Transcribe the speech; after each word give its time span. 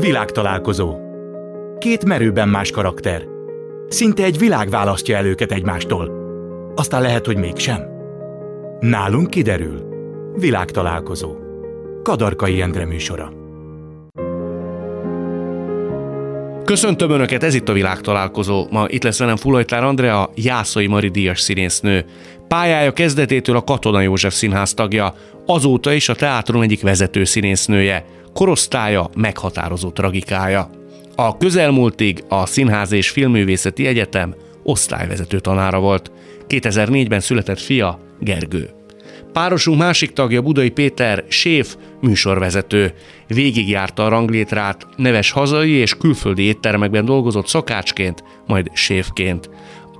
Világtalálkozó. 0.00 0.96
Két 1.78 2.04
merőben 2.04 2.48
más 2.48 2.70
karakter. 2.70 3.24
Szinte 3.88 4.22
egy 4.22 4.38
világ 4.38 4.68
választja 4.68 5.16
el 5.16 5.26
őket 5.26 5.52
egymástól. 5.52 6.10
Aztán 6.74 7.02
lehet, 7.02 7.26
hogy 7.26 7.36
mégsem. 7.36 7.82
Nálunk 8.80 9.30
kiderül. 9.30 9.82
Világtalálkozó. 10.36 11.36
Kadarkai 12.02 12.60
Endre 12.60 12.86
műsora. 12.86 13.32
Köszöntöm 16.64 17.10
Önöket, 17.10 17.42
ez 17.42 17.54
itt 17.54 17.68
a 17.68 17.72
világtalálkozó. 17.72 18.66
Ma 18.70 18.84
itt 18.88 19.02
lesz 19.02 19.18
velem 19.18 19.36
Fulajtár 19.36 19.84
Andrea, 19.84 20.30
Jászai 20.34 20.86
Mari 20.86 21.08
díjas 21.08 21.40
színésznő. 21.40 22.04
Pályája 22.48 22.92
kezdetétől 22.92 23.56
a 23.56 23.64
Katona 23.64 24.00
József 24.00 24.34
Színház 24.34 24.74
tagja, 24.74 25.14
azóta 25.46 25.92
is 25.92 26.08
a 26.08 26.14
teátrum 26.14 26.62
egyik 26.62 26.82
vezető 26.82 27.24
színésznője. 27.24 28.04
Korosztálya 28.34 29.10
meghatározó 29.16 29.90
tragikája. 29.90 30.70
A 31.16 31.36
közelmúltig 31.36 32.24
a 32.28 32.46
Színház 32.46 32.92
és 32.92 33.10
Filmművészeti 33.10 33.86
Egyetem 33.86 34.34
osztályvezető 34.62 35.40
tanára 35.40 35.78
volt. 35.78 36.12
2004-ben 36.48 37.20
született 37.20 37.60
fia, 37.60 37.98
Gergő. 38.20 38.70
Párosunk 39.32 39.78
másik 39.78 40.12
tagja 40.12 40.42
Budai 40.42 40.70
Péter, 40.70 41.24
séf, 41.28 41.76
műsorvezető. 42.00 42.92
Végigjárta 43.26 44.04
a 44.04 44.08
ranglétrát, 44.08 44.86
neves 44.96 45.30
hazai 45.30 45.70
és 45.70 45.94
külföldi 45.94 46.42
éttermekben 46.42 47.04
dolgozott 47.04 47.46
szakácsként, 47.46 48.24
majd 48.46 48.70
séfként. 48.72 49.50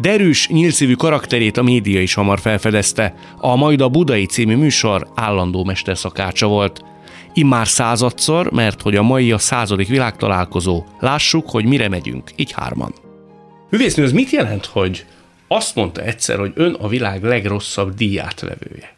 Derűs, 0.00 0.48
nyílszívű 0.48 0.94
karakterét 0.94 1.56
a 1.56 1.62
média 1.62 2.00
is 2.00 2.14
hamar 2.14 2.40
felfedezte. 2.40 3.14
A 3.40 3.56
Majd 3.56 3.80
a 3.80 3.88
Budai 3.88 4.26
című 4.26 4.56
műsor 4.56 5.08
állandó 5.14 5.64
mesterszakácsa 5.64 6.46
volt. 6.46 6.84
Immár 7.36 7.68
századszor, 7.68 8.50
mert 8.50 8.82
hogy 8.82 8.96
a 8.96 9.02
mai 9.02 9.32
a 9.32 9.38
századik 9.38 9.88
világtalálkozó. 9.88 10.84
Lássuk, 11.00 11.50
hogy 11.50 11.64
mire 11.64 11.88
megyünk, 11.88 12.30
így 12.36 12.52
hárman. 12.52 12.94
Művésznő, 13.70 14.04
az 14.04 14.12
mit 14.12 14.30
jelent, 14.30 14.66
hogy 14.66 15.04
azt 15.48 15.74
mondta 15.74 16.02
egyszer, 16.02 16.38
hogy 16.38 16.52
ön 16.54 16.74
a 16.74 16.88
világ 16.88 17.22
legrosszabb 17.22 17.94
díjátlevője? 17.94 18.96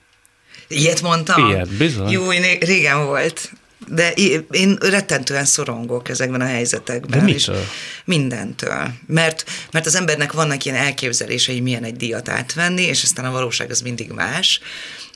Ilyet 0.69 1.03
mondtam? 1.03 1.49
Ilyet, 1.49 1.77
bizony. 1.77 2.11
Jó, 2.11 2.33
én 2.33 2.59
régen 2.61 3.05
volt. 3.05 3.53
De 3.89 4.11
én 4.51 4.77
rettentően 4.81 5.45
szorongok 5.45 6.09
ezekben 6.09 6.41
a 6.41 6.45
helyzetekben. 6.45 7.19
De 7.19 7.25
mitől? 7.25 7.65
mindentől. 8.05 8.89
Mert, 9.07 9.45
mert 9.71 9.87
az 9.87 9.95
embernek 9.95 10.33
vannak 10.33 10.65
ilyen 10.65 10.77
elképzelései, 10.77 11.61
milyen 11.61 11.85
egy 11.85 11.97
díjat 11.97 12.29
átvenni, 12.29 12.83
és 12.83 13.03
aztán 13.03 13.25
a 13.25 13.31
valóság 13.31 13.71
az 13.71 13.81
mindig 13.81 14.11
más 14.11 14.61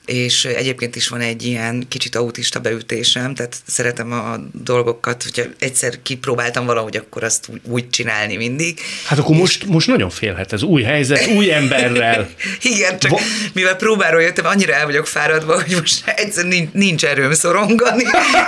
és 0.06 0.44
egyébként 0.44 0.96
is 0.96 1.08
van 1.08 1.20
egy 1.20 1.46
ilyen 1.46 1.84
kicsit 1.88 2.14
autista 2.14 2.60
beütésem, 2.60 3.34
tehát 3.34 3.56
szeretem 3.66 4.12
a 4.12 4.36
dolgokat, 4.52 5.22
hogyha 5.22 5.42
egyszer 5.58 6.02
kipróbáltam 6.02 6.66
valahogy, 6.66 6.96
akkor 6.96 7.24
azt 7.24 7.48
úgy, 7.48 7.60
úgy 7.68 7.90
csinálni 7.90 8.36
mindig. 8.36 8.80
Hát 9.06 9.18
akkor 9.18 9.34
és... 9.34 9.40
most, 9.40 9.66
most 9.66 9.86
nagyon 9.86 10.10
félhet 10.10 10.52
ez 10.52 10.62
új 10.62 10.82
helyzet, 10.82 11.26
új 11.26 11.52
emberrel. 11.52 12.28
Igen, 12.74 12.98
csak 12.98 13.10
Va- 13.10 13.20
mivel 13.52 13.76
próbáról 13.76 14.22
jöttem, 14.22 14.46
annyira 14.46 14.74
el 14.74 14.86
vagyok 14.86 15.06
fáradva, 15.06 15.62
hogy 15.62 15.76
most 15.78 16.08
egyszer 16.16 16.44
nincs, 16.44 16.72
nincs 16.72 17.04
erőm 17.04 17.32
szorongani, 17.32 18.04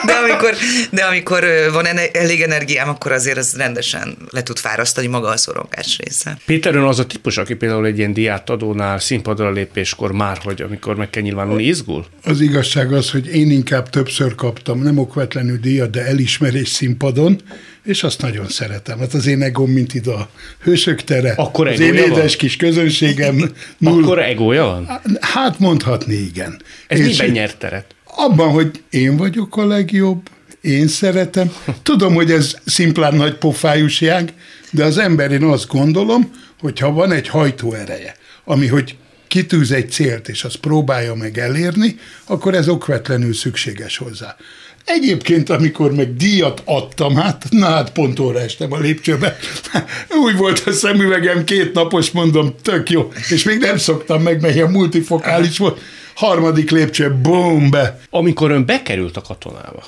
de 0.07 0.13
amikor, 0.13 0.55
de 0.91 1.05
amikor 1.05 1.45
van 1.73 1.87
elég 2.13 2.43
energiám, 2.43 2.89
akkor 2.89 3.13
azért 3.13 3.39
az 3.39 3.57
rendesen 3.57 4.17
le 4.31 4.43
tud 4.43 4.59
fárasztani 4.59 5.07
maga 5.07 5.29
a 5.29 5.37
szorongás 5.37 5.99
része. 5.99 6.39
Péter 6.47 6.75
ön 6.75 6.83
az 6.83 6.99
a 6.99 7.07
típus, 7.07 7.37
aki 7.37 7.55
például 7.55 7.87
egy 7.87 7.99
ilyen 7.99 8.13
diátadónál 8.13 8.99
színpadra 8.99 9.51
lépéskor 9.51 10.13
már, 10.13 10.39
hogy 10.43 10.63
amikor 10.63 10.97
meg 10.97 11.11
kell 11.11 11.23
nyilvánulni, 11.43 11.63
izgul? 11.63 12.07
Az 12.23 12.41
igazság 12.41 12.93
az, 12.93 13.11
hogy 13.11 13.35
én 13.35 13.51
inkább 13.51 13.91
többször 13.91 14.35
kaptam, 14.35 14.83
nem 14.83 14.99
okvetlenül 14.99 15.57
díjat, 15.57 15.91
de 15.91 16.07
elismerés 16.07 16.69
színpadon, 16.69 17.41
és 17.85 18.03
azt 18.03 18.21
nagyon 18.21 18.49
szeretem. 18.49 18.99
Hát 18.99 19.15
az 19.15 19.27
én 19.27 19.43
egóm, 19.43 19.71
mint 19.71 19.95
ide 19.95 20.11
a 20.11 20.29
hősök 20.63 21.03
tere, 21.05 21.33
Akkor 21.37 21.69
az 21.69 21.81
én 21.81 21.95
édes 21.95 22.37
kis 22.37 22.57
közönségem. 22.57 23.53
Null... 23.79 24.03
Akkor 24.03 24.19
egója 24.19 24.65
van? 24.65 25.01
Hát 25.21 25.59
mondhatni 25.59 26.15
igen. 26.15 26.63
Ez 26.87 26.99
és 26.99 27.19
miben 27.19 27.33
nyert 27.33 27.59
teret? 27.59 27.95
Abban, 28.05 28.51
hogy 28.51 28.83
én 28.91 29.17
vagyok 29.17 29.57
a 29.57 29.67
legjobb, 29.67 30.29
én 30.61 30.89
szeretem. 30.89 31.53
Tudom, 31.83 32.15
hogy 32.15 32.31
ez 32.31 32.55
szimplán 32.65 33.15
nagy 33.15 33.35
pofájúság, 33.35 34.33
de 34.71 34.85
az 34.85 34.99
ember 34.99 35.31
én 35.31 35.43
azt 35.43 35.69
gondolom, 35.69 36.31
hogy 36.61 36.79
ha 36.79 36.93
van 36.93 37.13
egy 37.13 37.29
hajtóereje, 37.29 38.17
ami 38.45 38.67
hogy 38.67 38.97
kitűz 39.33 39.73
egy 39.73 39.91
célt, 39.91 40.29
és 40.29 40.45
azt 40.45 40.57
próbálja 40.57 41.15
meg 41.15 41.39
elérni, 41.39 41.99
akkor 42.27 42.55
ez 42.55 42.69
okvetlenül 42.69 43.35
szükséges 43.35 43.97
hozzá. 43.97 44.37
Egyébként, 44.85 45.49
amikor 45.49 45.93
meg 45.93 46.17
díjat 46.17 46.63
adtam, 46.65 47.17
hát, 47.17 47.47
na 47.51 47.67
hát 47.67 47.93
pont 47.93 48.19
óra 48.19 48.41
estem 48.41 48.73
a 48.73 48.79
lépcsőbe. 48.79 49.37
Úgy 50.25 50.37
volt 50.37 50.63
a 50.67 50.73
szemüvegem 50.73 51.45
két 51.45 51.73
napos, 51.73 52.11
mondom, 52.11 52.55
tök 52.63 52.91
jó. 52.91 53.13
És 53.31 53.43
még 53.45 53.59
nem 53.59 53.77
szoktam 53.77 54.23
meg, 54.23 54.41
mert 54.41 54.61
a 54.61 54.69
multifokális 54.69 55.59
volt. 55.59 55.81
Harmadik 56.15 56.71
lépcső, 56.71 57.11
bum, 57.11 57.71
be. 57.71 58.01
Amikor 58.11 58.51
ön 58.51 58.67
bekerült 58.67 59.17
a 59.17 59.21
katonába, 59.21 59.85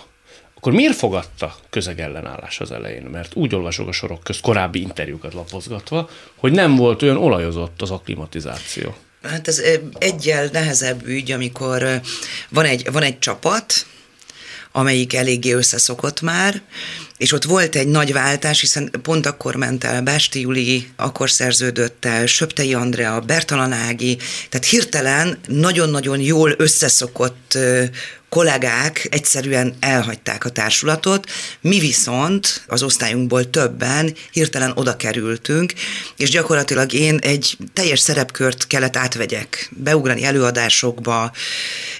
akkor 0.54 0.72
miért 0.72 0.96
fogadta 0.96 1.54
közegellenállás 1.70 2.60
az 2.60 2.70
elején? 2.70 3.02
Mert 3.02 3.34
úgy 3.34 3.54
olvasok 3.54 3.88
a 3.88 3.92
sorok 3.92 4.22
közt 4.22 4.40
korábbi 4.40 4.80
interjúkat 4.80 5.34
lapozgatva, 5.34 6.08
hogy 6.36 6.52
nem 6.52 6.76
volt 6.76 7.02
olyan 7.02 7.16
olajozott 7.16 7.82
az 7.82 7.90
akklimatizáció. 7.90 8.94
Hát 9.28 9.48
ez 9.48 9.62
egyel 9.98 10.48
nehezebb 10.52 11.06
ügy, 11.06 11.32
amikor 11.32 12.00
van 12.48 12.64
egy, 12.64 12.92
van 12.92 13.02
egy 13.02 13.18
csapat, 13.18 13.86
amelyik 14.72 15.14
eléggé 15.14 15.52
összeszokott 15.52 16.20
már, 16.20 16.62
és 17.16 17.32
ott 17.32 17.44
volt 17.44 17.76
egy 17.76 17.86
nagy 17.86 18.12
váltás, 18.12 18.60
hiszen 18.60 18.90
pont 19.02 19.26
akkor 19.26 19.56
ment 19.56 19.84
el 19.84 20.02
Básti 20.02 20.40
Juli, 20.40 20.88
akkor 20.96 21.30
szerződött 21.30 22.04
el 22.04 22.26
Söptei 22.26 22.74
Andrea, 22.74 23.20
Bertalan 23.20 23.72
Ági, 23.72 24.16
tehát 24.48 24.66
hirtelen 24.66 25.38
nagyon-nagyon 25.46 26.20
jól 26.20 26.54
összeszokott 26.56 27.58
kollégák 28.34 29.06
egyszerűen 29.10 29.74
elhagyták 29.80 30.44
a 30.44 30.48
társulatot, 30.48 31.30
mi 31.60 31.78
viszont 31.78 32.64
az 32.66 32.82
osztályunkból 32.82 33.50
többen 33.50 34.14
hirtelen 34.30 34.72
oda 34.74 34.96
kerültünk, 34.96 35.72
és 36.16 36.30
gyakorlatilag 36.30 36.92
én 36.92 37.18
egy 37.18 37.56
teljes 37.72 38.00
szerepkört 38.00 38.66
kellett 38.66 38.96
átvegyek, 38.96 39.70
beugrani 39.70 40.24
előadásokba, 40.24 41.32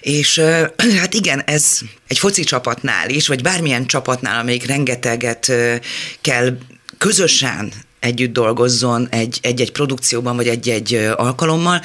és 0.01 0.41
hát 1.01 1.13
igen, 1.13 1.41
ez 1.45 1.79
egy 2.07 2.19
foci 2.19 2.43
csapatnál 2.43 3.09
is, 3.09 3.27
vagy 3.27 3.41
bármilyen 3.41 3.85
csapatnál, 3.85 4.39
amelyik 4.39 4.65
rengeteget 4.65 5.51
kell 6.21 6.57
közösen 6.97 7.73
együtt 8.05 8.33
dolgozzon 8.33 9.07
egy-egy 9.41 9.71
produkcióban, 9.71 10.35
vagy 10.35 10.47
egy-egy 10.47 11.09
alkalommal, 11.15 11.81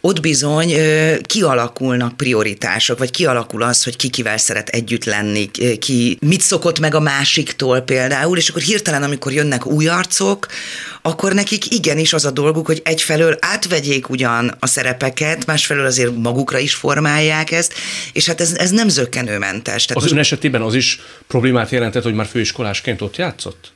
ott 0.00 0.20
bizony 0.20 0.74
kialakulnak 1.22 2.16
prioritások, 2.16 2.98
vagy 2.98 3.10
kialakul 3.10 3.62
az, 3.62 3.84
hogy 3.84 3.96
ki 3.96 4.08
kivel 4.08 4.38
szeret 4.38 4.68
együtt 4.68 5.04
lenni, 5.04 5.50
ki 5.78 6.18
mit 6.20 6.40
szokott 6.40 6.80
meg 6.80 6.94
a 6.94 7.00
másiktól 7.00 7.80
például, 7.80 8.36
és 8.36 8.48
akkor 8.48 8.62
hirtelen, 8.62 9.02
amikor 9.02 9.32
jönnek 9.32 9.66
új 9.66 9.88
arcok, 9.88 10.46
akkor 11.02 11.32
nekik 11.32 11.74
igenis 11.74 12.12
az 12.12 12.24
a 12.24 12.30
dolguk, 12.30 12.66
hogy 12.66 12.80
egyfelől 12.84 13.36
átvegyék 13.40 14.08
ugyan 14.08 14.56
a 14.60 14.66
szerepeket, 14.66 15.46
másfelől 15.46 15.86
azért 15.86 16.16
magukra 16.16 16.58
is 16.58 16.74
formálják 16.74 17.50
ezt, 17.50 17.74
és 18.12 18.26
hát 18.26 18.40
ez, 18.40 18.52
ez 18.52 18.70
nem 18.70 18.88
zöggenőmentes. 18.88 19.84
Tehát 19.84 20.02
az 20.02 20.12
ön 20.12 20.18
esetében 20.18 20.62
az 20.62 20.74
is 20.74 21.00
problémát 21.26 21.70
jelentett, 21.70 22.02
hogy 22.02 22.14
már 22.14 22.26
főiskolásként 22.26 23.02
ott 23.02 23.16
játszott? 23.16 23.72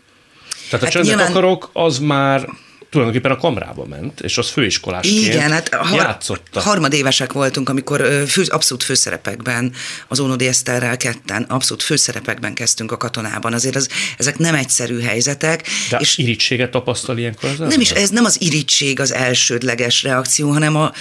Tehát 0.70 0.70
hát 0.70 0.82
a 0.82 0.88
csendet 0.88 1.14
nyilván... 1.14 1.30
akarok, 1.30 1.70
az 1.72 1.98
már 1.98 2.48
tulajdonképpen 2.94 3.30
a 3.30 3.36
kamrába 3.36 3.84
ment, 3.84 4.20
és 4.20 4.38
az 4.38 4.48
főiskolásként 4.48 5.26
Igen, 5.26 5.50
hát 5.50 5.74
har- 5.74 5.96
játszotta. 5.96 6.60
harmadévesek 6.60 7.32
voltunk, 7.32 7.68
amikor 7.68 8.24
fő, 8.26 8.42
abszolút 8.48 8.82
főszerepekben, 8.82 9.72
az 10.08 10.20
Ónodi 10.20 10.46
Eszterrel 10.46 10.96
ketten, 10.96 11.42
abszolút 11.42 11.82
főszerepekben 11.82 12.54
kezdtünk 12.54 12.92
a 12.92 12.96
katonában. 12.96 13.52
Azért 13.52 13.76
az, 13.76 13.88
ezek 14.18 14.38
nem 14.38 14.54
egyszerű 14.54 15.00
helyzetek. 15.00 15.66
De 15.90 15.96
és 15.96 16.18
irítséget 16.18 16.70
tapasztal 16.70 17.18
ilyenkor 17.18 17.48
az 17.48 17.58
Nem 17.58 17.80
is, 17.80 17.90
ez 17.90 18.10
nem 18.10 18.24
az 18.24 18.40
irítség 18.40 19.00
az 19.00 19.12
elsődleges 19.12 20.02
reakció, 20.02 20.50
hanem 20.50 20.76
a, 20.76 20.92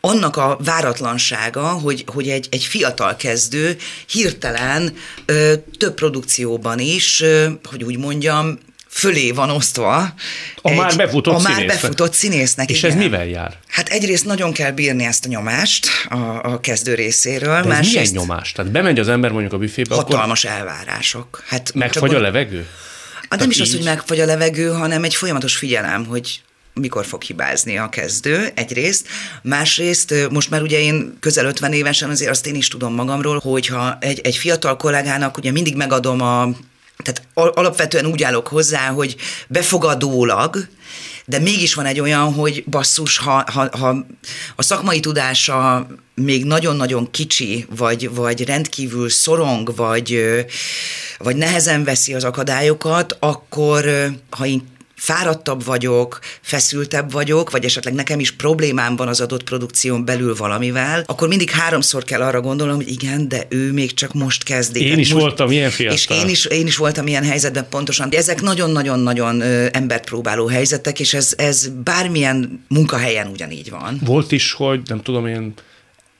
annak 0.00 0.36
a 0.36 0.58
váratlansága, 0.64 1.68
hogy, 1.68 2.04
hogy 2.06 2.28
egy, 2.28 2.46
egy 2.50 2.64
fiatal 2.64 3.16
kezdő 3.16 3.76
hirtelen 4.06 4.94
ö, 5.26 5.52
több 5.78 5.94
produkcióban 5.94 6.78
is, 6.78 7.20
ö, 7.20 7.48
hogy 7.64 7.84
úgy 7.84 7.98
mondjam, 7.98 8.58
fölé 8.98 9.30
van 9.30 9.50
osztva. 9.50 9.96
A 10.62 10.70
egy, 10.70 10.76
már 10.76 10.96
befutott 10.96 11.34
A 11.34 11.40
már 11.40 11.66
befutott 11.66 12.12
színésznek. 12.12 12.70
És 12.70 12.78
igen. 12.78 12.90
ez 12.90 12.96
mivel 12.96 13.26
jár? 13.26 13.58
Hát 13.66 13.88
egyrészt 13.88 14.24
nagyon 14.24 14.52
kell 14.52 14.70
bírni 14.70 15.04
ezt 15.04 15.24
a 15.24 15.28
nyomást 15.28 15.88
a, 16.08 16.52
a 16.52 16.60
kezdő 16.60 16.94
részéről. 16.94 17.60
De 17.60 17.68
másrészt, 17.68 18.12
milyen 18.12 18.26
nyomás? 18.26 18.52
Tehát 18.52 18.70
bemegy 18.70 18.98
az 18.98 19.08
ember 19.08 19.30
mondjuk 19.30 19.52
a 19.52 19.58
büfébe, 19.58 19.94
Hatalmas 19.94 20.44
akkor... 20.44 20.56
elvárások. 20.58 21.42
Hát 21.46 21.74
Megfagy 21.74 22.14
a 22.14 22.20
levegő? 22.20 22.66
Hát 23.28 23.38
nem 23.38 23.50
is 23.50 23.56
így. 23.56 23.62
az, 23.62 23.72
hogy 23.72 23.84
megfagy 23.84 24.20
a 24.20 24.24
levegő, 24.24 24.68
hanem 24.68 25.04
egy 25.04 25.14
folyamatos 25.14 25.56
figyelem, 25.56 26.06
hogy 26.06 26.40
mikor 26.74 27.06
fog 27.06 27.22
hibázni 27.22 27.78
a 27.78 27.88
kezdő, 27.88 28.50
egyrészt. 28.54 29.06
Másrészt, 29.42 30.14
most 30.30 30.50
már 30.50 30.62
ugye 30.62 30.80
én 30.80 31.16
közel 31.20 31.46
50 31.46 31.72
évesen 31.72 32.10
azért 32.10 32.30
azt 32.30 32.46
én 32.46 32.54
is 32.54 32.68
tudom 32.68 32.94
magamról, 32.94 33.38
hogyha 33.38 33.96
egy, 34.00 34.20
egy 34.24 34.36
fiatal 34.36 34.76
kollégának 34.76 35.36
ugye 35.36 35.50
mindig 35.50 35.76
megadom 35.76 36.20
a 36.20 36.48
tehát 37.04 37.22
alapvetően 37.34 38.06
úgy 38.06 38.22
állok 38.22 38.46
hozzá, 38.48 38.88
hogy 38.88 39.16
befogadólag, 39.48 40.68
de 41.24 41.38
mégis 41.38 41.74
van 41.74 41.86
egy 41.86 42.00
olyan, 42.00 42.32
hogy 42.32 42.64
basszus, 42.64 43.18
ha, 43.18 43.44
ha, 43.52 43.68
ha 43.78 44.06
a 44.56 44.62
szakmai 44.62 45.00
tudása 45.00 45.86
még 46.14 46.44
nagyon-nagyon 46.44 47.10
kicsi, 47.10 47.66
vagy, 47.76 48.14
vagy 48.14 48.44
rendkívül 48.44 49.08
szorong, 49.10 49.76
vagy, 49.76 50.24
vagy 51.18 51.36
nehezen 51.36 51.84
veszi 51.84 52.14
az 52.14 52.24
akadályokat, 52.24 53.16
akkor 53.20 53.84
ha 54.30 54.46
én 54.46 54.76
fáradtabb 54.98 55.64
vagyok, 55.64 56.18
feszültebb 56.40 57.12
vagyok, 57.12 57.50
vagy 57.50 57.64
esetleg 57.64 57.94
nekem 57.94 58.20
is 58.20 58.30
problémám 58.30 58.96
van 58.96 59.08
az 59.08 59.20
adott 59.20 59.44
produkción 59.44 60.04
belül 60.04 60.34
valamivel, 60.34 61.02
akkor 61.06 61.28
mindig 61.28 61.50
háromszor 61.50 62.04
kell 62.04 62.22
arra 62.22 62.40
gondolnom, 62.40 62.76
hogy 62.76 62.88
igen, 62.88 63.28
de 63.28 63.46
ő 63.48 63.72
még 63.72 63.94
csak 63.94 64.12
most 64.12 64.44
kezdi. 64.44 64.86
Én 64.86 64.98
is 64.98 65.12
most, 65.12 65.24
voltam 65.24 65.50
ilyen 65.50 65.70
fiatal. 65.70 65.96
És 65.96 66.06
én 66.08 66.28
is, 66.28 66.44
én 66.44 66.66
is 66.66 66.76
voltam 66.76 67.06
ilyen 67.06 67.24
helyzetben 67.24 67.66
pontosan. 67.70 68.08
Ezek 68.10 68.40
nagyon-nagyon-nagyon 68.40 69.42
embert 69.72 70.04
próbáló 70.04 70.46
helyzetek, 70.46 71.00
és 71.00 71.14
ez, 71.14 71.34
ez 71.36 71.68
bármilyen 71.84 72.64
munkahelyen 72.68 73.26
ugyanígy 73.26 73.70
van. 73.70 74.00
Volt 74.04 74.32
is, 74.32 74.52
hogy 74.52 74.80
nem 74.86 75.02
tudom 75.02 75.26
én, 75.26 75.54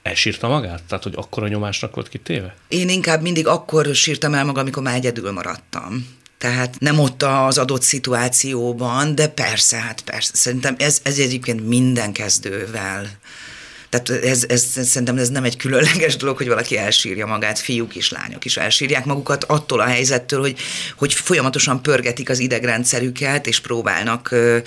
elsírta 0.03 0.49
magát? 0.49 0.83
Tehát, 0.89 1.05
hogy 1.05 1.13
akkor 1.17 1.43
a 1.43 1.49
nyomásnak 1.49 1.95
volt 1.95 2.09
kitéve? 2.09 2.55
Én 2.69 2.89
inkább 2.89 3.23
mindig 3.23 3.47
akkor 3.47 3.95
sírtam 3.95 4.35
el 4.35 4.45
magam, 4.45 4.63
amikor 4.63 4.83
már 4.83 4.95
egyedül 4.95 5.33
maradtam. 5.33 6.17
Tehát 6.39 6.75
nem 6.79 6.99
ott 6.99 7.23
az 7.23 7.59
adott 7.59 7.83
szituációban, 7.83 9.15
de 9.15 9.29
persze, 9.29 9.77
hát 9.77 10.01
persze. 10.01 10.31
Szerintem 10.35 10.75
ez, 10.79 11.01
ez 11.03 11.19
egyébként 11.19 11.69
minden 11.69 12.13
kezdővel 12.13 13.19
tehát 13.89 14.25
ez, 14.25 14.45
ez, 14.49 14.63
szerintem 14.63 15.19
ez 15.19 15.29
nem 15.29 15.45
egy 15.45 15.57
különleges 15.57 16.17
dolog, 16.17 16.37
hogy 16.37 16.49
valaki 16.49 16.77
elsírja 16.77 17.27
magát, 17.27 17.59
fiúk 17.59 17.95
is, 17.95 18.11
lányok 18.11 18.45
is 18.45 18.57
elsírják 18.57 19.05
magukat 19.05 19.45
attól 19.45 19.81
a 19.81 19.85
helyzettől, 19.85 20.41
hogy, 20.41 20.57
hogy 20.97 21.15
folyamatosan 21.15 21.83
pörgetik 21.83 22.31
az 22.31 22.39
idegrendszerüket, 22.39 23.47
és 23.47 23.61
próbálnak 23.61 24.31
ö, 24.31 24.59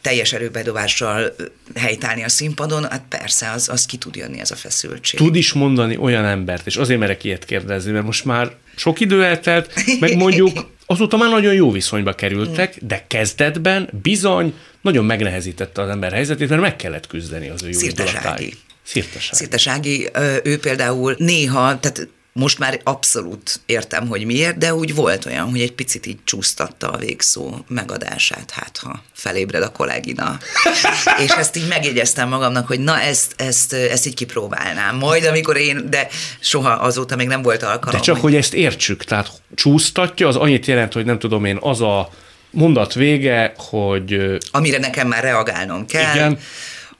teljes 0.00 0.32
erőbedobással 0.32 1.34
helytállni 1.74 2.24
a 2.24 2.28
színpadon, 2.28 2.90
hát 2.90 3.04
persze, 3.08 3.50
az, 3.50 3.68
az 3.68 3.86
ki 3.86 3.96
tud 3.96 4.16
jönni 4.16 4.40
ez 4.40 4.50
a 4.50 4.56
feszültség. 4.56 5.20
Tud 5.20 5.36
is 5.36 5.52
mondani 5.52 5.96
olyan 5.96 6.24
embert, 6.24 6.66
és 6.66 6.76
azért 6.76 7.00
merek 7.00 7.24
ilyet 7.24 7.44
kérdezni, 7.44 7.92
mert 7.92 8.04
most 8.04 8.24
már 8.24 8.52
sok 8.76 9.00
idő 9.00 9.24
eltelt, 9.24 9.72
meg 10.00 10.16
mondjuk 10.24 10.70
azóta 10.86 11.16
már 11.16 11.30
nagyon 11.30 11.54
jó 11.54 11.70
viszonyba 11.70 12.12
kerültek, 12.12 12.76
de 12.80 13.04
kezdetben 13.06 13.88
bizony 14.02 14.54
nagyon 14.80 15.04
megnehezítette 15.04 15.82
az 15.82 15.88
ember 15.88 16.12
helyzetét, 16.12 16.48
mert 16.48 16.60
meg 16.60 16.76
kellett 16.76 17.06
küzdeni 17.06 17.48
az 17.48 17.62
ő 17.62 17.68
jó 17.68 17.78
Szirtesági. 17.78 18.54
Szirtesági. 18.82 19.36
Szirtesági, 19.36 20.08
ő 20.42 20.58
például 20.58 21.14
néha, 21.18 21.80
tehát 21.80 22.08
most 22.34 22.58
már 22.58 22.80
abszolút 22.84 23.60
értem, 23.66 24.06
hogy 24.08 24.24
miért, 24.24 24.58
de 24.58 24.74
úgy 24.74 24.94
volt 24.94 25.26
olyan, 25.26 25.50
hogy 25.50 25.60
egy 25.60 25.72
picit 25.72 26.06
így 26.06 26.18
csúsztatta 26.24 26.90
a 26.90 26.96
végszó 26.96 27.58
megadását, 27.68 28.50
hát 28.50 28.76
ha 28.76 29.02
felébred 29.12 29.62
a 29.62 29.72
kollégina. 29.72 30.38
és 31.24 31.30
ezt 31.30 31.56
így 31.56 31.68
megjegyeztem 31.68 32.28
magamnak, 32.28 32.66
hogy 32.66 32.80
na 32.80 33.00
ezt, 33.00 33.34
ezt, 33.36 33.72
ezt 33.72 34.06
így 34.06 34.14
kipróbálnám. 34.14 34.96
Majd, 34.96 35.24
amikor 35.24 35.56
én, 35.56 35.90
de 35.90 36.08
soha 36.40 36.70
azóta 36.70 37.16
még 37.16 37.26
nem 37.26 37.42
volt 37.42 37.62
alkalom. 37.62 38.00
De 38.00 38.04
csak, 38.04 38.14
hogy, 38.14 38.22
hogy 38.22 38.34
ezt 38.34 38.54
értsük, 38.54 39.04
tehát 39.04 39.30
csúsztatja, 39.54 40.28
az 40.28 40.36
annyit 40.36 40.66
jelent, 40.66 40.92
hogy 40.92 41.04
nem 41.04 41.18
tudom 41.18 41.44
én, 41.44 41.58
az 41.60 41.80
a 41.80 42.10
mondat 42.50 42.94
vége, 42.94 43.52
hogy... 43.56 44.38
Amire 44.50 44.78
nekem 44.78 45.08
már 45.08 45.22
reagálnom 45.22 45.86
kell. 45.86 46.14
Igen. 46.14 46.38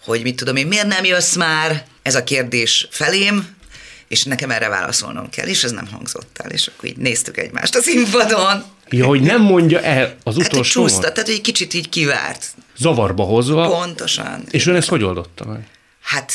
Hogy 0.05 0.23
mit 0.23 0.37
tudom 0.37 0.57
én, 0.57 0.67
miért 0.67 0.87
nem 0.87 1.05
jössz 1.05 1.37
már? 1.37 1.85
Ez 2.03 2.15
a 2.15 2.25
kérdés 2.25 2.89
felém, 2.91 3.61
és 4.13 4.25
nekem 4.25 4.51
erre 4.51 4.69
válaszolnom 4.69 5.31
kell, 5.31 5.47
és 5.47 5.65
ez 5.65 5.71
nem 5.71 5.87
hangzott 5.93 6.39
el, 6.45 6.51
és 6.51 6.67
akkor 6.67 6.89
így 6.89 6.97
néztük 6.97 7.37
egymást 7.37 7.75
a 7.75 7.81
színpadon. 7.81 8.65
Ja, 8.89 9.07
hogy 9.07 9.21
nem 9.21 9.41
mondja 9.41 9.81
el 9.81 10.17
az 10.23 10.37
hát, 10.37 10.47
utolsó 10.47 10.83
Hát, 10.83 11.01
tehát, 11.01 11.17
hogy 11.17 11.31
egy 11.31 11.41
kicsit 11.41 11.75
így 11.75 11.89
kivárt. 11.89 12.55
Zavarba 12.77 13.25
hozva. 13.25 13.69
Pontosan. 13.69 14.45
És 14.51 14.67
ön 14.67 14.75
ezt 14.75 14.89
hogy 14.89 15.03
oldotta 15.03 15.45
meg? 15.45 15.67
Hát 16.03 16.33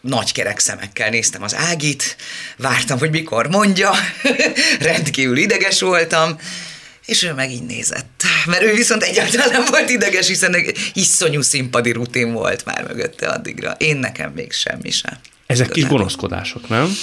nagy 0.00 0.32
kerek 0.32 0.58
szemekkel 0.58 1.10
néztem 1.10 1.42
az 1.42 1.54
Ágit, 1.54 2.16
vártam, 2.56 2.98
hogy 2.98 3.10
mikor 3.10 3.48
mondja, 3.48 3.90
rendkívül 4.80 5.36
ideges 5.36 5.80
voltam, 5.80 6.38
és 7.06 7.22
ő 7.22 7.32
meg 7.32 7.50
így 7.50 7.66
nézett. 7.66 8.22
Mert 8.46 8.62
ő 8.62 8.74
viszont 8.74 9.02
egyáltalán 9.02 9.50
nem 9.50 9.64
volt 9.70 9.90
ideges, 9.90 10.26
hiszen 10.26 10.54
egy 10.54 10.90
iszonyú 10.94 11.40
színpadi 11.40 11.92
rutin 11.92 12.32
volt 12.32 12.64
már 12.64 12.84
mögötte 12.86 13.28
addigra. 13.28 13.74
Én 13.78 13.96
nekem 13.96 14.32
még 14.34 14.52
semmi 14.52 14.90
sem. 14.90 15.18
Ezek 15.48 15.68
kis 15.68 15.86
gonoszkodások, 15.86 16.68
nem? 16.68 16.96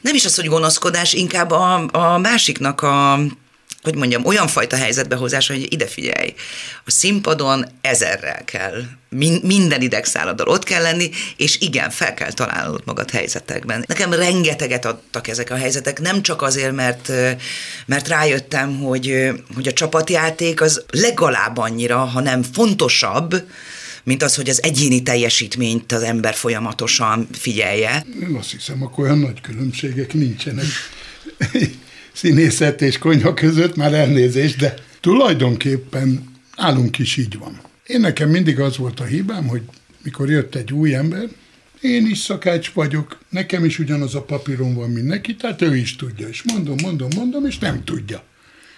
Nem 0.00 0.14
is 0.14 0.24
az, 0.24 0.34
hogy 0.34 0.46
gonoszkodás, 0.46 1.12
inkább 1.12 1.50
a, 1.50 1.88
a 1.92 2.18
másiknak 2.18 2.80
a 2.80 3.20
hogy 3.82 3.94
mondjam, 3.94 4.24
olyan 4.24 4.46
fajta 4.46 4.76
helyzetbe 4.76 5.16
hozás, 5.16 5.48
hogy 5.48 5.72
ide 5.72 5.86
figyelj, 5.86 6.34
a 6.84 6.90
színpadon 6.90 7.66
ezerrel 7.80 8.44
kell, 8.44 8.82
min- 9.08 9.42
minden 9.42 9.80
idegszálladdal 9.80 10.46
ott 10.46 10.64
kell 10.64 10.82
lenni, 10.82 11.10
és 11.36 11.60
igen, 11.60 11.90
fel 11.90 12.14
kell 12.14 12.32
találnod 12.32 12.82
magad 12.84 13.10
helyzetekben. 13.10 13.84
Nekem 13.86 14.12
rengeteget 14.12 14.84
adtak 14.84 15.28
ezek 15.28 15.50
a 15.50 15.56
helyzetek, 15.56 16.00
nem 16.00 16.22
csak 16.22 16.42
azért, 16.42 16.72
mert, 16.72 17.12
mert 17.86 18.08
rájöttem, 18.08 18.78
hogy, 18.78 19.30
hogy 19.54 19.68
a 19.68 19.72
csapatjáték 19.72 20.60
az 20.60 20.84
legalább 20.90 21.56
annyira, 21.56 21.98
hanem 21.98 22.42
fontosabb, 22.42 23.42
mint 24.08 24.22
az, 24.22 24.34
hogy 24.34 24.48
az 24.48 24.62
egyéni 24.62 25.02
teljesítményt 25.02 25.92
az 25.92 26.02
ember 26.02 26.34
folyamatosan 26.34 27.28
figyelje. 27.32 28.04
Én 28.22 28.34
azt 28.34 28.50
hiszem, 28.50 28.82
akkor 28.82 29.04
olyan 29.04 29.18
nagy 29.18 29.40
különbségek 29.40 30.12
nincsenek 30.12 30.66
színészet 32.20 32.82
és 32.82 32.98
konyha 32.98 33.34
között, 33.34 33.76
már 33.76 33.94
elnézés, 33.94 34.56
de 34.56 34.74
tulajdonképpen 35.00 36.34
állunk 36.56 36.98
is 36.98 37.16
így 37.16 37.38
van. 37.38 37.60
Én 37.86 38.00
nekem 38.00 38.28
mindig 38.28 38.60
az 38.60 38.76
volt 38.76 39.00
a 39.00 39.04
hibám, 39.04 39.46
hogy 39.46 39.62
mikor 40.02 40.30
jött 40.30 40.54
egy 40.54 40.72
új 40.72 40.94
ember, 40.94 41.28
én 41.80 42.06
is 42.06 42.18
szakács 42.18 42.70
vagyok, 42.70 43.18
nekem 43.30 43.64
is 43.64 43.78
ugyanaz 43.78 44.14
a 44.14 44.22
papíron 44.22 44.74
van, 44.74 44.90
mint 44.90 45.06
neki, 45.06 45.36
tehát 45.36 45.62
ő 45.62 45.76
is 45.76 45.96
tudja, 45.96 46.28
és 46.28 46.42
mondom, 46.42 46.76
mondom, 46.82 47.08
mondom, 47.16 47.46
és 47.46 47.58
nem 47.58 47.84
tudja. 47.84 48.22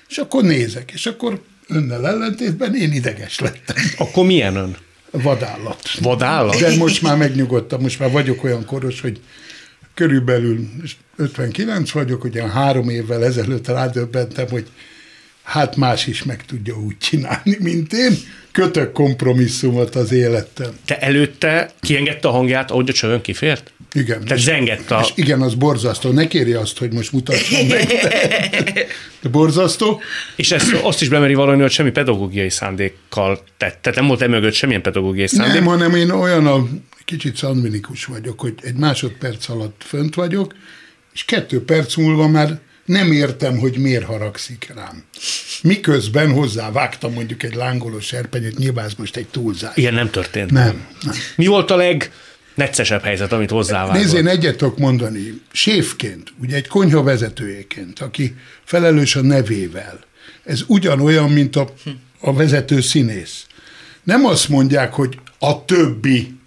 És 0.09 0.19
akkor 0.19 0.43
nézek, 0.43 0.91
és 0.93 1.07
akkor 1.07 1.43
önnel 1.69 2.07
ellentétben 2.07 2.75
én 2.75 2.93
ideges 2.93 3.39
lettem. 3.39 3.77
Akkor 3.97 4.27
milyen 4.27 4.57
ön? 4.57 4.77
Vadállat. 5.11 5.91
Vadállat? 6.01 6.59
De 6.59 6.77
most 6.77 7.03
már 7.03 7.17
megnyugodtam, 7.17 7.81
most 7.81 7.99
már 7.99 8.11
vagyok 8.11 8.45
olyan 8.45 8.65
koros, 8.65 9.01
hogy 9.01 9.21
körülbelül 9.95 10.69
59 11.17 11.91
vagyok, 11.91 12.25
ugye 12.25 12.49
három 12.49 12.89
évvel 12.89 13.25
ezelőtt 13.25 13.67
rádöbbentem, 13.67 14.49
hogy 14.49 14.69
hát 15.43 15.77
más 15.77 16.07
is 16.07 16.23
meg 16.23 16.45
tudja 16.45 16.75
úgy 16.75 16.99
csinálni, 16.99 17.57
mint 17.59 17.93
én. 17.93 18.17
Kötök 18.53 18.93
kompromisszumot 18.93 19.95
az 19.95 20.13
élettem. 20.13 20.71
Te 20.85 20.99
előtte 20.99 21.71
kiengedte 21.81 22.29
a 22.29 22.31
hangját, 22.31 22.71
ahogy 22.71 22.89
a 22.89 22.93
csövön 22.93 23.21
kifért? 23.21 23.73
Igen. 23.93 24.25
Tehát 24.25 24.43
zengett 24.43 24.91
a... 24.91 25.01
És 25.01 25.13
igen, 25.15 25.41
az 25.41 25.55
borzasztó. 25.55 26.11
Ne 26.11 26.27
kérje 26.27 26.59
azt, 26.59 26.79
hogy 26.79 26.93
most 26.93 27.13
mutassam 27.13 27.67
meg. 27.67 27.87
De 29.23 29.29
borzasztó. 29.29 30.01
És 30.37 30.53
ezt, 30.53 30.73
azt 30.83 31.03
is 31.03 31.09
bemeri 31.09 31.35
valami, 31.35 31.61
hogy 31.61 31.71
semmi 31.71 31.91
pedagógiai 31.91 32.51
szándékkal 32.51 33.45
tett. 33.57 33.79
Tehát 33.83 33.99
nem 33.99 34.09
volt 34.09 34.23
emögött 34.23 34.53
semmilyen 34.53 34.83
pedagógiai 34.83 35.27
szándék. 35.27 35.55
Nem, 35.55 35.65
hanem 35.65 35.95
én 35.95 36.11
olyan 36.11 36.47
a 36.47 36.67
kicsit 37.05 37.37
szandvinikus 37.37 38.05
vagyok, 38.05 38.41
hogy 38.41 38.55
egy 38.63 38.75
másodperc 38.75 39.49
alatt 39.49 39.83
fönt 39.87 40.15
vagyok, 40.15 40.55
és 41.13 41.25
kettő 41.25 41.65
perc 41.65 41.97
múlva 41.97 42.29
már 42.29 42.61
nem 42.91 43.13
értem, 43.13 43.59
hogy 43.59 43.79
miért 43.79 44.05
haragszik 44.05 44.73
rám. 44.75 45.05
Miközben 45.63 46.33
hozzá 46.33 46.71
vágtam 46.73 47.13
mondjuk 47.13 47.43
egy 47.43 47.55
lángoló 47.55 48.01
serpenyőt, 48.01 48.59
nyilván 48.59 48.85
ez 48.85 48.95
most 48.95 49.17
egy 49.17 49.27
túlzás. 49.27 49.77
Ilyen 49.77 49.95
nem 49.95 50.11
történt. 50.11 50.51
Nem. 50.51 50.87
nem. 51.03 51.15
Mi 51.37 51.47
volt 51.47 51.71
a 51.71 51.77
leg 51.77 52.13
neccesebb 52.55 53.03
helyzet, 53.03 53.33
amit 53.33 53.51
hozzávágott? 53.51 54.03
Nézd, 54.03 54.17
én 54.17 54.27
egyet 54.27 54.57
tudok 54.57 54.79
mondani. 54.79 55.41
Séfként, 55.53 56.33
ugye 56.41 56.57
egy 56.57 56.67
konyha 56.67 57.03
vezetőjeként, 57.03 58.01
aki 58.01 58.37
felelős 58.65 59.17
a 59.17 59.23
nevével. 59.23 59.99
Ez 60.45 60.63
ugyanolyan, 60.67 61.31
mint 61.31 61.57
a, 61.57 61.73
a 62.21 62.35
vezető 62.35 62.81
színész. 62.81 63.47
Nem 64.03 64.25
azt 64.25 64.49
mondják, 64.49 64.93
hogy 64.93 65.19
a 65.39 65.65
többi. 65.65 66.39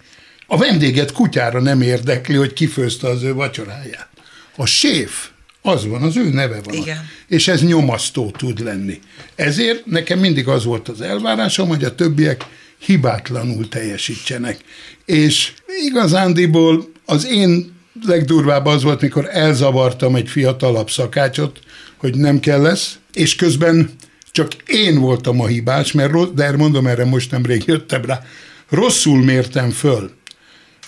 A 0.46 0.56
vendéget 0.56 1.12
kutyára 1.12 1.60
nem 1.60 1.80
érdekli, 1.80 2.34
hogy 2.34 2.52
kifőzte 2.52 3.08
az 3.08 3.22
ő 3.22 3.34
vacsoráját. 3.34 4.08
A 4.56 4.66
séf, 4.66 5.28
az 5.66 5.86
van, 5.86 6.02
az 6.02 6.16
ő 6.16 6.28
neve 6.28 6.60
van. 6.64 6.74
Igen. 6.74 7.08
És 7.28 7.48
ez 7.48 7.62
nyomasztó 7.62 8.30
tud 8.30 8.60
lenni. 8.60 9.00
Ezért 9.34 9.86
nekem 9.86 10.18
mindig 10.18 10.48
az 10.48 10.64
volt 10.64 10.88
az 10.88 11.00
elvárásom, 11.00 11.68
hogy 11.68 11.84
a 11.84 11.94
többiek 11.94 12.44
hibátlanul 12.78 13.68
teljesítsenek. 13.68 14.58
És 15.04 15.52
igazándiból 15.86 16.88
az 17.04 17.26
én 17.26 17.72
legdurvább 18.06 18.66
az 18.66 18.82
volt, 18.82 19.00
mikor 19.00 19.28
elzavartam 19.30 20.14
egy 20.14 20.28
fiatalabb 20.28 20.90
szakácsot, 20.90 21.58
hogy 21.96 22.16
nem 22.16 22.40
kell 22.40 22.62
lesz, 22.62 22.98
és 23.12 23.34
közben 23.34 23.90
csak 24.30 24.52
én 24.66 24.98
voltam 24.98 25.40
a 25.40 25.46
hibás, 25.46 25.92
mert, 25.92 26.34
de 26.34 26.56
mondom, 26.56 26.86
erre 26.86 27.04
most 27.04 27.30
nemrég 27.30 27.62
jöttem 27.66 28.04
rá, 28.04 28.22
rosszul 28.68 29.24
mértem 29.24 29.70
föl. 29.70 30.10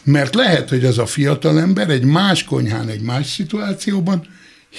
Mert 0.02 0.34
lehet, 0.34 0.68
hogy 0.68 0.84
az 0.84 0.98
a 0.98 1.06
fiatal 1.06 1.60
ember 1.60 1.90
egy 1.90 2.04
más 2.04 2.44
konyhán, 2.44 2.88
egy 2.88 3.00
más 3.00 3.26
szituációban 3.26 4.26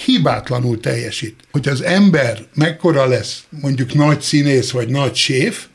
hibátlanul 0.04 0.80
teljesít. 0.80 1.34
Hogy 1.50 1.68
az 1.68 1.82
ember 1.82 2.46
mekkora 2.54 3.06
lesz, 3.06 3.42
mondjuk 3.48 3.94
nagy 3.94 4.20
színész 4.20 4.70
vagy 4.70 4.88
nagy 4.88 5.14
séf, 5.14 5.66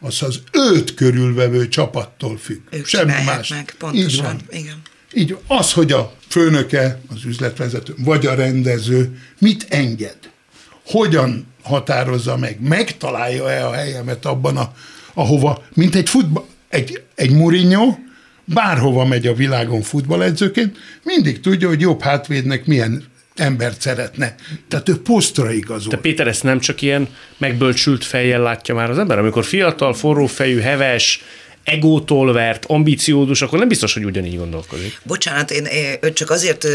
az 0.00 0.22
az 0.22 0.40
őt 0.52 0.94
körülvevő 0.94 1.68
csapattól 1.68 2.38
függ. 2.38 2.60
Ők 2.70 2.86
Semmi 2.86 3.12
más. 3.26 3.48
meg, 3.48 3.74
pontosan. 3.78 4.10
Így 4.10 4.22
van. 4.22 4.40
Igen. 4.50 4.82
Így 5.12 5.36
az, 5.46 5.72
hogy 5.72 5.92
a 5.92 6.14
főnöke, 6.28 7.00
az 7.08 7.24
üzletvezető, 7.24 7.94
vagy 7.98 8.26
a 8.26 8.34
rendező 8.34 9.18
mit 9.38 9.66
enged, 9.68 10.18
hogyan 10.86 11.46
határozza 11.62 12.36
meg, 12.36 12.60
megtalálja-e 12.60 13.66
a 13.66 13.72
helyemet 13.72 14.24
abban, 14.24 14.56
a, 14.56 14.72
ahova, 15.14 15.64
mint 15.74 15.94
egy 15.94 16.08
futball, 16.08 16.44
egy, 16.68 17.02
egy 17.14 17.30
Mourinho, 17.30 17.94
bárhova 18.44 19.04
megy 19.04 19.26
a 19.26 19.34
világon 19.34 19.82
futballedzőként, 19.82 20.76
mindig 21.02 21.40
tudja, 21.40 21.68
hogy 21.68 21.80
jobb 21.80 22.00
hátvédnek 22.02 22.66
milyen 22.66 23.04
embert 23.36 23.80
szeretne. 23.80 24.34
Tehát 24.68 24.88
ő 24.88 25.00
posztra 25.02 25.52
igazol. 25.52 25.90
Te 25.90 25.96
Péter, 25.96 26.26
ezt 26.26 26.42
nem 26.42 26.58
csak 26.58 26.82
ilyen 26.82 27.08
megbölcsült 27.38 28.04
fejjel 28.04 28.40
látja 28.40 28.74
már 28.74 28.90
az 28.90 28.98
ember? 28.98 29.18
Amikor 29.18 29.44
fiatal, 29.44 29.94
forrófejű, 29.94 30.60
heves, 30.60 31.22
egótól 31.64 32.32
vert, 32.32 32.64
ambiciódus, 32.64 33.42
akkor 33.42 33.58
nem 33.58 33.68
biztos, 33.68 33.94
hogy 33.94 34.04
ugyanígy 34.04 34.36
gondolkodik. 34.36 35.00
Bocsánat, 35.04 35.50
én, 35.50 35.64
én 35.64 36.14
csak 36.14 36.30
azért 36.30 36.66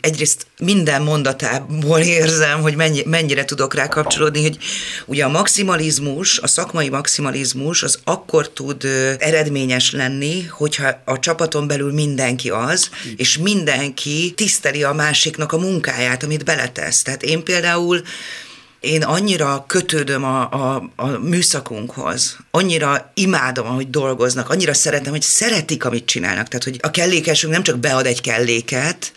egyrészt 0.00 0.46
minden 0.58 1.02
mondatából 1.02 1.98
érzem, 1.98 2.60
hogy 2.60 2.76
mennyi, 2.76 3.02
mennyire 3.04 3.44
tudok 3.44 3.74
rá 3.74 3.88
kapcsolódni, 3.88 4.42
hogy 4.42 4.58
ugye 5.06 5.24
a 5.24 5.28
maximalizmus, 5.28 6.38
a 6.38 6.46
szakmai 6.46 6.88
maximalizmus 6.88 7.82
az 7.82 7.98
akkor 8.04 8.48
tud 8.48 8.84
eredményes 9.18 9.92
lenni, 9.92 10.42
hogyha 10.42 11.02
a 11.04 11.18
csapaton 11.18 11.66
belül 11.66 11.92
mindenki 11.92 12.50
az, 12.50 12.90
és 13.16 13.38
mindenki 13.38 14.32
tiszteli 14.36 14.82
a 14.82 14.92
másiknak 14.92 15.52
a 15.52 15.58
munkáját, 15.58 16.22
amit 16.22 16.44
beletesz. 16.44 17.02
Tehát 17.02 17.22
én 17.22 17.42
például 17.44 18.02
én 18.80 19.02
annyira 19.02 19.64
kötődöm 19.66 20.24
a, 20.24 20.40
a, 20.50 20.90
a 20.96 21.06
műszakunkhoz, 21.06 22.36
annyira 22.50 23.10
imádom, 23.14 23.66
ahogy 23.66 23.90
dolgoznak, 23.90 24.50
annyira 24.50 24.74
szeretem, 24.74 25.12
hogy 25.12 25.22
szeretik, 25.22 25.84
amit 25.84 26.06
csinálnak. 26.06 26.48
Tehát, 26.48 26.64
hogy 26.64 26.78
a 26.80 26.90
kellékesünk 26.90 27.52
nem 27.52 27.62
csak 27.62 27.78
bead 27.78 28.06
egy 28.06 28.20
kelléket, 28.20 29.12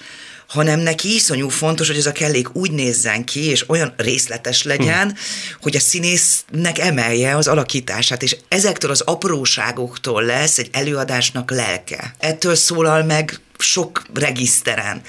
hanem 0.49 0.79
neki 0.79 1.13
iszonyú 1.13 1.49
fontos, 1.49 1.87
hogy 1.87 1.97
ez 1.97 2.05
a 2.05 2.11
kellék 2.11 2.55
úgy 2.55 2.71
nézzen 2.71 3.23
ki, 3.23 3.45
és 3.45 3.69
olyan 3.69 3.93
részletes 3.97 4.63
legyen, 4.63 5.07
hm. 5.07 5.15
hogy 5.61 5.75
a 5.75 5.79
színésznek 5.79 6.77
emelje 6.79 7.35
az 7.35 7.47
alakítását, 7.47 8.23
és 8.23 8.37
ezektől 8.47 8.91
az 8.91 9.01
apróságoktól 9.01 10.23
lesz 10.23 10.57
egy 10.57 10.69
előadásnak 10.71 11.51
lelke. 11.51 12.15
Ettől 12.19 12.55
szólal 12.55 13.03
meg 13.03 13.39
sok 13.57 14.05
regiszteren. 14.13 15.01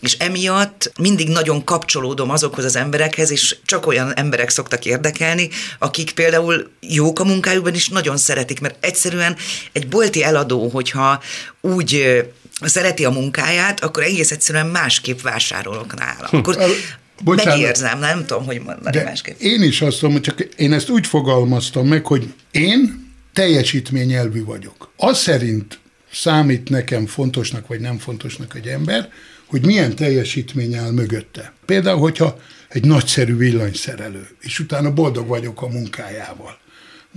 És 0.00 0.12
emiatt 0.12 0.92
mindig 0.98 1.28
nagyon 1.28 1.64
kapcsolódom 1.64 2.30
azokhoz 2.30 2.64
az 2.64 2.76
emberekhez, 2.76 3.30
és 3.30 3.56
csak 3.64 3.86
olyan 3.86 4.14
emberek 4.16 4.48
szoktak 4.48 4.84
érdekelni, 4.84 5.48
akik 5.78 6.12
például 6.12 6.70
jók 6.80 7.20
a 7.20 7.24
munkájukban, 7.24 7.74
is 7.74 7.88
nagyon 7.88 8.16
szeretik, 8.16 8.60
mert 8.60 8.84
egyszerűen 8.84 9.36
egy 9.72 9.88
bolti 9.88 10.22
eladó, 10.22 10.68
hogyha 10.68 11.22
úgy 11.60 12.22
szereti 12.60 13.04
a 13.04 13.10
munkáját, 13.10 13.84
akkor 13.84 14.02
egész 14.02 14.30
egyszerűen 14.30 14.66
másképp 14.66 15.20
vásárolok 15.20 15.98
nála. 15.98 16.28
Hm. 16.28 16.36
Akkor 16.36 16.56
Bocsánat, 17.24 17.58
megérzem, 17.58 17.98
nem 17.98 18.26
tudom, 18.26 18.44
hogy 18.44 18.60
mondani 18.60 18.96
de 18.96 19.04
másképp. 19.04 19.40
Én 19.40 19.62
is 19.62 19.80
azt 19.80 20.02
mondom, 20.02 20.22
csak 20.22 20.40
én 20.40 20.72
ezt 20.72 20.88
úgy 20.88 21.06
fogalmaztam 21.06 21.86
meg, 21.86 22.06
hogy 22.06 22.34
én 22.50 23.10
teljesítményelvű 23.32 24.44
vagyok. 24.44 24.92
Az 24.96 25.18
szerint 25.18 25.78
számít 26.12 26.68
nekem 26.68 27.06
fontosnak 27.06 27.66
vagy 27.66 27.80
nem 27.80 27.98
fontosnak 27.98 28.54
egy 28.54 28.66
ember, 28.66 29.08
hogy 29.46 29.66
milyen 29.66 29.96
teljesítmény 29.96 30.74
áll 30.74 30.90
mögötte. 30.90 31.52
Például, 31.66 31.98
hogyha 31.98 32.38
egy 32.68 32.84
nagyszerű 32.84 33.36
villanyszerelő, 33.36 34.28
és 34.40 34.58
utána 34.58 34.92
boldog 34.92 35.26
vagyok 35.26 35.62
a 35.62 35.68
munkájával. 35.68 36.58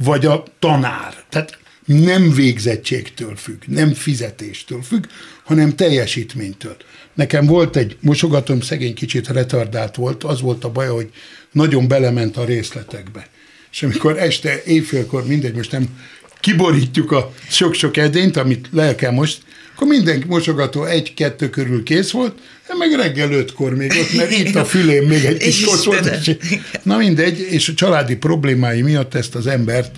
Vagy 0.03 0.25
a 0.25 0.43
tanár. 0.59 1.13
Tehát 1.29 1.57
nem 1.85 2.33
végzettségtől 2.33 3.35
függ, 3.35 3.61
nem 3.67 3.93
fizetéstől 3.93 4.81
függ, 4.81 5.05
hanem 5.43 5.75
teljesítménytől. 5.75 6.77
Nekem 7.13 7.45
volt 7.45 7.75
egy 7.75 7.97
mosogatom, 7.99 8.61
szegény 8.61 8.93
kicsit 8.93 9.27
retardált 9.27 9.95
volt, 9.95 10.23
az 10.23 10.41
volt 10.41 10.63
a 10.63 10.69
baj, 10.69 10.87
hogy 10.87 11.09
nagyon 11.51 11.87
belement 11.87 12.37
a 12.37 12.45
részletekbe. 12.45 13.27
És 13.71 13.83
amikor 13.83 14.19
este, 14.19 14.63
éjfélkor, 14.63 15.25
mindegy, 15.27 15.55
most 15.55 15.71
nem 15.71 15.99
kiborítjuk 16.39 17.11
a 17.11 17.33
sok-sok 17.49 17.97
edényt, 17.97 18.37
amit 18.37 18.67
le 18.71 18.95
kell 18.95 19.11
most, 19.11 19.41
akkor 19.75 19.87
minden 19.87 20.23
mosogató 20.27 20.83
egy-kettő 20.83 21.49
körül 21.49 21.83
kész 21.83 22.11
volt, 22.11 22.39
meg 22.77 22.99
reggel 22.99 23.31
ötkor 23.31 23.75
még 23.75 23.91
ott, 23.91 24.13
mert 24.13 24.31
itt 24.31 24.55
a 24.55 24.65
fülém 24.65 25.07
még 25.07 25.25
egy 25.25 25.37
kis 25.37 25.63
kosz 25.65 25.83
volt. 25.83 26.37
Na 26.83 26.97
mindegy, 26.97 27.39
és 27.39 27.69
a 27.69 27.73
családi 27.73 28.15
problémái 28.15 28.81
miatt 28.81 29.15
ezt 29.15 29.35
az 29.35 29.47
embert, 29.47 29.95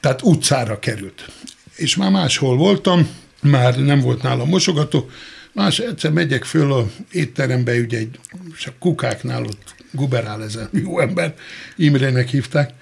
tehát 0.00 0.22
utcára 0.22 0.78
került. 0.78 1.30
És 1.74 1.96
már 1.96 2.10
máshol 2.10 2.56
voltam, 2.56 3.08
már 3.42 3.76
nem 3.76 4.00
volt 4.00 4.22
nálam 4.22 4.48
mosogató, 4.48 5.10
más 5.52 5.78
egyszer 5.78 6.10
megyek 6.10 6.44
föl 6.44 6.72
a 6.72 6.90
étterembe, 7.12 7.74
ugye 7.74 7.98
egy, 7.98 8.18
és 8.56 8.66
a 8.66 8.72
kukáknál 8.78 9.44
ott 9.44 9.74
guberál 9.92 10.42
ez 10.42 10.54
a 10.54 10.68
jó 10.72 11.00
ember, 11.00 11.34
Imrének 11.76 12.28
hívták, 12.28 12.72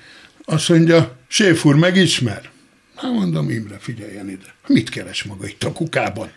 azt 0.44 0.68
mondja, 0.68 1.16
Séf 1.28 1.64
úr, 1.64 1.74
megismer? 1.74 2.50
Hát 2.96 3.12
mondom, 3.12 3.50
Imre, 3.50 3.78
figyeljen 3.78 4.28
ide. 4.28 4.54
Mit 4.66 4.88
keres 4.88 5.22
maga 5.22 5.46
itt 5.46 5.64
a 5.64 5.72
kukában? 5.72 6.30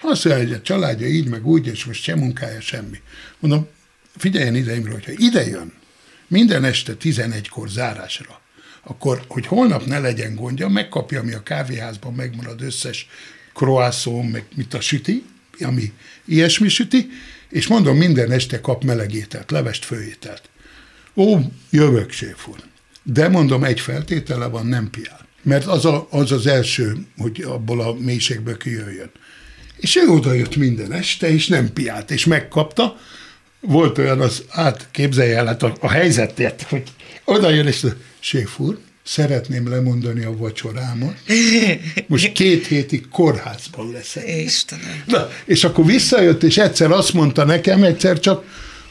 Azt 0.00 0.24
mondja, 0.24 0.44
hogy 0.44 0.52
a 0.52 0.62
családja 0.62 1.06
így, 1.06 1.28
meg 1.28 1.46
úgy, 1.46 1.66
és 1.66 1.84
most 1.84 2.02
sem 2.02 2.18
munkája, 2.18 2.60
semmi. 2.60 3.00
Mondom, 3.38 3.68
figyeljen 4.16 4.54
ide, 4.54 4.74
Imre, 4.74 4.92
hogyha 4.92 5.12
ide 5.16 5.46
jön, 5.46 5.72
minden 6.26 6.64
este 6.64 6.92
11-kor 7.00 7.68
zárásra, 7.68 8.40
akkor, 8.84 9.22
hogy 9.28 9.46
holnap 9.46 9.86
ne 9.86 9.98
legyen 9.98 10.34
gondja, 10.34 10.68
megkapja, 10.68 11.20
ami 11.20 11.32
a 11.32 11.42
kávéházban 11.42 12.14
megmarad 12.14 12.62
összes 12.62 13.08
croissant, 13.54 14.32
meg 14.32 14.44
mit 14.54 14.74
a 14.74 14.80
süti, 14.80 15.24
ami 15.60 15.92
ilyesmi 16.24 16.68
süti, 16.68 17.08
és 17.48 17.66
mondom, 17.66 17.96
minden 17.96 18.30
este 18.30 18.60
kap 18.60 18.84
melegételt, 18.84 19.50
levest, 19.50 19.84
főételt. 19.84 20.42
Ó, 21.14 21.38
jövök, 21.70 22.10
séf. 22.10 22.46
De 23.02 23.28
mondom, 23.28 23.64
egy 23.64 23.80
feltétele 23.80 24.46
van, 24.46 24.66
nem 24.66 24.90
piál. 24.90 25.26
Mert 25.42 25.66
az, 25.66 25.84
a, 25.84 26.06
az 26.10 26.32
az 26.32 26.46
első, 26.46 27.06
hogy 27.16 27.42
abból 27.42 27.80
a 27.80 27.94
mélységből 27.94 28.56
kijöjjön. 28.56 29.10
És 29.76 29.96
ő 29.96 30.08
oda 30.08 30.32
jött 30.32 30.56
minden 30.56 30.92
este, 30.92 31.28
és 31.28 31.46
nem 31.46 31.72
piált, 31.72 32.10
és 32.10 32.24
megkapta. 32.24 32.96
Volt 33.60 33.98
olyan, 33.98 34.20
az, 34.20 34.44
hát 34.48 34.88
képzelje 34.90 35.36
el, 35.36 35.46
hát 35.46 35.62
a, 35.62 35.74
a 35.80 35.90
helyzetét, 35.90 36.62
hogy 36.68 36.82
oda 37.24 37.50
jön, 37.50 37.66
és 37.66 37.86
séf 38.20 38.58
úr, 38.58 38.78
szeretném 39.04 39.68
lemondani 39.68 40.24
a 40.24 40.36
vacsorámat. 40.36 41.14
Most 42.06 42.32
két 42.32 42.66
hétig 42.66 43.08
kórházban 43.08 43.92
leszek. 43.92 44.28
Istenem. 44.28 45.02
Na, 45.06 45.28
és 45.44 45.64
akkor 45.64 45.84
visszajött, 45.84 46.42
és 46.42 46.56
egyszer 46.56 46.90
azt 46.90 47.12
mondta 47.12 47.44
nekem, 47.44 47.82
egyszer 47.82 48.20
csak, 48.20 48.44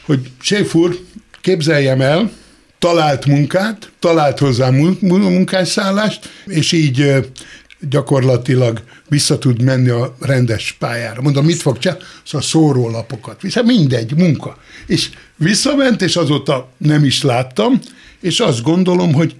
hogy 0.04 0.30
séf 0.40 0.74
úr, 0.74 0.98
képzeljem 1.40 2.00
el, 2.00 2.32
talált 2.78 3.26
munkát, 3.26 3.90
talált 3.98 4.38
hozzá 4.38 4.70
munkásszállást, 5.00 6.30
és 6.46 6.72
így 6.72 7.26
gyakorlatilag 7.88 8.82
vissza 9.08 9.38
tud 9.38 9.62
menni 9.62 9.88
a 9.88 10.16
rendes 10.20 10.72
pályára. 10.78 11.22
Mondom, 11.22 11.44
mit 11.44 11.62
fog 11.62 11.78
csinálni? 11.78 12.04
Szóval 12.24 12.46
szórólapokat. 12.46 13.40
Vissza, 13.42 13.62
mindegy, 13.62 14.14
munka. 14.16 14.58
És 14.86 15.10
visszament, 15.36 16.02
és 16.02 16.16
azóta 16.16 16.68
nem 16.78 17.04
is 17.04 17.22
láttam, 17.22 17.80
és 18.24 18.40
azt 18.40 18.62
gondolom, 18.62 19.12
hogy 19.12 19.36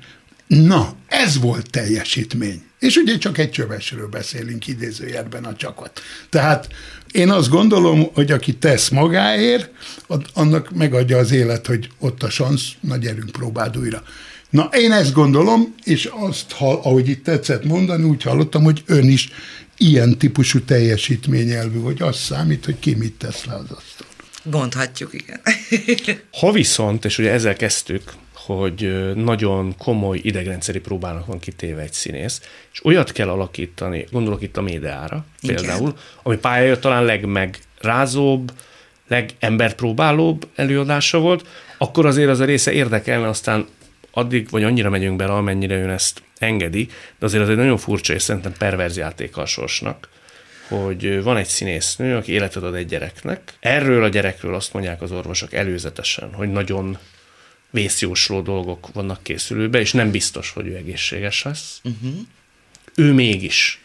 Na, 0.47 0.97
ez 1.07 1.41
volt 1.41 1.71
teljesítmény. 1.71 2.63
És 2.79 2.97
ugye 2.97 3.19
csak 3.19 3.39
egy 3.39 3.51
csövesről 3.51 4.09
beszélünk 4.09 4.67
idézőjelben 4.67 5.45
a 5.45 5.57
csakot. 5.57 6.01
Tehát 6.31 6.69
én 7.13 7.31
azt 7.31 7.49
gondolom, 7.49 8.11
hogy 8.15 8.33
aki 8.33 8.55
tesz 8.55 8.89
magáért, 8.89 9.71
annak 10.35 10.71
megadja 10.71 11.19
az 11.19 11.31
élet, 11.31 11.67
hogy 11.67 11.89
ott 11.99 12.23
a 12.23 12.31
szansz, 12.31 12.71
na 12.81 12.97
gyerünk, 12.97 13.31
próbáld 13.31 13.77
újra. 13.77 14.03
Na, 14.51 14.69
én 14.73 14.93
ezt 14.93 15.13
gondolom, 15.13 15.75
és 15.85 16.11
azt, 16.13 16.53
ha, 16.53 16.73
ahogy 16.73 17.09
itt 17.09 17.25
tetszett 17.25 17.65
mondani, 17.65 18.05
úgy 18.05 18.23
hallottam, 18.23 18.63
hogy 18.63 18.83
ön 18.87 19.09
is 19.09 19.29
ilyen 19.79 20.19
típusú 20.19 20.61
teljesítményelvű, 20.61 21.79
hogy 21.79 22.03
az 22.03 22.17
számít, 22.17 22.65
hogy 22.65 22.79
ki 22.79 22.95
mit 22.95 23.15
tesz 23.15 23.45
le 23.45 23.55
az 23.55 23.71
asztal. 23.71 24.07
Mondhatjuk, 24.43 25.13
igen. 25.13 25.41
ha 26.41 26.53
viszont, 26.53 27.05
és 27.05 27.19
ugye 27.19 27.31
ezzel 27.31 27.57
kezdtük, 27.57 28.03
hogy 28.47 29.13
nagyon 29.15 29.75
komoly 29.79 30.19
idegrendszeri 30.23 30.81
próbának 30.81 31.27
van 31.27 31.39
kitéve 31.39 31.83
egy 31.83 31.93
színész, 31.93 32.41
és 32.73 32.85
olyat 32.85 33.13
kell 33.13 33.29
alakítani, 33.29 34.07
gondolok 34.11 34.43
itt 34.43 34.57
a 34.57 34.63
médiára 34.63 35.25
Igen. 35.41 35.57
például, 35.57 35.95
ami 36.23 36.37
pályája 36.37 36.79
talán 36.79 37.05
legmegrázóbb, 37.05 38.53
legemberpróbálóbb 39.09 40.49
előadása 40.55 41.19
volt, 41.19 41.47
akkor 41.79 42.07
azért 42.07 42.29
az 42.29 42.41
a 42.41 42.45
része 42.45 42.73
érdekelne, 42.73 43.29
aztán 43.29 43.67
addig, 44.11 44.51
vagy 44.51 44.65
annyira 44.65 44.91
megyünk 44.91 45.17
bele, 45.17 45.33
amennyire 45.33 45.83
ön 45.83 45.91
ezt 45.91 46.23
engedi, 46.39 46.87
de 47.19 47.27
azért 47.27 47.43
az 47.43 47.49
egy 47.49 47.57
nagyon 47.57 47.77
furcsa 47.77 48.15
és 48.15 48.23
szerintem 48.23 48.53
perverz 48.59 48.97
játéka 48.97 49.41
a 49.41 49.47
sorsnak, 49.47 50.09
hogy 50.69 51.23
van 51.23 51.37
egy 51.37 51.47
színésznő, 51.47 52.17
aki 52.17 52.33
életet 52.33 52.63
ad 52.63 52.75
egy 52.75 52.87
gyereknek. 52.87 53.53
Erről 53.61 54.05
a 54.05 54.09
gyerekről 54.09 54.55
azt 54.55 54.73
mondják 54.73 55.03
az 55.03 55.13
orvosok 55.13 55.53
előzetesen, 55.53 56.33
hogy 56.33 56.53
nagyon 56.53 56.99
vészjósló 57.75 58.41
dolgok 58.41 58.89
vannak 58.93 59.23
készülőbe, 59.23 59.81
és 59.81 59.93
nem 59.93 60.11
biztos, 60.11 60.51
hogy 60.51 60.67
ő 60.67 60.77
egészséges 60.77 61.43
lesz. 61.43 61.81
Uh-huh. 61.85 62.21
Ő 62.95 63.13
mégis 63.13 63.81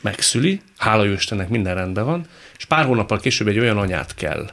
megszüli, 0.00 0.60
hála 0.76 1.04
jó 1.04 1.12
Istennek 1.12 1.48
minden 1.48 1.74
rendben 1.74 2.04
van, 2.04 2.26
és 2.58 2.64
pár 2.64 2.84
hónappal 2.84 3.20
később 3.20 3.48
egy 3.48 3.58
olyan 3.58 3.78
anyát 3.78 4.14
kell 4.14 4.50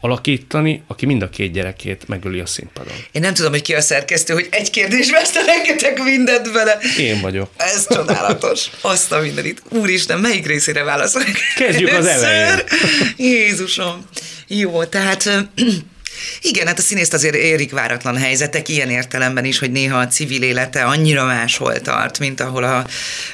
alakítani, 0.00 0.82
aki 0.86 1.06
mind 1.06 1.22
a 1.22 1.30
két 1.30 1.52
gyerekét 1.52 2.08
megöli 2.08 2.40
a 2.40 2.46
színpadon. 2.46 2.92
Én 3.12 3.22
nem 3.22 3.34
tudom, 3.34 3.50
hogy 3.50 3.62
ki 3.62 3.74
a 3.74 3.80
szerkesztő, 3.80 4.34
hogy 4.34 4.48
egy 4.50 4.70
kérdésbe 4.70 5.18
ezt 5.18 5.44
rengeteg 5.46 6.02
mindent 6.02 6.52
vele. 6.52 6.78
Én 6.98 7.20
vagyok. 7.20 7.50
Ez 7.56 7.86
csodálatos. 7.88 8.70
Azt 8.80 9.12
a 9.12 9.20
mindenit. 9.20 9.62
Úristen, 9.68 10.20
melyik 10.20 10.46
részére 10.46 10.82
válaszolok? 10.82 11.28
Kezdjük 11.56 11.92
az 11.92 12.06
elején. 12.06 12.64
Jézusom. 13.16 14.06
Jó, 14.46 14.84
tehát 14.84 15.48
igen, 16.40 16.66
hát 16.66 16.78
a 16.78 16.82
színészt 16.82 17.14
azért 17.14 17.34
érik 17.34 17.72
váratlan 17.72 18.16
helyzetek, 18.16 18.68
ilyen 18.68 18.90
értelemben 18.90 19.44
is, 19.44 19.58
hogy 19.58 19.70
néha 19.70 19.98
a 19.98 20.06
civil 20.06 20.42
élete 20.42 20.84
annyira 20.84 21.24
máshol 21.24 21.80
tart, 21.80 22.18
mint 22.18 22.40
ahol, 22.40 22.64
a, 22.64 22.86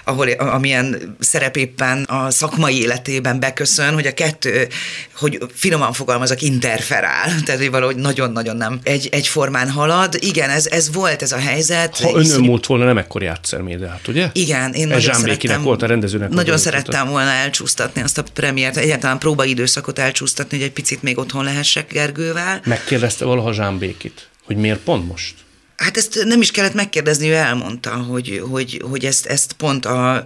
ahol 0.04 0.28
amilyen 0.30 1.16
szerep 1.20 1.56
éppen 1.56 2.02
a 2.02 2.30
szakmai 2.30 2.80
életében 2.80 3.40
beköszön, 3.40 3.94
hogy 3.94 4.06
a 4.06 4.14
kettő, 4.14 4.68
hogy 5.16 5.38
finoman 5.54 5.92
fogalmazok, 5.92 6.42
interferál, 6.42 7.34
tehát 7.44 7.60
hogy 7.60 7.70
valahogy 7.70 7.96
nagyon-nagyon 7.96 8.56
nem 8.56 8.80
egy, 8.82 9.08
egyformán 9.12 9.70
halad. 9.70 10.16
Igen, 10.20 10.50
ez, 10.50 10.66
ez 10.66 10.92
volt 10.92 11.22
ez 11.22 11.32
a 11.32 11.38
helyzet. 11.38 12.00
Ha 12.00 12.10
önön 12.14 12.40
múlt 12.40 12.66
volna, 12.66 12.84
nem 12.84 12.98
ekkor 12.98 13.22
játszer 13.22 13.60
még, 13.60 13.78
de 13.78 13.88
hát 13.88 14.08
ugye? 14.08 14.30
Igen, 14.32 14.72
én 14.72 14.88
nagyon 14.88 15.14
szerettem, 15.14 15.62
volt 15.62 15.82
a 15.82 15.86
rendezőnek. 15.86 16.28
Nagyon 16.28 16.58
szerettem 16.58 17.08
volna 17.08 17.30
elcsúsztatni 17.30 18.02
azt 18.02 18.18
a 18.18 18.22
premiért, 18.34 18.76
egyáltalán 18.76 19.18
próbaidőszakot 19.18 19.98
elcsúsztatni, 19.98 20.56
hogy 20.56 20.66
egy 20.66 20.72
picit 20.72 21.02
még 21.02 21.18
otthon 21.18 21.44
lehessek 21.44 21.92
Gergővel. 21.92 22.60
Megkérdezte 22.68 23.24
valaha 23.24 23.52
Zsámbékit, 23.52 24.28
hogy 24.44 24.56
miért 24.56 24.80
pont 24.80 25.08
most? 25.08 25.34
Hát 25.76 25.96
ezt 25.96 26.24
nem 26.24 26.40
is 26.40 26.50
kellett 26.50 26.74
megkérdezni, 26.74 27.28
ő 27.28 27.34
elmondta, 27.34 27.90
hogy, 27.90 28.42
hogy, 28.50 28.82
hogy 28.90 29.04
ezt, 29.04 29.26
ezt 29.26 29.52
pont 29.52 29.86
a 29.86 30.24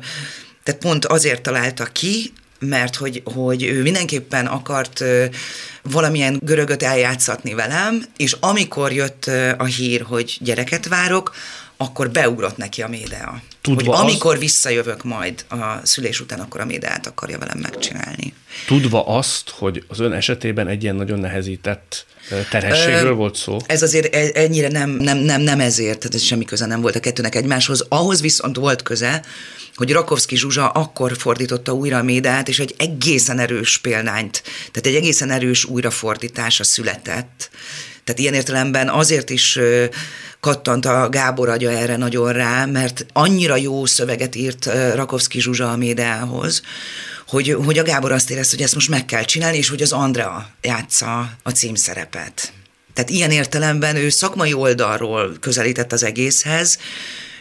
tehát 0.62 0.80
pont 0.80 1.04
azért 1.04 1.42
találta 1.42 1.84
ki, 1.84 2.32
mert 2.58 2.96
hogy, 2.96 3.22
hogy 3.25 3.62
ő 3.62 3.82
mindenképpen 3.82 4.46
akart 4.46 5.04
valamilyen 5.82 6.40
görögöt 6.42 6.82
eljátszatni 6.82 7.54
velem, 7.54 8.04
és 8.16 8.37
amikor 8.40 8.92
jött 8.92 9.30
a 9.56 9.64
hír, 9.64 10.02
hogy 10.02 10.38
gyereket 10.40 10.88
várok, 10.88 11.34
akkor 11.82 12.10
beugrott 12.10 12.56
neki 12.56 12.82
a 12.82 12.88
média. 12.88 13.42
Tudva 13.60 13.96
hogy 13.96 14.04
amikor 14.04 14.34
az... 14.34 14.40
visszajövök 14.40 15.04
majd 15.04 15.44
a 15.48 15.80
szülés 15.82 16.20
után, 16.20 16.40
akkor 16.40 16.60
a 16.60 16.64
médiát 16.64 17.06
akarja 17.06 17.38
velem 17.38 17.58
megcsinálni. 17.58 18.34
Tudva 18.66 19.06
azt, 19.06 19.50
hogy 19.50 19.84
az 19.88 20.00
ön 20.00 20.12
esetében 20.12 20.68
egy 20.68 20.82
ilyen 20.82 20.94
nagyon 20.94 21.18
nehezített 21.18 22.06
terhességről 22.50 23.14
volt 23.14 23.36
szó? 23.36 23.56
Ez 23.66 23.82
azért 23.82 24.14
e- 24.14 24.30
ennyire 24.34 24.68
nem, 24.68 24.90
nem, 24.90 25.18
nem, 25.18 25.40
nem 25.40 25.60
ezért, 25.60 25.98
tehát 25.98 26.14
ez 26.14 26.22
semmi 26.22 26.44
köze 26.44 26.66
nem 26.66 26.80
volt 26.80 26.96
a 26.96 27.00
kettőnek 27.00 27.34
egymáshoz. 27.34 27.86
Ahhoz 27.88 28.20
viszont 28.20 28.56
volt 28.56 28.82
köze, 28.82 29.22
hogy 29.74 29.92
Rakovszki 29.92 30.36
Zsuzsa 30.36 30.68
akkor 30.68 31.16
fordította 31.16 31.72
újra 31.72 31.98
a 31.98 32.02
médát, 32.02 32.48
és 32.48 32.58
egy 32.58 32.74
egészen 32.78 33.38
erős 33.38 33.78
példányt, 33.78 34.42
tehát 34.42 34.86
egy 34.86 34.94
egészen 34.94 35.30
erős 35.30 35.64
újrafordítása 35.64 36.64
született. 36.64 37.50
Tehát 38.04 38.21
ilyen 38.21 38.35
értelemben 38.35 38.88
azért 38.88 39.30
is 39.30 39.59
kattant 40.40 40.87
a 40.87 41.09
Gábor 41.09 41.49
agya 41.49 41.71
erre 41.71 41.97
nagyon 41.97 42.32
rá, 42.32 42.64
mert 42.64 43.06
annyira 43.12 43.56
jó 43.56 43.87
szöveget 43.87 44.35
írt 44.35 44.71
Rakovszki 44.94 45.40
Zsuzsa 45.40 45.71
a 45.71 45.76
médához, 45.76 46.62
hogy, 47.26 47.56
hogy 47.64 47.78
a 47.78 47.82
Gábor 47.82 48.12
azt 48.12 48.30
érezte, 48.30 48.54
hogy 48.54 48.64
ezt 48.64 48.75
most 48.75 48.88
meg 48.88 49.04
kell 49.04 49.25
csinálni, 49.25 49.56
és 49.56 49.68
hogy 49.68 49.82
az 49.82 49.92
Andrea 49.92 50.49
játsza 50.61 51.30
a 51.42 51.50
címszerepet. 51.50 52.52
Tehát 52.94 53.11
ilyen 53.11 53.30
értelemben 53.30 53.97
ő 53.97 54.09
szakmai 54.09 54.52
oldalról 54.52 55.37
közelített 55.40 55.92
az 55.92 56.02
egészhez, 56.02 56.78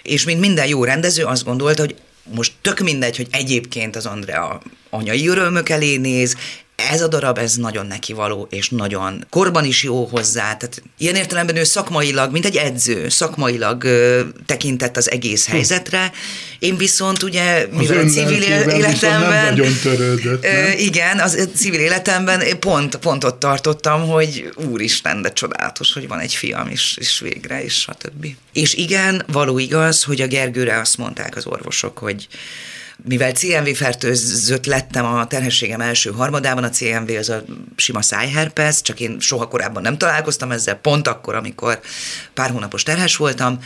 és 0.02 0.24
mint 0.24 0.40
minden 0.40 0.68
jó 0.68 0.84
rendező 0.84 1.24
azt 1.24 1.44
gondolta, 1.44 1.82
hogy 1.82 1.96
most 2.24 2.54
tök 2.62 2.80
mindegy, 2.80 3.18
hogy 3.18 3.28
egyébként 3.32 3.96
az 3.96 4.06
Andrea 4.06 4.62
anyai 4.90 5.28
örömök 5.28 5.70
elé 5.70 5.98
néz, 5.98 6.36
ez 6.90 7.02
a 7.02 7.08
darab, 7.08 7.38
ez 7.38 7.56
nagyon 7.56 7.86
neki 7.86 8.14
való, 8.14 8.48
és 8.50 8.70
nagyon 8.70 9.26
korban 9.30 9.66
is 9.66 9.84
jó 9.84 10.06
hozzá. 10.06 10.42
Tehát 10.42 10.84
ilyen 10.98 11.16
értelemben 11.16 11.56
ő 11.56 11.64
szakmailag, 11.64 12.32
mint 12.32 12.46
egy 12.46 12.56
edző, 12.56 13.10
szakmailag 13.10 13.84
ö, 13.84 14.22
tekintett 14.46 14.98
az 14.98 15.12
egész 15.12 15.46
hm. 15.46 15.52
helyzetre. 15.52 16.12
Én 16.60 16.78
viszont 16.78 17.24
ugye, 17.24 17.68
mivel 17.78 17.98
a 17.98 18.10
civil 18.10 18.42
életemben... 18.42 19.54
nagyon 19.54 19.74
törődött, 19.82 20.44
Ö, 20.44 20.72
igen, 20.78 21.20
az 21.20 21.48
civil 21.56 21.80
életemben 21.80 22.60
pont, 22.60 22.96
pont 22.96 23.24
ott 23.24 23.40
tartottam, 23.40 24.08
hogy 24.08 24.54
úristen, 24.56 25.22
de 25.22 25.34
csodálatos, 25.34 25.94
hogy 25.94 26.08
van 26.08 26.20
egy 26.20 26.34
fiam, 26.34 26.68
és, 26.68 26.98
és 27.00 27.20
végre, 27.20 27.64
és 27.64 27.74
stb. 27.74 28.26
És 28.54 28.74
igen, 28.74 29.24
való 29.28 29.60
igaz, 29.60 30.04
hogy 30.04 30.22
a 30.22 30.28
Gergőre 30.28 30.80
azt 30.80 30.98
mondták 30.98 31.36
az 31.36 31.46
orvosok, 31.46 31.98
hogy 31.98 32.28
mivel 33.04 33.32
CMV 33.32 33.76
fertőzött 33.76 34.66
lettem 34.66 35.06
a 35.06 35.28
terhességem 35.28 35.82
első 35.82 36.12
harmadában, 36.12 36.64
a 36.64 36.70
CMV 36.70 37.10
az 37.18 37.30
a 37.30 37.44
sima 37.76 38.02
szájherpes, 38.02 38.82
csak 38.82 39.00
én 39.00 39.20
soha 39.20 39.48
korábban 39.48 39.82
nem 39.82 39.98
találkoztam 39.98 40.52
ezzel, 40.52 40.76
pont 40.76 41.08
akkor, 41.08 41.36
amikor 41.36 41.80
pár 42.34 42.50
hónapos 42.50 42.84
terhes 42.84 43.16
voltam, 43.16 43.60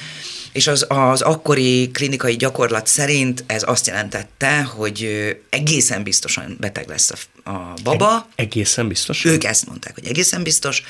és 0.52 0.68
az, 0.68 0.86
az 0.88 1.22
akkori 1.22 1.90
klinikai 1.92 2.36
gyakorlat 2.36 2.88
szerint 2.88 3.44
ez 3.48 3.64
azt 3.66 3.88
jelentette, 3.88 4.62
hogy 4.62 5.10
egészen 5.50 6.04
biztosan 6.04 6.58
beteg 6.60 6.88
lesz 6.88 7.12
a, 7.12 7.50
a 7.50 7.74
baba. 7.84 8.16
E- 8.16 8.26
egészen 8.36 8.88
biztos? 8.88 9.26
Ők 9.26 9.44
ezt 9.44 9.68
mondták, 9.68 9.94
hogy 9.94 10.06
egészen 10.06 10.44
biztos. 10.44 10.84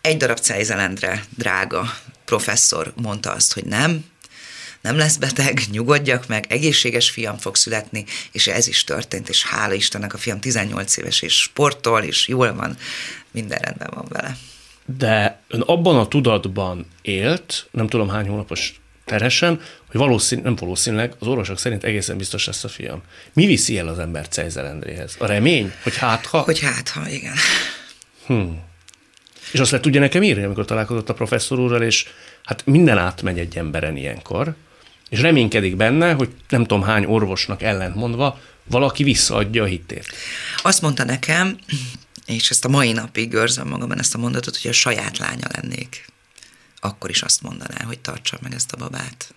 Egy 0.00 0.16
darab 0.16 0.38
Cejzelendre 0.38 1.24
drága 1.36 1.94
professzor 2.24 2.92
mondta 2.96 3.32
azt, 3.32 3.52
hogy 3.52 3.64
nem, 3.64 4.04
nem 4.80 4.96
lesz 4.96 5.16
beteg, 5.16 5.60
nyugodjak 5.70 6.26
meg, 6.26 6.46
egészséges 6.48 7.10
fiam 7.10 7.36
fog 7.36 7.56
születni, 7.56 8.04
és 8.32 8.46
ez 8.46 8.66
is 8.66 8.84
történt, 8.84 9.28
és 9.28 9.44
hála 9.44 9.74
Istennek 9.74 10.14
a 10.14 10.18
fiam 10.18 10.40
18 10.40 10.96
éves, 10.96 11.22
és 11.22 11.40
sportol, 11.40 12.02
és 12.02 12.28
jól 12.28 12.54
van, 12.54 12.76
minden 13.30 13.58
rendben 13.58 13.90
van 13.94 14.06
vele. 14.08 14.36
De 14.96 15.40
ön 15.48 15.60
abban 15.60 15.98
a 15.98 16.08
tudatban 16.08 16.86
élt, 17.02 17.68
nem 17.70 17.88
tudom 17.88 18.08
hány 18.08 18.28
hónapos 18.28 18.80
terhesen, 19.04 19.60
hogy 19.86 20.00
valószínű, 20.00 20.42
nem 20.42 20.56
valószínűleg 20.56 21.14
az 21.18 21.26
orvosok 21.26 21.58
szerint 21.58 21.84
egészen 21.84 22.16
biztos 22.16 22.46
lesz 22.46 22.64
a 22.64 22.68
fiam. 22.68 23.02
Mi 23.32 23.46
viszi 23.46 23.78
el 23.78 23.88
az 23.88 23.98
ember 23.98 24.28
Cejzel 24.28 24.66
Endréhez? 24.66 25.16
A 25.18 25.26
remény? 25.26 25.72
Hogy 25.82 25.96
hátha? 25.96 26.38
Hogy 26.40 26.60
hátha, 26.60 27.08
igen. 27.08 27.34
Hmm. 28.26 28.60
És 29.52 29.60
azt 29.60 29.70
le 29.70 29.80
tudja 29.80 30.00
nekem 30.00 30.22
írni, 30.22 30.42
amikor 30.42 30.64
találkozott 30.64 31.08
a 31.08 31.14
professzor 31.14 31.58
úrral, 31.58 31.82
és 31.82 32.06
hát 32.44 32.66
minden 32.66 32.98
átmegy 32.98 33.38
egy 33.38 33.58
emberen 33.58 33.96
ilyenkor, 33.96 34.54
és 35.10 35.20
reménykedik 35.20 35.76
benne, 35.76 36.12
hogy 36.12 36.28
nem 36.48 36.62
tudom 36.62 36.82
hány 36.82 37.04
orvosnak 37.04 37.62
ellentmondva, 37.62 38.40
valaki 38.64 39.02
visszaadja 39.02 39.62
a 39.62 39.66
hitét. 39.66 40.06
Azt 40.62 40.82
mondta 40.82 41.04
nekem, 41.04 41.58
és 42.26 42.50
ezt 42.50 42.64
a 42.64 42.68
mai 42.68 42.92
napig 42.92 43.30
görzöm 43.30 43.68
magamban 43.68 43.98
ezt 43.98 44.14
a 44.14 44.18
mondatot, 44.18 44.56
hogy 44.56 44.70
a 44.70 44.74
saját 44.74 45.18
lánya 45.18 45.46
lennék, 45.52 46.06
akkor 46.80 47.10
is 47.10 47.22
azt 47.22 47.42
mondaná, 47.42 47.84
hogy 47.84 47.98
tartsa 47.98 48.38
meg 48.42 48.54
ezt 48.54 48.72
a 48.72 48.76
babát. 48.76 49.34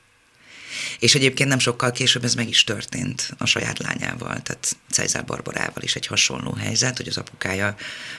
És 0.99 1.15
egyébként 1.15 1.49
nem 1.49 1.59
sokkal 1.59 1.91
később 1.91 2.23
ez 2.23 2.35
meg 2.35 2.49
is 2.49 2.63
történt 2.63 3.29
a 3.37 3.45
saját 3.45 3.79
lányával, 3.79 4.41
tehát 4.41 4.75
Cejzár 4.91 5.25
Barbarával 5.25 5.83
is 5.83 5.95
egy 5.95 6.07
hasonló 6.07 6.53
helyzet, 6.53 6.97
hogy 6.97 7.07
az 7.07 7.17
apukája 7.17 7.75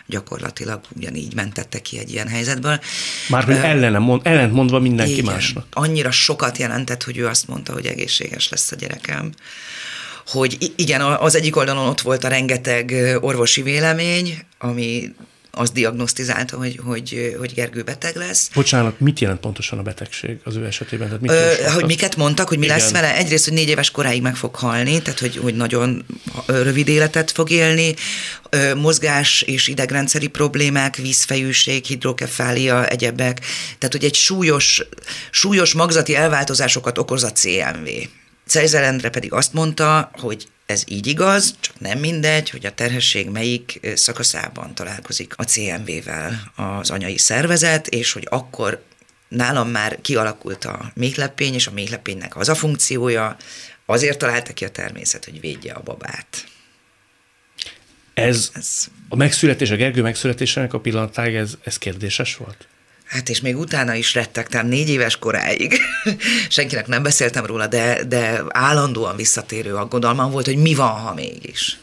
gyakorlatilag 0.06 0.80
ugyanígy 0.96 1.34
mentette 1.34 1.78
ki 1.78 1.98
egy 1.98 2.12
ilyen 2.12 2.28
helyzetből. 2.28 2.80
Már 3.28 3.44
hogy 3.44 3.54
ellene 3.54 3.98
mond, 3.98 4.20
ellent 4.24 4.52
mondva 4.52 4.78
mindenki 4.78 5.12
igen, 5.12 5.24
másnak. 5.24 5.66
Annyira 5.72 6.10
sokat 6.10 6.58
jelentett, 6.58 7.02
hogy 7.02 7.18
ő 7.18 7.26
azt 7.26 7.48
mondta, 7.48 7.72
hogy 7.72 7.86
egészséges 7.86 8.48
lesz 8.48 8.72
a 8.72 8.76
gyerekem 8.76 9.32
hogy 10.26 10.72
igen, 10.76 11.00
az 11.00 11.34
egyik 11.34 11.56
oldalon 11.56 11.88
ott 11.88 12.00
volt 12.00 12.24
a 12.24 12.28
rengeteg 12.28 12.94
orvosi 13.20 13.62
vélemény, 13.62 14.38
ami 14.58 15.14
azt 15.54 15.72
diagnosztizálta, 15.72 16.56
hogy, 16.56 16.80
hogy, 16.84 17.34
hogy 17.38 17.54
Gergő 17.54 17.82
beteg 17.82 18.16
lesz. 18.16 18.50
Bocsánat, 18.54 19.00
mit 19.00 19.20
jelent 19.20 19.40
pontosan 19.40 19.78
a 19.78 19.82
betegség 19.82 20.38
az 20.44 20.56
ő 20.56 20.64
esetében? 20.64 21.06
Tehát 21.06 21.22
mit 21.22 21.30
Ö, 21.30 21.70
hogy 21.72 21.84
miket 21.84 22.16
mondtak, 22.16 22.48
hogy 22.48 22.58
mi 22.58 22.64
Igen. 22.64 22.76
lesz 22.78 22.90
vele? 22.90 23.16
Egyrészt, 23.16 23.44
hogy 23.44 23.52
négy 23.52 23.68
éves 23.68 23.90
koráig 23.90 24.22
meg 24.22 24.36
fog 24.36 24.54
halni, 24.54 25.02
tehát 25.02 25.20
hogy, 25.20 25.36
hogy 25.36 25.54
nagyon 25.54 26.04
rövid 26.46 26.88
életet 26.88 27.30
fog 27.30 27.50
élni, 27.50 27.94
mozgás 28.76 29.42
és 29.42 29.68
idegrendszeri 29.68 30.26
problémák, 30.26 30.96
vízfejűség, 30.96 31.84
hidrokefália, 31.84 32.86
egyebek, 32.86 33.40
tehát 33.78 33.94
hogy 33.94 34.04
egy 34.04 34.14
súlyos, 34.14 34.86
súlyos 35.30 35.72
magzati 35.72 36.14
elváltozásokat 36.14 36.98
okoz 36.98 37.22
a 37.22 37.32
CMV. 37.32 37.88
Cejzelendre 38.46 39.08
pedig 39.08 39.32
azt 39.32 39.52
mondta, 39.52 40.10
hogy 40.12 40.46
ez 40.66 40.82
így 40.86 41.06
igaz, 41.06 41.54
csak 41.60 41.80
nem 41.80 41.98
mindegy, 41.98 42.50
hogy 42.50 42.66
a 42.66 42.74
terhesség 42.74 43.28
melyik 43.28 43.80
szakaszában 43.94 44.74
találkozik 44.74 45.34
a 45.36 45.42
CMV-vel 45.42 46.52
az 46.56 46.90
anyai 46.90 47.18
szervezet, 47.18 47.86
és 47.86 48.12
hogy 48.12 48.26
akkor 48.30 48.82
nálam 49.28 49.68
már 49.68 49.98
kialakult 50.00 50.64
a 50.64 50.92
méhlepény, 50.94 51.54
és 51.54 51.66
a 51.66 51.72
méhlepénynek 51.72 52.36
az 52.36 52.48
a 52.48 52.54
funkciója, 52.54 53.36
azért 53.86 54.18
találta 54.18 54.52
ki 54.52 54.64
a 54.64 54.70
természet, 54.70 55.24
hogy 55.24 55.40
védje 55.40 55.72
a 55.72 55.82
babát. 55.82 56.44
Ez, 58.14 58.50
ez 58.54 58.86
a 59.08 59.16
megszületés, 59.16 59.70
a 59.70 59.76
Gergő 59.76 60.02
megszületésének 60.02 60.72
a 60.72 60.80
pillanatáig 60.80 61.34
ez, 61.34 61.54
ez 61.64 61.78
kérdéses 61.78 62.36
volt? 62.36 62.68
Hát 63.04 63.28
és 63.28 63.40
még 63.40 63.56
utána 63.58 63.94
is 63.94 64.14
rettegtem 64.14 64.66
négy 64.66 64.88
éves 64.88 65.16
koráig. 65.16 65.78
Senkinek 66.48 66.86
nem 66.86 67.02
beszéltem 67.02 67.46
róla, 67.46 67.66
de, 67.66 68.04
de 68.04 68.42
állandóan 68.48 69.16
visszatérő 69.16 69.74
aggodalmam 69.74 70.30
volt, 70.30 70.46
hogy 70.46 70.56
mi 70.56 70.74
van, 70.74 71.00
ha 71.00 71.14
mégis. 71.14 71.78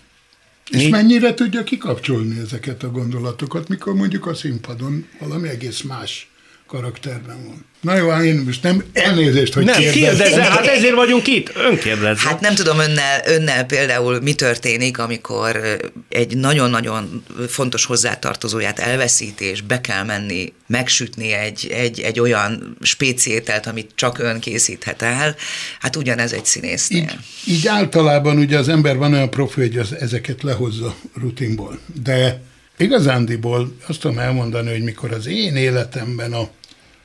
És 0.69 0.87
mennyire 0.87 1.33
tudja 1.33 1.63
kikapcsolni 1.63 2.39
ezeket 2.39 2.83
a 2.83 2.89
gondolatokat, 2.89 3.67
mikor 3.67 3.93
mondjuk 3.93 4.25
a 4.25 4.33
színpadon 4.33 5.07
valami 5.19 5.49
egész 5.49 5.81
más 5.81 6.30
karakterben 6.71 7.45
van. 7.45 7.65
Na 7.81 7.95
jó, 7.95 8.09
hát 8.09 8.23
én 8.23 8.43
most 8.45 8.63
nem 8.63 8.83
elnézést, 8.93 9.53
hogy 9.53 9.65
nem, 9.65 9.81
kérdezem. 9.81 10.41
hát 10.41 10.65
ezért 10.65 10.93
vagyunk 10.93 11.27
itt, 11.27 11.51
önkérdezze. 11.55 12.27
Hát 12.27 12.39
nem 12.39 12.55
tudom 12.55 12.79
önnel, 12.79 13.21
önnel 13.25 13.65
például 13.65 14.19
mi 14.21 14.33
történik, 14.33 14.97
amikor 14.97 15.77
egy 16.09 16.37
nagyon-nagyon 16.37 17.23
fontos 17.47 17.85
hozzátartozóját 17.85 18.79
elveszíti, 18.79 19.45
és 19.45 19.61
be 19.61 19.81
kell 19.81 20.03
menni, 20.03 20.53
megsütni 20.67 21.31
egy, 21.31 21.67
egy, 21.71 21.99
egy 21.99 22.19
olyan 22.19 22.77
spéciételt, 22.81 23.67
amit 23.67 23.91
csak 23.95 24.19
ön 24.19 24.39
készíthet 24.39 25.01
el. 25.01 25.35
Hát 25.79 25.95
ugyanez 25.95 26.33
egy 26.33 26.45
színésznél. 26.45 27.01
Így, 27.45 27.53
így 27.53 27.67
általában 27.67 28.37
ugye 28.37 28.57
az 28.57 28.69
ember 28.69 28.97
van 28.97 29.13
olyan 29.13 29.29
profi, 29.29 29.61
hogy 29.61 29.77
az, 29.77 29.95
ezeket 29.99 30.43
lehozza 30.43 30.95
rutinból. 31.21 31.79
De 32.03 32.41
igazándiból 32.77 33.75
azt 33.87 33.99
tudom 33.99 34.19
elmondani, 34.19 34.71
hogy 34.71 34.83
mikor 34.83 35.11
az 35.11 35.27
én 35.27 35.55
életemben 35.55 36.33
a 36.33 36.49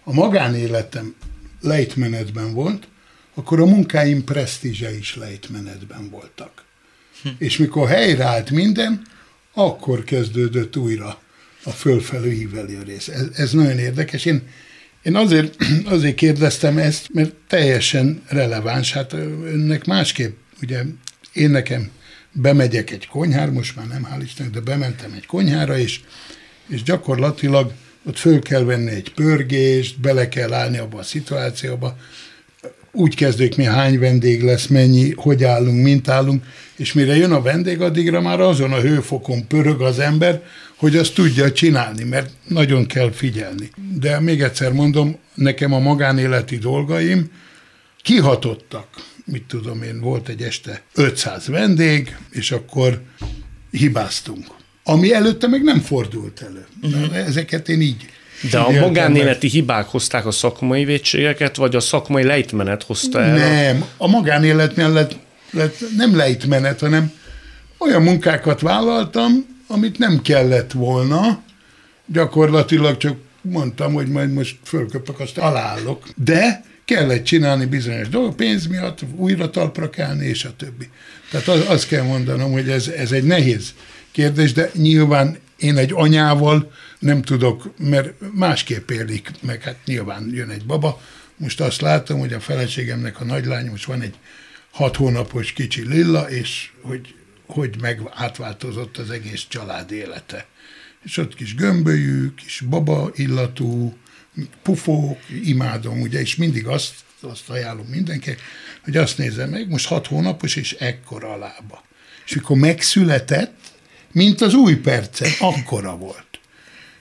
a 0.09 0.13
magánéletem 0.13 1.15
lejtmenetben 1.61 2.53
volt, 2.53 2.89
akkor 3.35 3.61
a 3.61 3.67
munkáim 3.67 4.25
presztízse 4.25 4.97
is 4.97 5.17
lejtmenetben 5.17 6.11
voltak. 6.11 6.65
Hm. 7.23 7.29
És 7.39 7.57
mikor 7.57 7.89
helyreállt 7.89 8.51
minden, 8.51 9.07
akkor 9.55 10.05
kezdődött 10.05 10.77
újra 10.77 11.19
a 11.65 11.71
fölfelő 11.71 12.33
ívelő 12.33 12.83
rész. 12.83 13.09
Ez, 13.09 13.27
ez 13.35 13.53
nagyon 13.53 13.79
érdekes. 13.79 14.25
Én, 14.25 14.49
én 15.03 15.17
azért, 15.17 15.57
azért 15.95 16.15
kérdeztem 16.15 16.79
ezt, 16.79 17.09
mert 17.13 17.35
teljesen 17.49 18.23
releváns. 18.29 18.93
Hát 18.93 19.13
önnek 19.13 19.85
másképp, 19.85 20.37
ugye 20.63 20.83
én 21.33 21.51
nekem 21.51 21.91
bemegyek 22.33 22.91
egy 22.91 23.07
konyhára, 23.07 23.53
most 23.53 23.77
már 23.77 23.87
nem 23.87 24.09
hál' 24.13 24.23
Istennek, 24.23 24.53
de 24.53 24.61
bementem 24.61 25.13
egy 25.13 25.27
konyhára, 25.27 25.79
és, 25.79 26.01
és 26.69 26.83
gyakorlatilag 26.83 27.73
ott 28.07 28.19
föl 28.19 28.41
kell 28.41 28.63
venni 28.65 28.91
egy 28.91 29.13
pörgést, 29.15 30.01
bele 30.01 30.29
kell 30.29 30.53
állni 30.53 30.79
abba 30.79 30.99
a 30.99 31.03
szituációba, 31.03 31.97
úgy 32.93 33.15
kezdődik, 33.15 33.57
mi 33.57 33.65
hány 33.65 33.99
vendég 33.99 34.43
lesz, 34.43 34.67
mennyi, 34.67 35.13
hogy 35.17 35.45
állunk, 35.45 35.83
mint 35.83 36.09
állunk, 36.09 36.45
és 36.77 36.93
mire 36.93 37.17
jön 37.17 37.33
a 37.33 37.43
vendég, 37.43 37.81
addigra 37.81 38.21
már 38.21 38.41
azon 38.41 38.73
a 38.73 38.81
hőfokon 38.81 39.47
pörög 39.47 39.81
az 39.81 39.99
ember, 39.99 40.43
hogy 40.77 40.97
azt 40.97 41.15
tudja 41.15 41.53
csinálni, 41.53 42.05
mert 42.05 42.31
nagyon 42.49 42.87
kell 42.87 43.13
figyelni. 43.13 43.71
De 43.99 44.21
még 44.21 44.43
egyszer 44.43 44.73
mondom, 44.73 45.19
nekem 45.35 45.73
a 45.73 45.79
magánéleti 45.79 46.57
dolgaim 46.57 47.31
kihatottak. 48.03 48.89
Mit 49.25 49.45
tudom 49.45 49.83
én, 49.83 50.01
volt 50.01 50.29
egy 50.29 50.43
este 50.43 50.83
500 50.95 51.47
vendég, 51.47 52.17
és 52.31 52.51
akkor 52.51 53.01
hibáztunk 53.71 54.56
ami 54.89 55.13
előtte 55.13 55.47
meg 55.47 55.63
nem 55.63 55.81
fordult 55.81 56.43
elő. 56.43 56.67
Uh-huh. 56.83 57.17
Ezeket 57.17 57.69
én 57.69 57.81
így 57.81 58.07
de 58.51 58.59
a 58.59 58.71
magánéleti 58.71 59.49
hibák 59.49 59.87
hozták 59.87 60.27
a 60.27 60.31
szakmai 60.31 60.85
védségeket, 60.85 61.57
vagy 61.57 61.77
a 61.77 61.81
szakmai 61.81 62.25
lejtmenet 62.25 62.83
hozta 62.83 63.21
el? 63.21 63.37
Nem, 63.37 63.85
a 63.97 64.09
magánéletnél 64.09 64.93
lett, 64.93 65.17
lett 65.51 65.77
nem 65.97 66.17
lejtmenet, 66.17 66.81
hanem 66.81 67.13
olyan 67.79 68.03
munkákat 68.03 68.61
vállaltam, 68.61 69.47
amit 69.67 69.99
nem 69.99 70.23
kellett 70.23 70.73
volna, 70.73 71.43
gyakorlatilag 72.07 72.97
csak 72.97 73.17
mondtam, 73.41 73.93
hogy 73.93 74.09
majd 74.09 74.33
most 74.33 74.57
fölköpök, 74.65 75.21
azt 75.21 75.39
alállok. 75.39 76.09
De 76.17 76.65
kellett 76.85 77.25
csinálni 77.25 77.65
bizonyos 77.65 78.09
dolgok, 78.09 78.37
pénz 78.37 78.67
miatt, 78.67 79.01
újra 79.17 79.51
talpra 79.51 79.91
kelni, 79.91 80.27
és 80.27 80.45
a 80.45 80.51
többi. 80.57 80.89
Tehát 81.31 81.49
az, 81.49 81.65
azt 81.69 81.89
kell 81.89 82.03
mondanom, 82.03 82.53
hogy 82.53 82.69
ez, 82.69 82.89
ez 82.89 83.13
egy 83.13 83.25
nehéz 83.25 83.75
kérdés, 84.17 84.53
de 84.53 84.71
nyilván 84.75 85.39
én 85.57 85.77
egy 85.77 85.93
anyával 85.95 86.73
nem 86.99 87.23
tudok, 87.23 87.79
mert 87.79 88.13
másképp 88.33 88.91
élik, 88.91 89.31
meg 89.41 89.63
hát 89.63 89.77
nyilván 89.85 90.31
jön 90.35 90.51
egy 90.51 90.67
baba. 90.67 91.01
Most 91.37 91.61
azt 91.61 91.81
látom, 91.81 92.19
hogy 92.19 92.33
a 92.33 92.41
feleségemnek 92.41 93.21
a 93.21 93.25
nagylány 93.25 93.67
most 93.67 93.85
van 93.85 94.01
egy 94.01 94.15
hat 94.71 94.97
hónapos 94.97 95.53
kicsi 95.53 95.89
Lilla, 95.89 96.31
és 96.31 96.71
hogy, 96.81 97.15
hogy 97.47 97.77
meg 97.81 98.01
átváltozott 98.15 98.97
az 98.97 99.11
egész 99.11 99.45
család 99.49 99.93
élete. 99.93 100.47
És 101.05 101.17
ott 101.17 101.35
kis 101.35 101.55
gömbölyű, 101.55 102.35
kis 102.35 102.61
baba 102.69 103.11
illatú, 103.15 103.97
pufók, 104.63 105.19
imádom, 105.45 106.01
ugye, 106.01 106.21
és 106.21 106.37
mindig 106.37 106.67
azt, 106.67 106.95
azt 107.21 107.51
ajánlom 107.51 107.87
mindenki, 107.87 108.37
hogy 108.85 108.97
azt 108.97 109.19
nézze 109.19 109.47
meg, 109.47 109.69
most 109.69 109.87
hat 109.87 110.07
hónapos, 110.07 110.57
és 110.57 110.73
ekkora 110.73 111.33
a 111.33 111.37
lába. 111.37 111.85
És 112.27 112.35
mikor 112.35 112.57
megszületett, 112.57 113.66
mint 114.17 114.41
az 114.41 114.55
új 114.55 114.77
perce, 114.77 115.29
akkora 115.41 115.97
volt. 115.97 116.27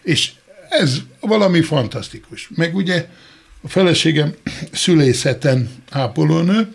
És 0.03 0.31
ez 0.69 1.01
valami 1.19 1.61
fantasztikus. 1.61 2.49
Meg 2.55 2.75
ugye 2.75 3.07
a 3.61 3.67
feleségem 3.67 4.33
szülészeten 4.71 5.69
ápolónő, 5.89 6.73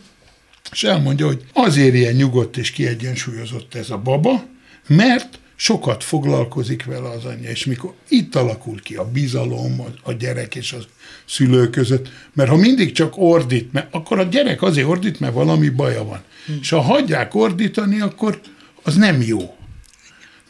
és 0.72 0.84
elmondja, 0.84 1.26
hogy 1.26 1.44
azért 1.52 1.94
ilyen 1.94 2.14
nyugodt 2.14 2.56
és 2.56 2.70
kiegyensúlyozott 2.70 3.74
ez 3.74 3.90
a 3.90 3.98
baba, 3.98 4.44
mert 4.86 5.38
sokat 5.56 6.04
foglalkozik 6.04 6.84
vele 6.84 7.08
az 7.08 7.24
anyja, 7.24 7.50
és 7.50 7.64
mikor 7.64 7.94
itt 8.08 8.34
alakul 8.34 8.82
ki 8.82 8.94
a 8.94 9.10
bizalom 9.10 9.84
a 10.02 10.12
gyerek 10.12 10.54
és 10.54 10.72
a 10.72 10.78
szülő 11.24 11.70
között, 11.70 12.08
mert 12.32 12.50
ha 12.50 12.56
mindig 12.56 12.92
csak 12.92 13.12
ordít, 13.16 13.72
mert 13.72 13.94
akkor 13.94 14.18
a 14.18 14.24
gyerek 14.24 14.62
azért 14.62 14.88
ordít, 14.88 15.20
mert 15.20 15.34
valami 15.34 15.68
baja 15.68 16.04
van. 16.04 16.22
Hmm. 16.46 16.58
És 16.60 16.68
ha 16.68 16.80
hagyják 16.80 17.34
ordítani, 17.34 18.00
akkor 18.00 18.40
az 18.82 18.94
nem 18.96 19.22
jó. 19.22 19.54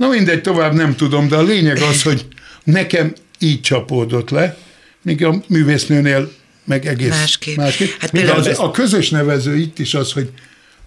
Na 0.00 0.08
mindegy, 0.08 0.40
tovább 0.40 0.74
nem 0.74 0.96
tudom, 0.96 1.28
de 1.28 1.36
a 1.36 1.42
lényeg 1.42 1.76
az, 1.76 2.02
hogy 2.02 2.26
nekem 2.64 3.12
így 3.38 3.60
csapódott 3.60 4.30
le, 4.30 4.56
míg 5.02 5.24
a 5.24 5.42
művésznőnél 5.48 6.32
meg 6.64 6.86
egész 6.86 7.08
másképp. 7.08 7.56
másképp. 7.56 7.88
Hát 7.98 8.12
de 8.12 8.32
az, 8.32 8.58
a 8.58 8.70
közös 8.70 9.10
nevező 9.10 9.56
itt 9.56 9.78
is 9.78 9.94
az, 9.94 10.12
hogy 10.12 10.30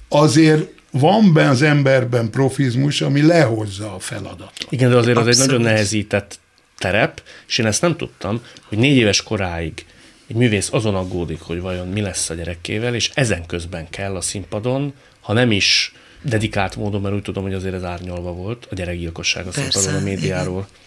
azért 0.10 0.68
van 0.92 1.34
benne 1.34 1.50
az 1.50 1.62
emberben 1.62 2.30
profizmus, 2.30 3.02
ami 3.02 3.22
lehozza 3.22 3.96
a 3.96 4.00
feladatot. 4.00 4.68
Igen, 4.70 4.90
de 4.90 4.98
azért 4.98 5.18
Abszolút. 5.18 5.38
az 5.38 5.42
egy 5.42 5.48
nagyon 5.48 5.72
nehezített 5.72 6.40
terep, 6.78 7.22
és 7.48 7.58
én 7.58 7.66
ezt 7.66 7.82
nem 7.82 7.98
tudtam, 7.98 8.42
hogy 8.64 8.78
négy 8.78 8.98
éves 8.98 9.24
koráig 9.24 9.86
egy 10.28 10.36
művész 10.36 10.70
azon 10.72 10.96
aggódik, 10.96 11.40
hogy 11.40 11.62
vajon 11.62 11.88
mi 11.88 12.02
lesz 12.02 12.30
a 12.30 12.34
gyerekével, 12.34 12.96
és 12.96 13.12
ezen 13.14 13.46
közben 13.46 13.90
kell 13.90 14.16
a 14.16 14.22
színpadon, 14.22 14.94
ha 15.20 15.34
nem 15.34 15.52
is 15.52 15.94
dedikált 16.24 16.76
módon, 16.76 17.02
mert 17.02 17.16
úgy 17.16 17.22
tudom, 17.22 17.44
hogy 17.44 17.54
azért 17.54 17.74
ez 17.74 17.84
árnyalva 17.84 18.32
volt, 18.32 18.68
a 18.72 18.76
gyerekgyilkosság, 18.76 19.48
a 19.48 19.52
színpadon 19.52 19.96
a 19.96 20.04
médiáról 20.04 20.68
igen. 20.68 20.82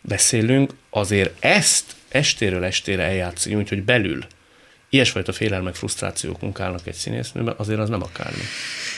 beszélünk, 0.00 0.74
azért 0.90 1.44
ezt 1.44 1.84
estéről 2.08 2.64
estére 2.64 3.02
eljátszani, 3.02 3.54
úgyhogy 3.54 3.82
belül 3.84 4.26
ilyesfajta 4.90 5.32
félelmek, 5.32 5.74
frusztrációk 5.74 6.40
munkálnak 6.40 6.86
egy 6.86 6.94
színésznőben, 6.94 7.54
azért 7.56 7.78
az 7.78 7.88
nem 7.88 8.02
akármi. 8.02 8.42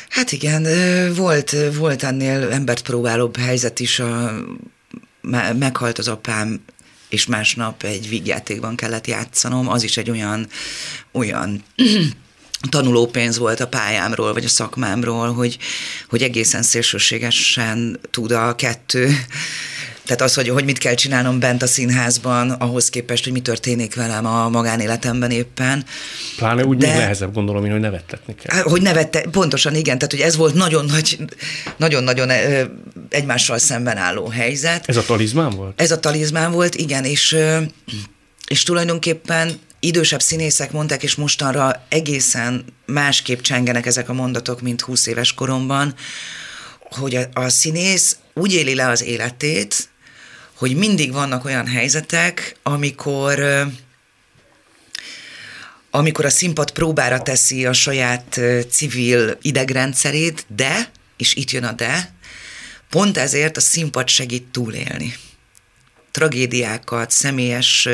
Hát 0.09 0.33
igen, 0.33 0.67
volt, 1.15 1.57
volt 1.75 2.03
ennél 2.03 2.51
embert 2.51 2.83
próbálóbb 2.83 3.37
helyzet 3.37 3.81
is, 3.81 3.99
a, 3.99 4.33
meghalt 5.59 5.99
az 5.99 6.09
apám, 6.09 6.65
és 7.09 7.27
másnap 7.27 7.83
egy 7.83 8.09
vígjátékban 8.09 8.77
kellett 8.77 9.07
játszanom, 9.07 9.69
az 9.69 9.83
is 9.83 9.97
egy 9.97 10.11
olyan, 10.11 10.47
olyan 11.11 11.65
tanulópénz 12.69 13.39
volt 13.39 13.61
a 13.61 13.69
pályámról, 13.69 14.33
vagy 14.33 14.45
a 14.45 14.49
szakmámról, 14.49 15.33
hogy, 15.33 15.59
hogy 16.09 16.23
egészen 16.23 16.63
szélsőségesen 16.63 18.01
tud 18.11 18.31
a 18.31 18.55
kettő 18.55 19.11
tehát 20.09 20.23
az, 20.23 20.35
hogy, 20.35 20.49
hogy 20.49 20.65
mit 20.65 20.79
kell 20.79 20.95
csinálnom 20.95 21.39
bent 21.39 21.63
a 21.63 21.67
színházban, 21.67 22.51
ahhoz 22.51 22.89
képest, 22.89 23.25
hogy 23.25 23.33
mi 23.33 23.41
történik 23.41 23.95
velem 23.95 24.27
a 24.27 24.49
magánéletemben 24.49 25.31
éppen. 25.31 25.85
Pláne 26.37 26.65
úgy 26.65 26.77
De, 26.77 26.87
még 26.87 26.97
nehezebb 26.97 27.35
gondolom, 27.35 27.71
hogy 27.71 27.81
nevettetni 27.81 28.35
kell. 28.35 28.63
Hogy 28.63 28.83
nevette, 28.83 29.21
pontosan 29.31 29.75
igen, 29.75 29.99
tehát 29.99 30.13
hogy 30.13 30.21
ez 30.21 30.37
volt 30.37 30.55
nagyon 30.55 30.85
nagy, 30.85 31.19
nagyon-nagyon 31.77 32.31
egymással 33.09 33.59
szemben 33.59 33.97
álló 33.97 34.29
helyzet. 34.29 34.89
Ez 34.89 34.97
a 34.97 35.03
talizmán 35.03 35.51
volt? 35.51 35.81
Ez 35.81 35.91
a 35.91 36.01
talizmán 36.01 36.53
volt, 36.53 36.75
igen, 36.75 37.05
és, 37.05 37.37
és 38.47 38.63
tulajdonképpen 38.63 39.59
idősebb 39.81 40.23
színészek 40.23 40.73
mondták, 40.73 41.03
és 41.03 41.15
mostanra 41.15 41.85
egészen 41.89 42.65
másképp 42.87 43.41
csengenek 43.41 43.87
ezek 43.87 44.09
a 44.09 44.13
mondatok, 44.13 44.61
mint 44.61 44.81
20 44.81 45.07
éves 45.07 45.35
koromban, 45.35 45.95
hogy 46.81 47.15
a, 47.15 47.29
a 47.33 47.49
színész 47.49 48.17
úgy 48.35 48.55
éli 48.55 48.75
le 48.75 48.89
az 48.89 49.03
életét, 49.03 49.89
hogy 50.55 50.77
mindig 50.77 51.13
vannak 51.13 51.45
olyan 51.45 51.67
helyzetek, 51.67 52.57
amikor 52.63 53.67
amikor 55.91 56.25
a 56.25 56.31
színpad 56.31 56.71
próbára 56.71 57.23
teszi 57.23 57.67
a 57.67 57.73
saját 57.73 58.41
civil 58.71 59.39
idegrendszerét, 59.43 60.45
de, 60.49 60.91
és 61.17 61.35
itt 61.35 61.51
jön 61.51 61.65
a 61.65 61.73
de, 61.73 62.17
Pont 62.91 63.19
ezért 63.19 63.57
a 63.57 63.61
színpad 63.61 64.09
segít 64.09 64.45
túlélni 64.45 65.15
tragédiákat, 66.19 67.11
személyes 67.11 67.89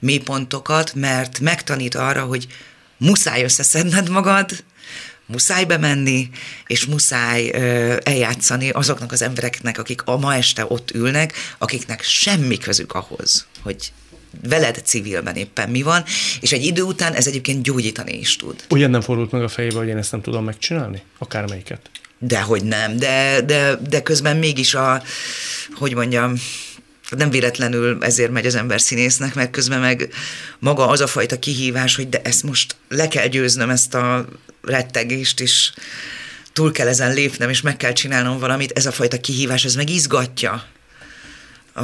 mélypontokat, 0.00 0.94
mert 0.94 1.40
megtanít 1.40 1.94
arra, 1.94 2.22
hogy 2.22 2.46
muszáj 2.96 3.42
összeszedned 3.42 4.08
magad, 4.08 4.50
muszáj 5.26 5.64
bemenni, 5.64 6.30
és 6.66 6.84
muszáj 6.84 7.50
ö, 7.54 7.96
eljátszani 8.02 8.70
azoknak 8.70 9.12
az 9.12 9.22
embereknek, 9.22 9.78
akik 9.78 10.02
a 10.04 10.16
ma 10.16 10.34
este 10.34 10.64
ott 10.68 10.90
ülnek, 10.90 11.32
akiknek 11.58 12.02
semmi 12.02 12.58
közük 12.58 12.92
ahhoz, 12.92 13.46
hogy 13.62 13.92
veled 14.48 14.82
civilben 14.84 15.34
éppen 15.34 15.70
mi 15.70 15.82
van, 15.82 16.04
és 16.40 16.52
egy 16.52 16.64
idő 16.64 16.82
után 16.82 17.12
ez 17.12 17.26
egyébként 17.26 17.62
gyógyítani 17.62 18.18
is 18.18 18.36
tud. 18.36 18.64
Ugyan 18.70 18.90
nem 18.90 19.00
fordult 19.00 19.30
meg 19.30 19.42
a 19.42 19.48
fejébe, 19.48 19.78
hogy 19.78 19.88
én 19.88 19.96
ezt 19.96 20.12
nem 20.12 20.20
tudom 20.20 20.44
megcsinálni? 20.44 21.02
Akármelyiket. 21.18 21.90
Dehogy 22.18 22.64
nem, 22.64 22.96
de, 22.96 23.40
de, 23.46 23.78
de 23.88 24.02
közben 24.02 24.36
mégis 24.36 24.74
a, 24.74 25.02
hogy 25.74 25.94
mondjam, 25.94 26.34
nem 27.10 27.30
véletlenül 27.30 27.98
ezért 28.00 28.30
megy 28.30 28.46
az 28.46 28.54
ember 28.54 28.80
színésznek, 28.80 29.34
mert 29.34 29.50
közben 29.50 29.80
meg 29.80 30.08
maga 30.58 30.88
az 30.88 31.00
a 31.00 31.06
fajta 31.06 31.38
kihívás, 31.38 31.96
hogy 31.96 32.08
de 32.08 32.20
ezt 32.22 32.42
most 32.42 32.76
le 32.88 33.08
kell 33.08 33.26
győznöm, 33.26 33.70
ezt 33.70 33.94
a 33.94 34.26
rettegést, 34.62 35.40
és 35.40 35.72
túl 36.52 36.72
kell 36.72 36.88
ezen 36.88 37.14
lépnem, 37.14 37.48
és 37.48 37.60
meg 37.60 37.76
kell 37.76 37.92
csinálnom 37.92 38.38
valamit, 38.38 38.72
ez 38.74 38.86
a 38.86 38.92
fajta 38.92 39.20
kihívás, 39.20 39.64
ez 39.64 39.74
meg 39.74 39.90
izgatja. 39.90 40.52
A, 41.74 41.82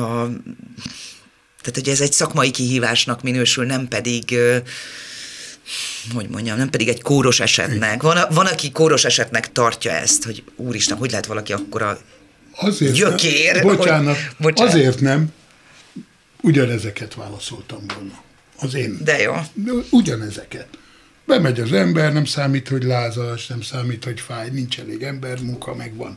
tehát, 1.61 1.75
hogy 1.75 1.89
ez 1.89 2.01
egy 2.01 2.13
szakmai 2.13 2.51
kihívásnak 2.51 3.23
minősül, 3.23 3.65
nem 3.65 3.89
pedig 3.89 4.39
hogy 6.15 6.29
mondjam, 6.29 6.57
nem 6.57 6.71
pedig 6.71 6.89
egy 6.89 7.03
kóros 7.03 7.41
esetnek. 7.41 8.03
Van, 8.03 8.19
van 8.31 8.47
aki 8.47 8.71
kóros 8.73 9.05
esetnek 9.05 9.53
tartja 9.53 9.93
ezt, 9.93 10.25
hogy 10.25 10.43
úristen, 10.57 10.97
hogy 10.97 11.11
lehet 11.11 11.27
valaki 11.27 11.53
akkora 11.53 12.01
Azért 12.61 12.95
gyökér? 12.95 13.55
Nem, 13.55 13.63
bocsánat, 13.63 14.17
hogy, 14.17 14.35
bocsánat, 14.39 14.73
azért 14.73 15.01
nem, 15.01 15.33
ugyanezeket 16.41 17.15
válaszoltam 17.15 17.83
volna. 17.95 18.23
Az 18.59 18.75
én. 18.75 18.99
De 19.05 19.21
jó. 19.21 19.35
Ugyanezeket. 19.91 20.69
Bemegy 21.27 21.61
az 21.61 21.73
ember, 21.73 22.13
nem 22.13 22.25
számít, 22.25 22.69
hogy 22.69 22.83
lázas, 22.83 23.47
nem 23.47 23.61
számít, 23.61 24.05
hogy 24.05 24.21
fáj, 24.21 24.49
nincs 24.51 24.79
elég 24.81 25.03
ember, 25.03 25.41
munka 25.41 25.75
megvan. 25.75 26.17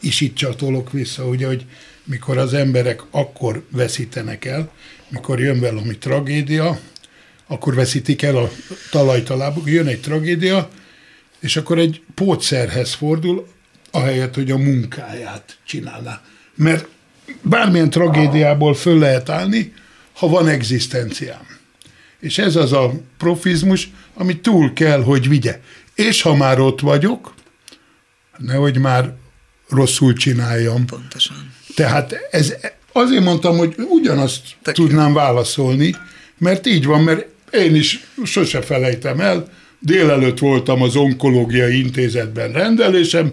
És 0.00 0.20
itt 0.20 0.34
csatolok 0.34 0.92
vissza, 0.92 1.26
ugye, 1.26 1.46
hogy 1.46 1.64
mikor 2.04 2.38
az 2.38 2.54
emberek 2.54 3.02
akkor 3.10 3.64
veszítenek 3.70 4.44
el, 4.44 4.72
mikor 5.08 5.40
jön 5.40 5.60
valami 5.60 5.98
tragédia, 5.98 6.80
akkor 7.46 7.74
veszítik 7.74 8.22
el 8.22 8.36
a 8.36 8.50
talajtalábuk, 8.90 9.70
jön 9.70 9.86
egy 9.86 10.00
tragédia, 10.00 10.70
és 11.40 11.56
akkor 11.56 11.78
egy 11.78 12.02
pótszerhez 12.14 12.92
fordul, 12.92 13.46
ahelyett, 13.92 14.34
hogy 14.34 14.50
a 14.50 14.56
munkáját 14.58 15.58
csinálná. 15.66 16.22
Mert 16.54 16.86
bármilyen 17.42 17.90
tragédiából 17.90 18.74
föl 18.74 18.98
lehet 18.98 19.28
állni, 19.28 19.72
ha 20.12 20.28
van 20.28 20.48
egzisztenciám. 20.48 21.46
És 22.20 22.38
ez 22.38 22.56
az 22.56 22.72
a 22.72 22.92
profizmus, 23.18 23.90
ami 24.14 24.40
túl 24.40 24.72
kell, 24.72 25.02
hogy 25.02 25.28
vigye. 25.28 25.60
És 25.94 26.22
ha 26.22 26.36
már 26.36 26.60
ott 26.60 26.80
vagyok, 26.80 27.34
nehogy 28.38 28.78
már 28.78 29.14
rosszul 29.68 30.12
csináljam. 30.12 30.86
Pontosan. 30.86 31.52
Tehát 31.74 32.14
ez, 32.30 32.54
azért 32.92 33.24
mondtam, 33.24 33.56
hogy 33.56 33.74
ugyanazt 33.88 34.42
Tök 34.62 34.74
tudnám 34.74 35.12
válaszolni, 35.12 35.96
mert 36.38 36.66
így 36.66 36.84
van, 36.84 37.02
mert 37.02 37.26
én 37.50 37.74
is 37.74 38.06
sose 38.24 38.62
felejtem 38.62 39.20
el, 39.20 39.48
délelőtt 39.78 40.38
voltam 40.38 40.82
az 40.82 40.96
onkológiai 40.96 41.78
intézetben 41.78 42.52
rendelésem, 42.52 43.32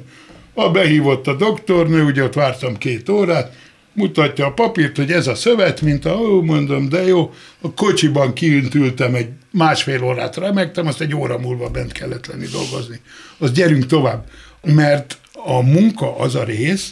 ha 0.59 0.71
behívott 0.71 1.27
a 1.27 1.35
doktornő, 1.35 2.03
ugye 2.03 2.23
ott 2.23 2.33
vártam 2.33 2.77
két 2.77 3.09
órát, 3.09 3.53
mutatja 3.93 4.45
a 4.45 4.51
papírt, 4.51 4.97
hogy 4.97 5.11
ez 5.11 5.27
a 5.27 5.35
szövet, 5.35 5.81
mint 5.81 6.05
a, 6.05 6.13
ó, 6.13 6.41
mondom, 6.41 6.89
de 6.89 7.07
jó, 7.07 7.33
a 7.61 7.73
kocsiban 7.73 8.33
kiüntültem 8.33 9.15
egy 9.15 9.27
másfél 9.51 10.03
órát 10.03 10.35
remektem, 10.35 10.87
azt 10.87 11.01
egy 11.01 11.15
óra 11.15 11.37
múlva 11.37 11.69
bent 11.69 11.91
kellett 11.91 12.27
lenni 12.27 12.45
dolgozni. 12.45 12.99
Az 13.37 13.51
gyerünk 13.51 13.85
tovább. 13.85 14.29
Mert 14.61 15.17
a 15.33 15.61
munka 15.61 16.17
az 16.17 16.35
a 16.35 16.43
rész, 16.43 16.89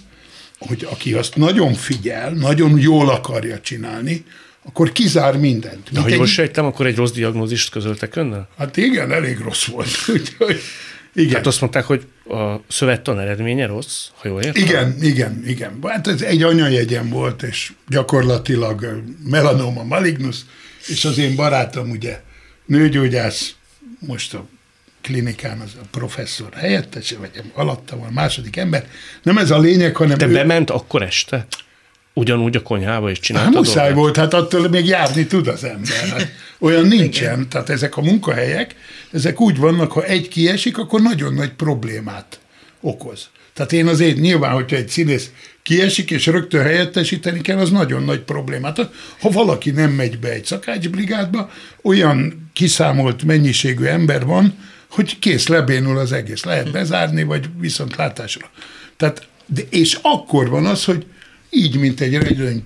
hogy 0.60 0.88
aki 0.92 1.14
azt 1.14 1.36
nagyon 1.36 1.74
figyel, 1.74 2.32
nagyon 2.32 2.80
jól 2.80 3.10
akarja 3.10 3.60
csinálni, 3.60 4.24
akkor 4.66 4.92
kizár 4.92 5.38
mindent. 5.38 5.92
De 5.92 6.00
ha 6.00 6.10
jól 6.10 6.26
sejtem, 6.26 6.66
akkor 6.66 6.86
egy 6.86 6.96
rossz 6.96 7.12
diagnózist 7.12 7.70
közöltek 7.70 8.16
önnel? 8.16 8.48
Hát 8.58 8.78
igen, 8.78 9.12
elég 9.12 9.40
rossz 9.40 9.66
volt. 9.66 9.90
Úgyhogy 10.14 10.60
igen. 11.18 11.36
Hát 11.36 11.46
azt 11.48 11.62
mondták, 11.62 11.84
hogy 11.84 12.08
a 12.30 12.56
szövettan 12.68 13.20
eredménye 13.20 13.66
rossz, 13.66 14.08
ha 14.16 14.28
jól 14.28 14.42
értem? 14.42 14.64
Igen, 14.64 14.98
igen, 15.02 15.44
igen. 15.46 15.80
Hát 15.84 16.08
ez 16.08 16.22
egy 16.22 16.44
anyajegyem 16.44 17.10
volt, 17.10 17.44
és 17.44 17.74
gyakorlatilag 17.88 19.04
melanoma 19.24 19.84
malignus, 19.84 20.38
és 20.88 21.06
az 21.06 21.18
én 21.18 21.36
barátom 21.36 21.90
ugye 21.90 22.22
nőgyógyász, 22.66 23.56
most 24.00 24.34
a 24.34 24.46
klinikán 25.02 25.60
az 25.60 25.72
a 25.82 25.86
professzor 25.92 26.54
helyettese, 26.54 27.18
vagy 27.18 27.32
alatta 27.54 27.98
van, 27.98 28.14
második 28.14 28.58
ember. 28.58 28.90
Nem 29.24 29.38
ez 29.38 29.52
a 29.52 29.60
lényeg, 29.60 29.96
hanem... 29.96 30.18
Te 30.18 30.28
ő... 30.28 30.34
bement 30.34 30.70
akkor 30.70 31.02
este? 31.02 31.48
Ugyanúgy 32.18 32.56
a 32.56 32.62
konyhába 32.62 33.10
is 33.10 33.20
csináltad? 33.20 33.54
Hát 33.54 33.64
muszáj 33.64 33.94
volt, 33.94 34.18
hát 34.18 34.34
attól 34.34 34.70
még 34.70 34.86
járni 34.86 35.26
tud 35.26 35.48
az 35.48 35.64
ember. 35.64 36.08
Hát 36.10 36.32
olyan 36.60 36.86
nincsen. 36.86 37.34
Igen. 37.34 37.50
Tehát 37.50 37.70
ezek 37.70 37.98
a 37.98 38.02
munkahelyek, 38.02 38.76
ezek 39.12 39.42
úgy 39.42 39.58
vannak, 39.58 39.92
ha 39.92 40.04
egy 40.04 40.28
kiesik, 40.28 40.78
akkor 40.78 41.02
nagyon 41.02 41.34
nagy 41.34 41.52
problémát 41.52 42.40
okoz. 42.82 43.30
Tehát 43.54 43.74
én 43.74 43.88
azért 43.88 44.18
nyilván, 44.18 44.54
hogyha 44.54 44.76
egy 44.76 44.90
színész 44.90 45.32
kiesik, 45.64 46.12
és 46.12 46.26
rögtön 46.26 46.64
helyettesíteni 46.64 47.42
kell, 47.42 47.58
az 47.58 47.70
nagyon 47.70 48.04
nagy 48.04 48.20
problémát. 48.22 48.90
Ha 49.20 49.30
valaki 49.30 49.72
nem 49.72 49.92
megy 49.92 50.20
be 50.20 50.32
egy 50.32 50.46
szakácsbrigádba, 50.46 51.50
olyan 51.82 52.50
kiszámolt 52.54 53.24
mennyiségű 53.24 53.86
ember 53.86 54.26
van, 54.26 54.54
hogy 54.90 55.20
kész, 55.20 55.48
lebénul 55.48 55.98
az 55.98 56.12
egész. 56.12 56.44
Lehet 56.44 56.72
bezárni, 56.72 57.24
vagy 57.24 57.46
viszont 57.60 57.96
látásra. 57.96 58.50
Tehát, 58.96 59.28
de, 59.46 59.62
és 59.70 60.00
akkor 60.02 60.50
van 60.50 60.66
az, 60.66 60.86
hogy 60.86 61.06
így, 61.50 61.80
mint 61.80 62.00
egy 62.00 62.18
reggelőny, 62.18 62.66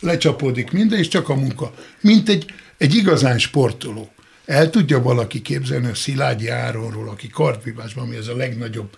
lecsapódik 0.00 0.70
minden, 0.70 0.98
és 0.98 1.08
csak 1.08 1.28
a 1.28 1.34
munka. 1.34 1.74
Mint 2.00 2.28
egy, 2.28 2.54
egy 2.78 2.94
igazán 2.94 3.38
sportoló. 3.38 4.10
El 4.44 4.70
tudja 4.70 5.02
valaki 5.02 5.42
képzelni 5.42 5.86
a 5.86 5.94
Szilágyi 5.94 6.48
Áronról, 6.48 7.08
aki 7.08 7.28
kardvívásban, 7.28 8.04
ami 8.06 8.16
az 8.16 8.28
a 8.28 8.36
legnagyobb 8.36 8.96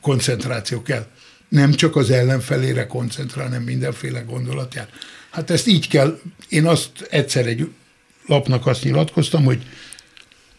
koncentráció 0.00 0.82
kell, 0.82 1.06
nem 1.48 1.72
csak 1.72 1.96
az 1.96 2.10
ellenfelére 2.10 2.86
koncentrál, 2.86 3.44
hanem 3.44 3.62
mindenféle 3.62 4.20
gondolatját. 4.20 4.90
Hát 5.30 5.50
ezt 5.50 5.66
így 5.66 5.88
kell, 5.88 6.20
én 6.48 6.66
azt 6.66 6.90
egyszer 7.10 7.46
egy 7.46 7.68
lapnak 8.26 8.66
azt 8.66 8.84
nyilatkoztam, 8.84 9.44
hogy 9.44 9.62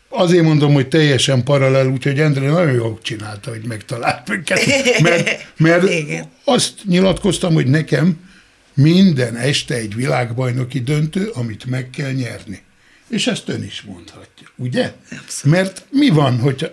Azért 0.10 0.44
mondom, 0.44 0.74
hogy 0.74 0.88
teljesen 0.88 1.44
paralel, 1.44 1.88
úgyhogy 1.88 2.20
Endre 2.20 2.50
nagyon 2.50 2.74
jól 2.74 3.00
csinálta, 3.02 3.50
hogy 3.50 3.62
megtalált 3.68 4.30
minket. 4.30 4.60
Mert, 5.02 5.46
mert 5.58 5.84
azt 6.44 6.74
nyilatkoztam, 6.84 7.54
hogy 7.54 7.68
nekem 7.68 8.28
minden 8.74 9.36
este 9.36 9.76
egy 9.76 9.96
világbajnoki 9.96 10.80
döntő, 10.80 11.30
amit 11.34 11.66
meg 11.66 11.90
kell 11.90 12.12
nyerni. 12.12 12.62
És 13.10 13.28
ezt 13.28 13.50
ön 13.50 13.64
is 13.64 13.82
mondhatja, 13.82 14.48
ugye? 14.56 14.94
Abszolút. 15.12 15.58
Mert 15.58 15.86
mi 15.92 16.10
van, 16.10 16.40
hogy 16.40 16.72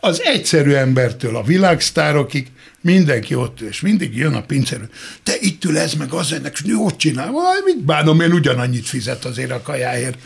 az 0.00 0.22
egyszerű 0.22 0.72
embertől 0.72 1.36
a 1.36 1.42
világsztárokig 1.42 2.46
mindenki 2.80 3.34
ott, 3.34 3.60
és 3.60 3.80
mindig 3.80 4.16
jön 4.16 4.34
a 4.34 4.42
pincerő. 4.42 4.88
Te 5.22 5.32
itt 5.40 5.64
ül 5.64 5.78
ez, 5.78 5.94
meg 5.94 6.12
az 6.12 6.32
ennek, 6.32 6.52
és 6.52 6.62
jót 6.64 6.96
csinál. 6.96 7.30
Vaj, 7.30 7.58
mit 7.64 7.84
bánom, 7.84 8.20
én 8.20 8.32
ugyanannyit 8.32 8.86
fizet 8.86 9.24
azért 9.24 9.50
a 9.50 9.62
kajáért. 9.62 10.18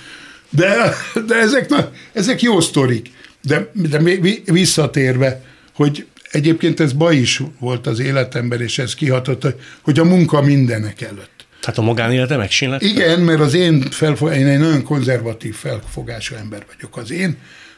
De, 0.55 0.95
de 1.27 1.35
ezek, 1.35 1.69
na, 1.69 1.91
ezek 2.13 2.43
jó 2.43 2.61
sztorik. 2.61 3.11
De, 3.43 3.71
de 3.73 3.99
visszatérve, 4.45 5.43
hogy 5.75 6.07
egyébként 6.31 6.81
ez 6.81 6.93
baj 6.93 7.17
is 7.17 7.43
volt 7.59 7.87
az 7.87 7.99
életemben, 7.99 8.61
és 8.61 8.79
ez 8.79 8.95
kihatott, 8.95 9.47
hogy 9.83 9.99
a 9.99 10.05
munka 10.05 10.43
mindenek 10.43 11.01
előtt. 11.01 11.47
Tehát 11.61 11.79
a 11.79 11.83
magánélete 11.83 12.37
megsínlett? 12.37 12.83
Igen, 12.83 13.21
mert 13.21 13.41
az 13.41 13.55
én 13.55 13.91
felfog, 13.91 14.33
én 14.35 14.47
egy 14.47 14.59
nagyon 14.59 14.83
konzervatív 14.83 15.55
felfogású 15.55 16.35
ember 16.35 16.65
vagyok. 16.75 16.97
Az 16.97 17.11
én 17.11 17.37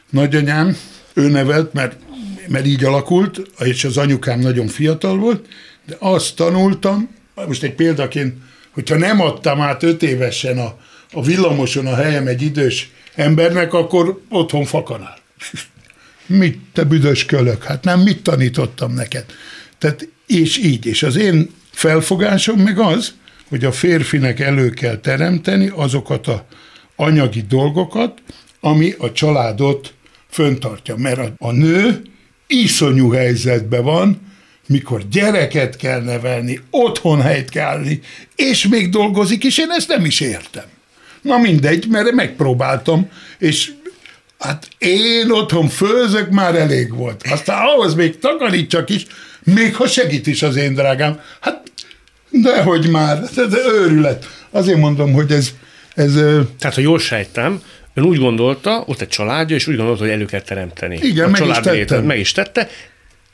nagyanyám, 0.09 0.77
ő 1.13 1.29
nevelt, 1.29 1.73
mert, 1.73 1.95
mert 2.47 2.65
így 2.65 2.83
alakult, 2.83 3.41
és 3.59 3.83
az 3.83 3.97
anyukám 3.97 4.39
nagyon 4.39 4.67
fiatal 4.67 5.17
volt, 5.17 5.45
de 5.85 5.95
azt 5.99 6.35
tanultam, 6.35 7.09
most 7.47 7.63
egy 7.63 7.73
példaként, 7.73 8.33
hogyha 8.71 8.97
nem 8.97 9.21
adtam 9.21 9.61
át 9.61 9.83
öt 9.83 10.03
évesen 10.03 10.57
a, 10.57 10.77
a 11.11 11.23
villamoson 11.23 11.87
a 11.87 11.95
helyem 11.95 12.27
egy 12.27 12.41
idős 12.41 12.91
embernek, 13.15 13.73
akkor 13.73 14.21
otthon 14.29 14.65
fakanál. 14.65 15.17
Mit, 16.25 16.59
te 16.73 16.83
büdös 16.83 17.25
kölök? 17.25 17.63
Hát 17.63 17.83
nem, 17.83 17.99
mit 17.99 18.23
tanítottam 18.23 18.93
neked? 18.93 19.25
Tehát, 19.77 20.07
és 20.27 20.57
így. 20.57 20.85
És 20.85 21.03
az 21.03 21.15
én 21.15 21.49
felfogásom 21.71 22.59
meg 22.59 22.79
az, 22.79 23.13
hogy 23.49 23.65
a 23.65 23.71
férfinek 23.71 24.39
elő 24.39 24.69
kell 24.69 24.97
teremteni 24.97 25.71
azokat 25.75 26.27
a 26.27 26.45
anyagi 26.95 27.41
dolgokat, 27.41 28.21
ami 28.59 28.93
a 28.97 29.11
családot 29.11 29.93
föntartja. 30.29 30.95
Mert 30.95 31.31
a, 31.37 31.51
nő 31.51 32.01
iszonyú 32.47 33.11
helyzetben 33.11 33.83
van, 33.83 34.21
mikor 34.67 35.07
gyereket 35.07 35.75
kell 35.75 36.01
nevelni, 36.01 36.59
otthon 36.69 37.21
helyt 37.21 37.49
kell 37.49 37.67
állni, 37.67 37.99
és 38.35 38.67
még 38.67 38.89
dolgozik, 38.89 39.43
és 39.43 39.57
én 39.57 39.71
ezt 39.71 39.87
nem 39.87 40.05
is 40.05 40.19
értem. 40.19 40.65
Na 41.25 41.37
mindegy, 41.37 41.87
mert 41.89 42.11
megpróbáltam, 42.11 43.09
és 43.37 43.71
hát 44.39 44.67
én 44.77 45.31
otthon 45.31 45.67
főzök, 45.67 46.29
már 46.29 46.55
elég 46.55 46.95
volt. 46.95 47.23
Aztán 47.29 47.65
ahhoz 47.65 47.95
még 47.95 48.19
takarítsak 48.19 48.89
is, 48.89 49.05
még 49.43 49.75
ha 49.75 49.87
segít 49.87 50.27
is 50.27 50.41
az 50.43 50.55
én 50.55 50.73
drágám. 50.73 51.19
Hát 51.39 51.61
dehogy 52.29 52.89
már, 52.89 53.21
ez 53.35 53.53
őrület. 53.53 54.29
Azért 54.51 54.77
mondom, 54.77 55.13
hogy 55.13 55.31
ez... 55.31 55.53
ez 55.95 56.13
Tehát, 56.59 56.75
ha 56.75 56.81
jól 56.81 56.99
sejtem, 56.99 57.61
ön 57.93 58.03
úgy 58.03 58.17
gondolta, 58.17 58.83
ott 58.85 59.01
egy 59.01 59.07
családja, 59.07 59.55
és 59.55 59.67
úgy 59.67 59.75
gondolta, 59.75 60.03
hogy 60.03 60.11
elő 60.11 60.25
kell 60.25 60.41
teremteni. 60.41 60.99
Igen, 61.01 61.25
a 61.25 61.29
meg 61.29 61.47
is 61.47 61.57
tettem. 61.59 62.05
meg 62.05 62.19
is 62.19 62.31
tette. 62.31 62.69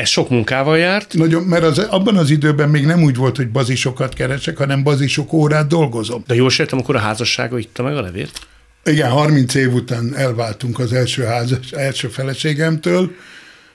Ez 0.01 0.09
sok 0.09 0.29
munkával 0.29 0.77
járt. 0.77 1.13
Nagyon, 1.13 1.43
mert 1.43 1.63
az, 1.63 1.77
abban 1.77 2.17
az 2.17 2.29
időben 2.29 2.69
még 2.69 2.85
nem 2.85 3.03
úgy 3.03 3.15
volt, 3.15 3.35
hogy 3.35 3.49
bazisokat 3.49 4.13
keresek, 4.13 4.57
hanem 4.57 4.83
bazisok 4.83 5.33
órát 5.33 5.67
dolgozom. 5.67 6.23
De 6.27 6.35
jól 6.35 6.49
sejtem, 6.49 6.79
akkor 6.79 6.95
a 6.95 6.99
házassága 6.99 7.57
itta 7.57 7.83
meg 7.83 7.95
a 7.95 8.01
levét? 8.01 8.47
Igen, 8.83 9.09
30 9.09 9.53
év 9.53 9.73
után 9.73 10.15
elváltunk 10.15 10.79
az 10.79 10.93
első, 10.93 11.23
házas, 11.23 11.71
első 11.71 12.07
feleségemtől, 12.07 13.11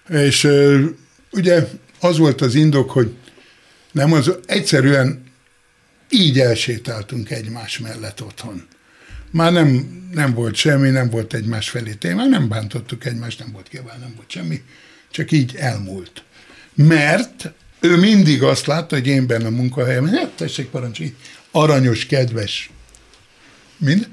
és 0.09 0.45
ö, 0.45 0.85
ugye 1.33 1.69
az 2.01 2.19
volt 2.19 2.41
az 2.41 2.55
indok, 2.55 2.91
hogy 2.91 3.15
nem 3.93 4.13
az, 4.13 4.33
egyszerűen 4.47 5.25
így 6.11 6.41
elsétáltunk 6.41 7.31
egymás 7.31 7.79
mellett 7.79 8.23
otthon. 8.23 8.67
Már 9.31 9.53
nem, 9.53 9.89
nem 10.13 10.35
volt 10.35 10.55
semmi, 10.55 10.91
nem 10.91 11.11
volt 11.11 11.35
egymás 11.35 11.71
felé 11.71 11.93
téma, 11.93 12.25
nem 12.25 12.49
bántottuk 12.49 13.05
egymást, 13.05 13.39
nem 13.39 13.53
volt 13.53 13.69
kíván, 13.69 14.01
nem 14.01 14.13
volt 14.17 14.31
semmi, 14.31 14.63
csak 15.17 15.33
így 15.33 15.57
elmúlt. 15.57 16.23
Mert 16.75 17.53
ő 17.81 17.97
mindig 17.97 18.43
azt 18.43 18.67
látta, 18.67 18.95
hogy 18.95 19.07
én 19.07 19.27
benne 19.27 19.47
a 19.47 19.51
munkahelyemen, 19.51 20.15
hát 20.15 20.31
tessék 20.31 20.67
parancsolni, 20.67 21.17
aranyos, 21.51 22.07
kedves, 22.07 22.71
mind. 23.77 24.09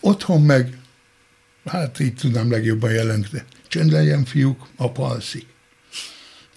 Otthon 0.00 0.42
meg, 0.42 0.78
hát 1.64 2.00
így 2.00 2.14
tudnám 2.14 2.50
legjobban 2.50 2.92
jelenteni, 2.92 3.42
csönd 3.68 3.92
legyen 3.92 4.24
fiúk, 4.24 4.68
apa 4.76 5.06
alszik. 5.06 5.46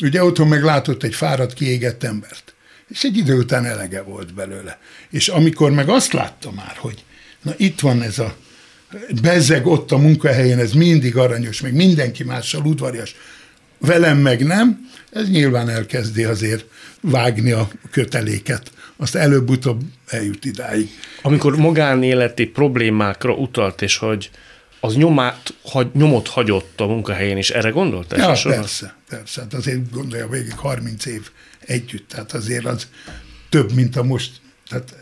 Ugye 0.01 0.23
otthon 0.23 0.47
meg 0.47 0.63
látott 0.63 1.03
egy 1.03 1.15
fáradt, 1.15 1.53
kiégett 1.53 2.03
embert. 2.03 2.55
És 2.87 3.03
egy 3.03 3.17
idő 3.17 3.37
után 3.37 3.65
elege 3.65 4.01
volt 4.01 4.33
belőle. 4.33 4.79
És 5.09 5.27
amikor 5.27 5.71
meg 5.71 5.89
azt 5.89 6.13
látta 6.13 6.51
már, 6.51 6.75
hogy 6.77 7.03
na 7.41 7.53
itt 7.57 7.79
van 7.79 8.01
ez 8.01 8.19
a 8.19 8.35
bezeg 9.21 9.65
ott 9.65 9.91
a 9.91 9.97
munkahelyen, 9.97 10.59
ez 10.59 10.71
mindig 10.71 11.17
aranyos, 11.17 11.61
meg 11.61 11.73
mindenki 11.73 12.23
mással 12.23 12.65
udvarias, 12.65 13.15
velem 13.79 14.17
meg 14.17 14.45
nem, 14.45 14.89
ez 15.11 15.29
nyilván 15.29 15.69
elkezdi 15.69 16.23
azért 16.23 16.65
vágni 17.01 17.51
a 17.51 17.67
köteléket. 17.91 18.71
Azt 18.97 19.15
előbb-utóbb 19.15 19.81
eljut 20.07 20.45
idáig. 20.45 20.89
Amikor 21.21 21.55
magánéleti 21.55 22.45
problémákra 22.45 23.33
utalt, 23.33 23.81
és 23.81 23.97
hogy 23.97 24.29
az 24.79 24.95
nyomát, 24.95 25.53
hagy, 25.63 25.87
nyomot 25.93 26.27
hagyott 26.27 26.79
a 26.81 26.85
munkahelyén, 26.85 27.37
és 27.37 27.49
erre 27.49 27.69
gondolt 27.69 28.11
Ja, 28.11 28.23
elsősorban? 28.23 28.59
persze, 28.59 28.95
persze. 29.09 29.41
Hát 29.41 29.53
azért 29.53 29.91
gondolja 29.91 30.27
végig 30.27 30.53
30 30.55 31.05
év 31.05 31.29
együtt, 31.59 32.07
tehát 32.09 32.33
azért 32.33 32.65
az 32.65 32.87
több, 33.49 33.73
mint 33.73 33.95
a 33.95 34.03
most, 34.03 34.31
tehát, 34.69 34.95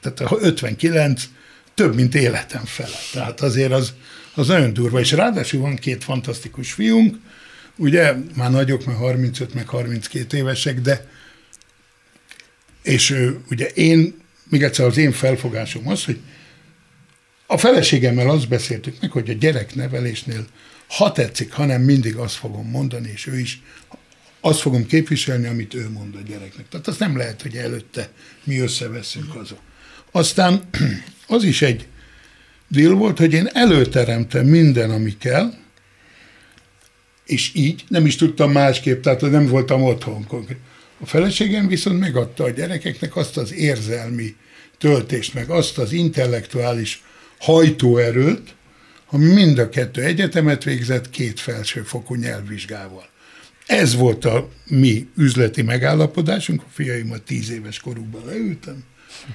tehát 0.00 0.20
a 0.32 0.36
59 0.40 1.28
több, 1.74 1.94
mint 1.94 2.14
életem 2.14 2.64
fele. 2.64 2.96
Tehát 3.12 3.40
azért 3.40 3.72
az, 3.72 3.94
az 4.34 4.46
nagyon 4.46 4.72
durva. 4.72 5.00
És 5.00 5.12
ráadásul 5.12 5.60
van 5.60 5.76
két 5.76 6.04
fantasztikus 6.04 6.72
fiunk, 6.72 7.16
ugye 7.76 8.14
már 8.34 8.50
nagyok, 8.50 8.84
már 8.84 8.96
35, 8.96 9.54
meg 9.54 9.68
32 9.68 10.36
évesek, 10.36 10.80
de 10.80 11.06
és 12.82 13.10
ő, 13.10 13.40
ugye 13.50 13.66
én, 13.66 14.14
még 14.48 14.62
egyszer 14.62 14.86
az 14.86 14.96
én 14.96 15.12
felfogásom 15.12 15.88
az, 15.88 16.04
hogy 16.04 16.20
a 17.46 17.58
feleségemmel 17.58 18.30
azt 18.30 18.48
beszéltük 18.48 19.00
meg, 19.00 19.10
hogy 19.10 19.30
a 19.30 19.32
gyereknevelésnél, 19.32 20.46
ha 20.88 21.12
tetszik, 21.12 21.52
hanem 21.52 21.82
mindig 21.82 22.16
azt 22.16 22.34
fogom 22.34 22.68
mondani, 22.68 23.10
és 23.14 23.26
ő 23.26 23.38
is 23.38 23.62
azt 24.40 24.60
fogom 24.60 24.86
képviselni, 24.86 25.46
amit 25.46 25.74
ő 25.74 25.90
mond 25.90 26.14
a 26.14 26.20
gyereknek. 26.28 26.68
Tehát 26.68 26.86
azt 26.86 26.98
nem 26.98 27.16
lehet, 27.16 27.42
hogy 27.42 27.56
előtte 27.56 28.10
mi 28.44 28.58
összeveszünk 28.58 29.34
azon. 29.34 29.58
Aztán 30.10 30.62
az 31.26 31.44
is 31.44 31.62
egy 31.62 31.86
deal 32.68 32.94
volt, 32.94 33.18
hogy 33.18 33.32
én 33.32 33.48
előteremtem 33.52 34.46
minden, 34.46 34.90
ami 34.90 35.16
kell, 35.16 35.52
és 37.26 37.50
így 37.54 37.84
nem 37.88 38.06
is 38.06 38.16
tudtam 38.16 38.52
másképp, 38.52 39.02
tehát 39.02 39.20
nem 39.20 39.46
voltam 39.46 39.82
otthon. 39.82 40.26
A 41.00 41.06
feleségem 41.06 41.68
viszont 41.68 42.00
megadta 42.00 42.44
a 42.44 42.50
gyerekeknek 42.50 43.16
azt 43.16 43.36
az 43.36 43.52
érzelmi 43.52 44.34
töltést, 44.78 45.34
meg 45.34 45.50
azt 45.50 45.78
az 45.78 45.92
intellektuális 45.92 47.02
hajtóerőt, 47.38 48.54
ami 49.10 49.32
mind 49.32 49.58
a 49.58 49.68
kettő 49.68 50.02
egyetemet 50.02 50.64
végzett 50.64 51.10
két 51.10 51.40
felsőfokú 51.40 52.14
nyelvvizsgával. 52.14 53.08
Ez 53.66 53.94
volt 53.94 54.24
a 54.24 54.48
mi 54.66 55.08
üzleti 55.16 55.62
megállapodásunk, 55.62 56.62
a 56.62 56.70
fiaimat 56.70 57.22
tíz 57.22 57.50
éves 57.50 57.80
korukban 57.80 58.24
leültem, 58.24 58.84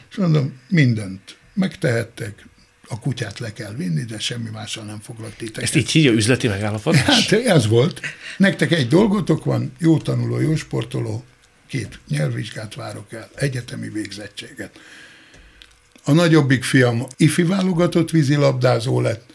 és 0.09 0.15
mondom, 0.15 0.59
mindent 0.69 1.37
megtehettek, 1.53 2.45
a 2.91 2.99
kutyát 2.99 3.39
le 3.39 3.53
kell 3.53 3.73
vinni, 3.73 4.03
de 4.03 4.19
semmi 4.19 4.49
mással 4.49 4.83
nem 4.83 4.99
foglak 4.99 5.35
titeket. 5.35 5.63
Ezt 5.63 5.75
így 5.75 5.91
hívja 5.91 6.11
üzleti 6.11 6.47
megállapodás? 6.47 7.05
Hát 7.05 7.31
ez 7.31 7.67
volt. 7.67 7.99
Nektek 8.37 8.71
egy 8.71 8.87
dolgotok 8.87 9.43
van, 9.43 9.71
jó 9.79 9.97
tanuló, 9.97 10.39
jó 10.39 10.55
sportoló, 10.55 11.23
két 11.67 11.99
nyelvvizsgát 12.07 12.75
várok 12.75 13.13
el, 13.13 13.29
egyetemi 13.35 13.89
végzettséget. 13.89 14.79
A 16.03 16.11
nagyobbik 16.11 16.63
fiam 16.63 17.05
ifi 17.17 17.43
válogatott 17.43 18.09
vízilabdázó 18.09 19.01
lett, 19.01 19.33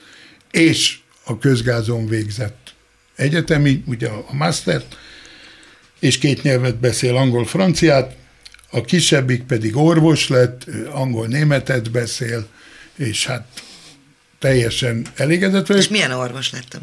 és 0.51 0.99
a 1.25 1.39
közgázon 1.39 2.07
végzett 2.07 2.75
egyetemi, 3.15 3.83
ugye 3.87 4.09
a 4.09 4.33
mastert, 4.33 4.97
és 5.99 6.19
két 6.19 6.43
nyelvet 6.43 6.77
beszél, 6.77 7.17
angol-franciát, 7.17 8.17
a 8.71 8.81
kisebbik 8.81 9.43
pedig 9.43 9.77
orvos 9.77 10.29
lett, 10.29 10.67
angol-németet 10.91 11.91
beszél, 11.91 12.49
és 12.97 13.27
hát 13.27 13.63
teljesen 14.39 15.07
elégedett 15.17 15.67
vagyok. 15.67 15.83
És 15.83 15.89
milyen 15.89 16.11
orvos 16.11 16.51
lettem? 16.51 16.81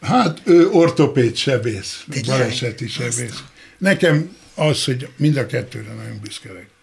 Hát 0.00 0.40
ő 0.44 0.68
ortopéd 0.68 1.36
sebész, 1.36 2.04
Tényleg? 2.10 2.38
baleseti 2.38 2.88
sebész. 2.88 3.42
Nekem 3.78 4.36
az, 4.54 4.84
hogy 4.84 5.08
mind 5.16 5.36
a 5.36 5.46
kettőre 5.46 5.92
nagyon 5.92 6.20
büszke 6.22 6.48
vagyok. 6.48 6.74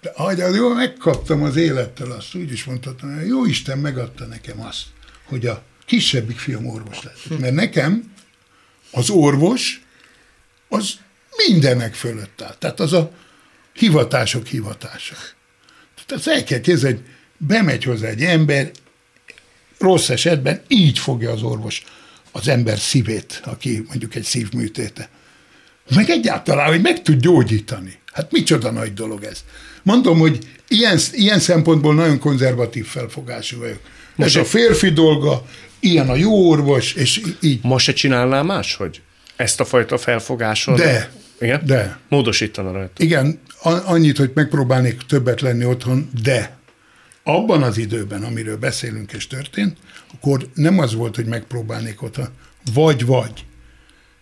De 0.00 0.12
ahogy 0.14 0.38
jól 0.54 0.74
megkaptam 0.74 1.42
az 1.42 1.56
élettel, 1.56 2.10
azt 2.10 2.34
úgy 2.34 2.52
is 2.52 2.64
mondhatom, 2.64 3.16
hogy 3.16 3.26
jó 3.26 3.44
Isten 3.44 3.78
megadta 3.78 4.24
nekem 4.24 4.60
azt, 4.60 4.82
hogy 5.24 5.46
a 5.46 5.62
kisebbik 5.86 6.38
fiam 6.38 6.66
orvos 6.66 7.02
lett. 7.02 7.38
Mert 7.40 7.54
nekem 7.54 8.12
az 8.90 9.10
orvos 9.10 9.80
az 10.68 10.94
mindenek 11.46 11.94
fölött 11.94 12.42
áll. 12.42 12.54
Tehát 12.58 12.80
az 12.80 12.92
a 12.92 13.12
hivatások 13.72 14.46
hivatása. 14.46 15.14
Tehát 15.94 16.26
ezt 16.26 16.26
el 16.26 16.44
kell 16.44 16.60
képzelni, 16.60 16.96
hogy 16.96 17.06
bemegy 17.38 17.84
hozzá 17.84 18.08
egy 18.08 18.22
ember, 18.22 18.70
rossz 19.78 20.08
esetben 20.08 20.62
így 20.68 20.98
fogja 20.98 21.30
az 21.30 21.42
orvos 21.42 21.82
az 22.32 22.48
ember 22.48 22.78
szívét, 22.78 23.40
aki 23.44 23.84
mondjuk 23.88 24.14
egy 24.14 24.22
szívműtéte. 24.22 25.08
Meg 25.94 26.10
egyáltalán, 26.10 26.68
hogy 26.68 26.80
meg 26.80 27.02
tud 27.02 27.20
gyógyítani. 27.20 27.98
Hát 28.12 28.32
micsoda 28.32 28.70
nagy 28.70 28.94
dolog 28.94 29.24
ez. 29.24 29.44
Mondom, 29.82 30.18
hogy 30.18 30.38
ilyen, 30.68 30.98
ilyen 31.12 31.38
szempontból 31.38 31.94
nagyon 31.94 32.18
konzervatív 32.18 32.86
felfogású 32.86 33.58
vagyok. 33.58 33.80
Ez 34.16 34.36
a 34.36 34.44
férfi 34.44 34.90
dolga, 34.90 35.46
ilyen 35.80 36.08
a 36.08 36.14
jó 36.14 36.48
orvos, 36.50 36.92
és 36.92 37.20
így. 37.40 37.60
Ma 37.62 37.78
se 37.78 37.92
csinálná 37.92 38.42
máshogy? 38.42 39.00
Ezt 39.36 39.60
a 39.60 39.64
fajta 39.64 39.98
felfogásod? 39.98 40.76
De. 40.76 41.12
Igen? 41.40 41.62
De. 41.64 41.98
Módosítana 42.08 42.72
rajta. 42.72 43.02
Igen, 43.02 43.40
annyit, 43.62 44.16
hogy 44.16 44.30
megpróbálnék 44.34 45.02
többet 45.08 45.40
lenni 45.40 45.64
otthon, 45.64 46.10
de 46.22 46.57
abban 47.28 47.62
az 47.62 47.78
időben, 47.78 48.22
amiről 48.22 48.56
beszélünk 48.56 49.12
és 49.12 49.26
történt, 49.26 49.76
akkor 50.14 50.46
nem 50.54 50.78
az 50.78 50.94
volt, 50.94 51.16
hogy 51.16 51.26
megpróbálnék 51.26 52.02
otthon, 52.02 52.28
vagy 52.74 53.04
vagy. 53.06 53.44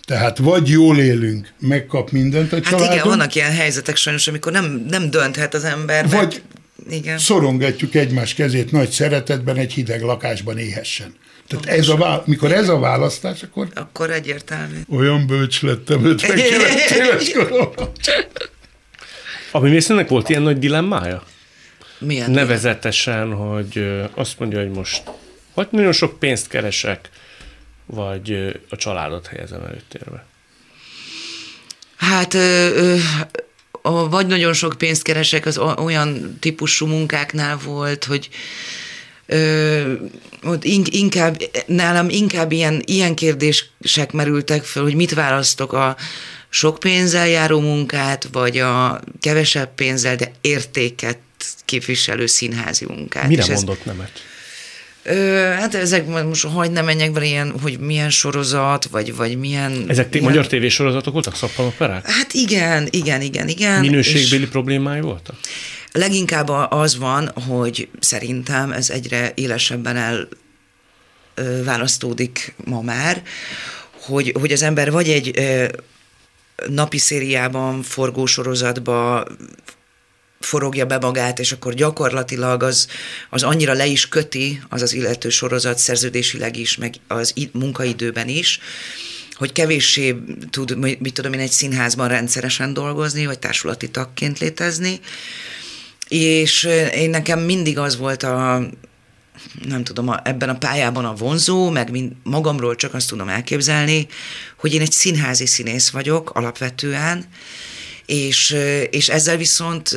Tehát 0.04 0.38
vagy 0.38 0.68
jól 0.68 0.98
élünk, 0.98 1.52
megkap 1.59 2.11
mindent 2.11 2.52
a 2.52 2.54
Hát 2.57 2.64
családon, 2.64 2.92
igen, 2.92 3.07
vannak 3.09 3.34
ilyen 3.34 3.52
helyzetek 3.52 3.96
sajnos, 3.96 4.26
amikor 4.28 4.52
nem, 4.52 4.84
nem 4.88 5.11
dönthet 5.11 5.54
az 5.54 5.64
ember. 5.64 6.09
Vagy- 6.09 6.12
Mert, 6.12 6.42
igen. 6.90 7.18
szorongatjuk 7.18 7.94
egymás 7.94 8.34
kezét 8.34 8.72
nagy 8.72 8.90
szeretetben 8.90 9.57
egy 9.57 9.72
hideg 9.72 10.02
lakásban 10.02 10.59
éhessen. 10.59 11.14
Tehát 11.48 11.66
ez 11.66 11.88
a 11.88 11.96
vá- 11.96 12.26
mikor 12.26 12.52
ez 12.52 12.68
a 12.68 12.78
választás, 12.78 13.42
akkor 13.42 13.68
Akkor 13.74 14.11
egyértelmű. 14.11 14.76
olyan 14.90 15.26
bölcs 15.26 15.62
lettem 15.62 16.04
59 16.04 16.90
éves 16.96 17.32
koromban. 17.32 17.90
A 19.52 19.59
művésznek 19.59 20.09
volt 20.09 20.28
ilyen 20.28 20.42
nagy 20.42 20.59
dilemmája? 20.59 21.22
Milyen? 21.99 22.30
Nevezetesen, 22.30 23.32
hogy 23.32 23.78
ö, 23.78 24.05
azt 24.14 24.38
mondja, 24.38 24.59
hogy 24.59 24.70
most 24.70 25.03
vagy 25.55 25.68
nagyon 25.70 25.92
sok 25.92 26.18
pénzt 26.18 26.49
keresek, 26.49 27.09
vagy 27.86 28.59
a 28.68 28.76
családot 28.76 29.26
helyezem 29.26 29.61
előtérbe. 29.62 30.26
Hát 31.97 32.34
ö, 32.34 32.68
ö, 32.74 32.97
a, 33.82 34.09
vagy 34.09 34.26
nagyon 34.26 34.53
sok 34.53 34.74
pénzt 34.78 35.03
keresek, 35.03 35.47
az 35.47 35.59
olyan 35.59 36.36
típusú 36.40 36.86
munkáknál 36.86 37.57
volt, 37.64 38.05
hogy 38.05 38.28
ö, 39.26 39.92
ott 40.42 40.64
inkább, 40.64 41.42
nálam 41.66 42.09
inkább 42.09 42.53
ilyen, 42.53 42.82
ilyen 42.84 43.14
kérdések 43.14 44.12
merültek 44.12 44.64
fel, 44.64 44.82
hogy 44.82 44.94
mit 44.94 45.14
választok 45.14 45.72
a 45.72 45.97
sok 46.49 46.78
pénzzel 46.78 47.28
járó 47.28 47.61
munkát, 47.61 48.28
vagy 48.32 48.59
a 48.59 49.01
kevesebb 49.20 49.74
pénzzel, 49.74 50.16
de 50.16 50.32
értéket 50.40 51.18
képviselő 51.67 52.27
színházi 52.27 52.85
munkát. 52.89 53.29
Mire 53.29 53.43
És 53.43 53.49
mondott 53.49 53.79
ez, 53.79 53.85
nemet? 53.85 54.11
Ö, 55.03 55.14
hát 55.59 55.75
ezek 55.75 56.07
most 56.07 56.45
hagyd 56.45 56.73
ne 56.73 56.83
menjek 56.83 57.12
bele 57.12 57.25
ilyen, 57.25 57.55
hogy 57.62 57.79
milyen 57.79 58.11
sorozat, 58.11 58.85
vagy, 58.85 59.17
vagy 59.17 59.39
milyen... 59.39 59.85
Ezek 59.89 60.11
milyen... 60.11 60.27
magyar 60.27 60.47
tévésorozatok 60.47 61.12
voltak, 61.12 61.35
szappanoperák? 61.35 62.11
Hát 62.11 62.33
igen, 62.33 62.89
igen, 62.91 63.21
igen, 63.21 63.49
igen. 63.49 63.81
Minőségbeli 63.81 64.43
és... 64.43 64.49
problémái 64.49 65.01
voltak? 65.01 65.37
Leginkább 65.93 66.49
az 66.69 66.99
van, 66.99 67.29
hogy 67.29 67.89
szerintem 67.99 68.73
ez 68.73 68.91
egyre 68.91 69.33
élesebben 69.35 69.97
el 69.97 70.29
választódik 71.64 72.55
ma 72.64 72.81
már, 72.81 73.23
hogy, 74.01 74.35
hogy 74.41 74.53
az 74.53 74.62
ember 74.62 74.91
vagy 74.91 75.09
egy 75.09 75.41
napi 76.69 76.99
szériában, 76.99 77.83
forgósorozatba 77.83 79.25
forogja 80.41 80.87
be 80.87 80.99
magát, 80.99 81.39
és 81.39 81.53
akkor 81.53 81.74
gyakorlatilag 81.74 82.62
az, 82.62 82.89
az 83.30 83.43
annyira 83.43 83.72
le 83.72 83.87
is 83.87 84.09
köti, 84.09 84.62
az 84.68 84.82
az 84.82 84.93
illető 84.93 85.28
sorozat 85.28 85.78
szerződésileg 85.78 86.57
is, 86.57 86.76
meg 86.76 86.95
az 87.07 87.34
munkaidőben 87.53 88.28
is, 88.28 88.61
hogy 89.34 89.53
kevéssé 89.53 90.16
tud, 90.51 90.78
mit 90.78 91.12
tudom 91.12 91.32
én, 91.32 91.41
egy 91.41 91.51
színházban 91.51 92.09
rendszeresen 92.09 92.72
dolgozni, 92.72 93.26
vagy 93.26 93.39
társulati 93.39 93.91
tagként 93.91 94.39
létezni, 94.39 95.01
és 96.09 96.68
én 96.95 97.11
nekem 97.11 97.41
mindig 97.41 97.78
az 97.78 97.97
volt 97.97 98.22
a, 98.22 98.62
nem 99.64 99.84
tudom, 99.84 100.09
a, 100.09 100.20
ebben 100.24 100.49
a 100.49 100.59
pályában 100.59 101.05
a 101.05 101.14
vonzó, 101.14 101.70
meg 101.70 101.91
mind, 101.91 102.12
magamról 102.22 102.76
csak 102.76 102.95
azt 102.95 103.09
tudom 103.09 103.28
elképzelni, 103.28 104.07
hogy 104.57 104.74
én 104.74 104.80
egy 104.80 104.93
színházi 104.93 105.47
színész 105.47 105.89
vagyok 105.89 106.30
alapvetően, 106.30 107.24
és, 108.07 108.57
és 108.90 109.09
ezzel 109.09 109.36
viszont 109.36 109.96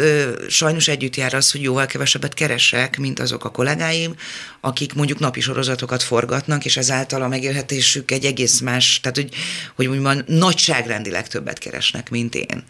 sajnos 0.50 0.88
együtt 0.88 1.16
jár 1.16 1.34
az, 1.34 1.52
hogy 1.52 1.62
jóval 1.62 1.86
kevesebbet 1.86 2.34
keresek, 2.34 2.98
mint 2.98 3.20
azok 3.20 3.46
a 3.46 3.50
kollégáim, 3.50 4.16
akik 4.62 4.94
mondjuk 4.94 5.20
napi 5.20 5.40
sorozatokat 5.42 6.04
forgatnak, 6.04 6.66
és 6.66 6.78
ezáltal 6.78 7.22
a 7.22 7.28
megélhetésük 7.28 8.12
egy 8.12 8.26
egész 8.26 8.60
más, 8.60 9.00
tehát 9.00 9.18
hogy, 9.18 9.30
hogy 9.76 10.00
mondjuk 10.00 10.28
nagyságrendileg 10.28 11.28
többet 11.28 11.60
keresnek, 11.60 12.10
mint 12.10 12.36
én. 12.36 12.46
Soha 12.48 12.64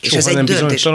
és 0.00 0.12
ez 0.12 0.26
egy 0.26 0.34
nem 0.34 0.44
döntés. 0.44 0.88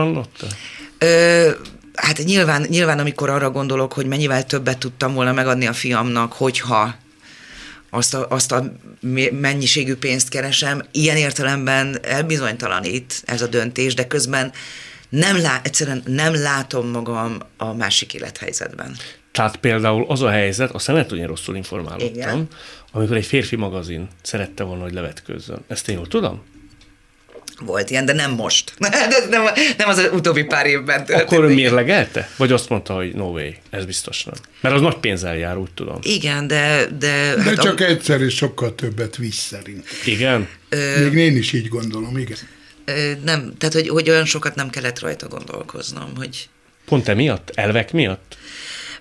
Ö, 0.97 1.49
hát 1.95 2.23
nyilván, 2.23 2.65
nyilván, 2.69 2.99
amikor 2.99 3.29
arra 3.29 3.51
gondolok, 3.51 3.93
hogy 3.93 4.05
mennyivel 4.05 4.45
többet 4.45 4.77
tudtam 4.77 5.13
volna 5.13 5.33
megadni 5.33 5.67
a 5.67 5.73
fiamnak, 5.73 6.33
hogyha 6.33 6.95
azt 7.89 8.13
a, 8.13 8.27
azt 8.29 8.51
a 8.51 8.71
mennyiségű 9.31 9.95
pénzt 9.95 10.29
keresem, 10.29 10.81
ilyen 10.91 11.17
értelemben 11.17 11.97
elbizonytalanít 12.01 13.21
ez 13.25 13.41
a 13.41 13.47
döntés, 13.47 13.93
de 13.93 14.07
közben 14.07 14.51
nem 15.09 15.41
lá, 15.41 15.61
egyszerűen 15.63 16.03
nem 16.05 16.33
látom 16.33 16.87
magam 16.87 17.37
a 17.57 17.73
másik 17.73 18.13
élethelyzetben. 18.13 18.95
Tehát 19.31 19.55
például 19.55 20.05
az 20.07 20.21
a 20.21 20.29
helyzet, 20.29 20.71
azt 20.71 20.87
lehet, 20.87 21.09
hogy 21.09 21.17
én 21.17 21.27
rosszul 21.27 21.55
informálódtam, 21.55 22.13
Igen. 22.13 22.47
amikor 22.91 23.15
egy 23.15 23.25
férfi 23.25 23.55
magazin 23.55 24.07
szerette 24.21 24.63
volna, 24.63 24.83
hogy 24.83 24.93
levetkőzzön. 24.93 25.59
Ezt 25.67 25.89
én 25.89 25.95
jól 25.95 26.07
tudom? 26.07 26.41
Volt 27.66 27.89
ilyen, 27.89 28.05
de 28.05 28.14
nem 28.14 28.32
most. 28.32 28.74
De 28.80 28.89
nem, 29.30 29.43
nem 29.78 29.89
az 29.89 30.10
utóbbi 30.14 30.43
pár 30.43 30.66
évben 30.66 31.05
történt. 31.05 31.32
Akkor 31.32 31.43
ő 31.43 31.53
mérlegelte? 31.53 32.30
Vagy 32.38 32.51
azt 32.51 32.70
mondta, 32.70 32.93
hogy 32.93 33.14
no 33.14 33.26
way, 33.26 33.49
ez 33.70 33.86
biztos 33.86 34.24
nem. 34.24 34.34
Mert 34.62 34.76
az 34.76 34.82
nagy 34.82 34.95
pénzzel 34.97 35.38
jár, 35.38 35.57
úgy 35.57 35.72
tudom. 35.74 35.99
Igen, 36.01 36.47
de... 36.47 36.88
De, 36.99 37.36
de 37.36 37.43
hát 37.43 37.62
csak 37.62 37.80
a... 37.80 37.84
egyszer 37.84 38.22
és 38.22 38.36
sokkal 38.36 38.76
többet 38.76 39.16
visz 39.16 39.38
szerint. 39.38 39.88
Igen? 40.05 40.47
Ö... 40.70 41.03
Még 41.03 41.14
én 41.14 41.38
is 41.38 41.53
így 41.53 41.68
gondolom, 41.68 42.18
igen. 42.18 42.38
Ö, 42.86 43.12
nem, 43.24 43.53
tehát 43.57 43.76
hogy, 43.76 43.88
hogy 43.88 44.10
olyan 44.10 44.26
sokat 44.26 44.55
nem 44.55 44.70
kellett 44.70 44.99
rajta 44.99 45.28
gondolkoznom, 45.28 46.12
hogy... 46.16 46.49
Pont 46.86 47.07
emiatt? 47.07 47.51
Elvek 47.53 47.91
miatt? 47.91 48.38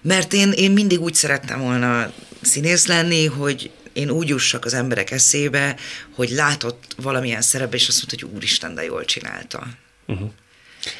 Mert 0.03 0.33
én, 0.33 0.53
én 0.53 0.71
mindig 0.71 1.01
úgy 1.01 1.15
szerettem 1.15 1.61
volna 1.61 2.13
színész 2.41 2.87
lenni, 2.87 3.27
hogy 3.27 3.71
én 3.99 4.11
úgy 4.11 4.29
jussak 4.29 4.65
az 4.65 4.75
emberek 4.75 5.11
eszébe, 5.11 5.77
hogy 6.15 6.31
látott 6.31 6.95
valamilyen 6.97 7.43
szerepbe, 7.43 7.77
és 7.77 7.89
azt 7.89 7.97
mondta, 7.97 8.27
hogy 8.27 8.37
úristen, 8.37 8.75
de 8.75 8.85
jól 8.85 9.05
csinálta. 9.05 9.67
Uh-huh. 10.07 10.31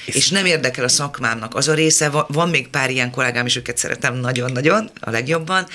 És 0.05 0.29
nem 0.29 0.47
érdekel 0.47 0.85
a 0.85 0.89
szakmámnak 0.89 1.55
az 1.55 1.69
a 1.69 1.75
része, 1.75 2.09
van 2.29 2.49
még 2.49 2.69
pár 2.69 2.91
ilyen 2.91 3.11
kollégám, 3.11 3.47
és 3.47 3.57
őket 3.57 3.77
szeretem 3.77 4.15
nagyon-nagyon, 4.15 4.91
a 5.01 5.11
legjobban, 5.11 5.67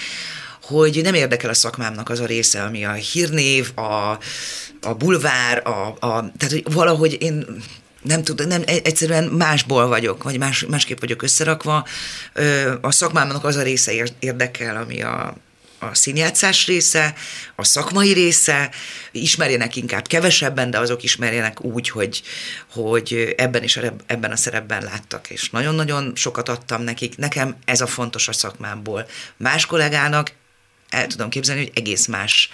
hogy 0.61 0.99
nem 1.03 1.13
érdekel 1.13 1.49
a 1.49 1.53
szakmámnak 1.53 2.09
az 2.09 2.19
a 2.19 2.25
része, 2.25 2.63
ami 2.63 2.85
a 2.85 2.91
hírnév, 2.91 3.71
a, 3.75 4.17
a 4.81 4.93
bulvár, 4.97 5.67
a, 5.67 5.87
a, 5.87 6.31
tehát 6.37 6.49
hogy 6.49 6.63
valahogy 6.73 7.17
én 7.21 7.45
nem 8.01 8.23
tudom, 8.23 8.47
nem, 8.47 8.63
egyszerűen 8.65 9.23
másból 9.23 9.87
vagyok, 9.87 10.23
vagy 10.23 10.37
más, 10.37 10.65
másképp 10.69 10.99
vagyok 10.99 11.21
összerakva. 11.21 11.87
A 12.81 12.91
szakmámnak 12.91 13.43
az 13.43 13.55
a 13.55 13.61
része 13.61 13.91
érdekel, 14.19 14.75
ami 14.75 15.01
a, 15.01 15.35
a 15.89 15.95
színjátszás 15.95 16.65
része, 16.65 17.13
a 17.55 17.63
szakmai 17.63 18.13
része, 18.13 18.69
ismerjenek 19.11 19.75
inkább 19.75 20.07
kevesebben, 20.07 20.71
de 20.71 20.79
azok 20.79 21.03
ismerjenek 21.03 21.63
úgy, 21.63 21.89
hogy, 21.89 22.21
hogy 22.71 23.33
ebben 23.37 23.63
és 23.63 23.79
ebben 24.05 24.31
a 24.31 24.35
szerepben 24.35 24.83
láttak, 24.83 25.29
és 25.29 25.49
nagyon-nagyon 25.49 26.11
sokat 26.15 26.49
adtam 26.49 26.81
nekik. 26.81 27.17
Nekem 27.17 27.55
ez 27.65 27.81
a 27.81 27.87
fontos 27.87 28.27
a 28.27 28.33
szakmámból. 28.33 29.07
Más 29.37 29.65
kollégának 29.65 30.31
el 30.89 31.07
tudom 31.07 31.29
képzelni, 31.29 31.61
hogy 31.61 31.71
egész 31.75 32.05
más 32.05 32.49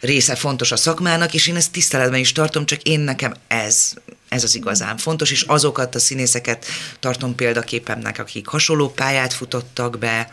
része 0.00 0.34
fontos 0.34 0.72
a 0.72 0.76
szakmának, 0.76 1.34
és 1.34 1.46
én 1.46 1.56
ezt 1.56 1.72
tiszteletben 1.72 2.20
is 2.20 2.32
tartom, 2.32 2.66
csak 2.66 2.82
én 2.82 3.00
nekem 3.00 3.34
ez, 3.48 3.92
ez 4.28 4.44
az 4.44 4.54
igazán 4.54 4.96
fontos, 4.96 5.30
és 5.30 5.42
azokat 5.42 5.94
a 5.94 5.98
színészeket 5.98 6.66
tartom 7.00 7.34
példaképemnek, 7.34 8.18
akik 8.18 8.46
hasonló 8.46 8.88
pályát 8.88 9.32
futottak 9.32 9.98
be, 9.98 10.32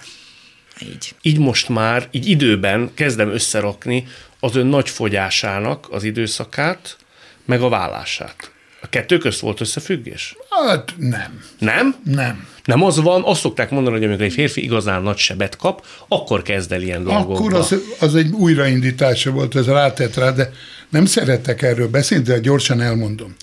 így. 0.81 1.15
Így 1.21 1.39
most 1.39 1.69
már, 1.69 2.07
így 2.11 2.29
időben 2.29 2.91
kezdem 2.93 3.29
összerakni 3.29 4.07
az 4.39 4.55
ön 4.55 4.65
nagy 4.65 4.89
fogyásának 4.89 5.87
az 5.91 6.03
időszakát, 6.03 6.97
meg 7.45 7.61
a 7.61 7.69
vállását. 7.69 8.51
A 8.81 8.89
kettő 8.89 9.17
közt 9.17 9.39
volt 9.39 9.61
összefüggés? 9.61 10.35
Hát 10.49 10.93
nem. 10.97 11.43
Nem? 11.59 11.95
Nem. 12.03 12.47
Nem 12.65 12.83
az 12.83 13.01
van, 13.01 13.23
azt 13.23 13.39
szokták 13.39 13.69
mondani, 13.69 13.95
hogy 13.95 14.05
amikor 14.05 14.23
egy 14.23 14.33
férfi 14.33 14.63
igazán 14.63 15.01
nagy 15.01 15.17
sebet 15.17 15.55
kap, 15.55 15.85
akkor 16.07 16.41
kezd 16.41 16.71
el 16.71 16.81
ilyen 16.81 17.03
dolgokba. 17.03 17.35
Akkor 17.35 17.53
az, 17.53 17.75
az 17.99 18.15
egy 18.15 18.31
újraindítása 18.31 19.31
volt, 19.31 19.55
ez 19.55 19.65
rátett 19.65 20.15
rá, 20.15 20.31
de 20.31 20.51
nem 20.89 21.05
szeretek 21.05 21.61
erről 21.61 21.87
beszélni, 21.87 22.23
de 22.23 22.39
gyorsan 22.39 22.81
elmondom. 22.81 23.35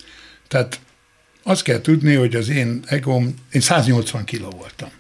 Tehát 0.49 0.81
azt 1.43 1.63
kell 1.63 1.81
tudni, 1.81 2.15
hogy 2.15 2.35
az 2.35 2.49
én 2.49 2.83
egóm, 2.87 3.35
én 3.53 3.61
180 3.61 4.25
kiló 4.25 4.51
voltam. 4.51 4.91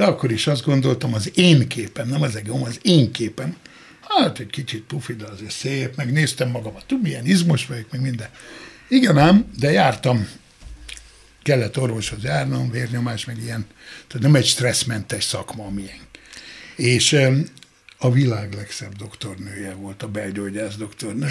De 0.00 0.06
akkor 0.06 0.32
is 0.32 0.46
azt 0.46 0.64
gondoltam, 0.64 1.14
az 1.14 1.30
én 1.34 1.68
képem, 1.68 2.08
nem 2.08 2.22
az 2.22 2.36
egóm, 2.36 2.62
az 2.62 2.78
én 2.82 3.12
képem, 3.12 3.56
hát 4.00 4.38
egy 4.38 4.50
kicsit 4.50 4.82
pufi, 4.82 5.14
de 5.14 5.26
azért 5.26 5.50
szép, 5.50 5.96
meg 5.96 6.12
néztem 6.12 6.50
magamat, 6.50 6.84
tud, 6.86 7.02
milyen 7.02 7.26
izmos 7.26 7.66
vagyok, 7.66 7.90
meg 7.90 8.00
minden. 8.00 8.28
Igen 8.88 9.18
ám, 9.18 9.50
de 9.58 9.70
jártam, 9.70 10.28
kellett 11.42 11.78
orvoshoz 11.78 12.22
járnom, 12.22 12.70
vérnyomás, 12.70 13.24
meg 13.24 13.38
ilyen, 13.42 13.66
tehát 14.06 14.22
nem 14.22 14.34
egy 14.34 14.46
stresszmentes 14.46 15.24
szakma, 15.24 15.64
amilyen. 15.64 16.00
És 16.76 17.16
a 17.98 18.12
világ 18.12 18.54
legszebb 18.54 18.92
doktornője 18.92 19.74
volt, 19.74 20.02
a 20.02 20.08
belgyógyász 20.08 20.76
doktornő. 20.76 21.28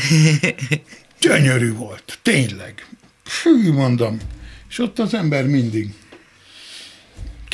Gyönyörű 1.22 1.74
volt, 1.74 2.20
tényleg. 2.22 2.88
Hű, 3.43 3.72
mondom. 3.72 4.20
És 4.70 4.80
ott 4.80 4.99
az 4.99 5.13
ember 5.13 5.45
mindig 5.45 5.93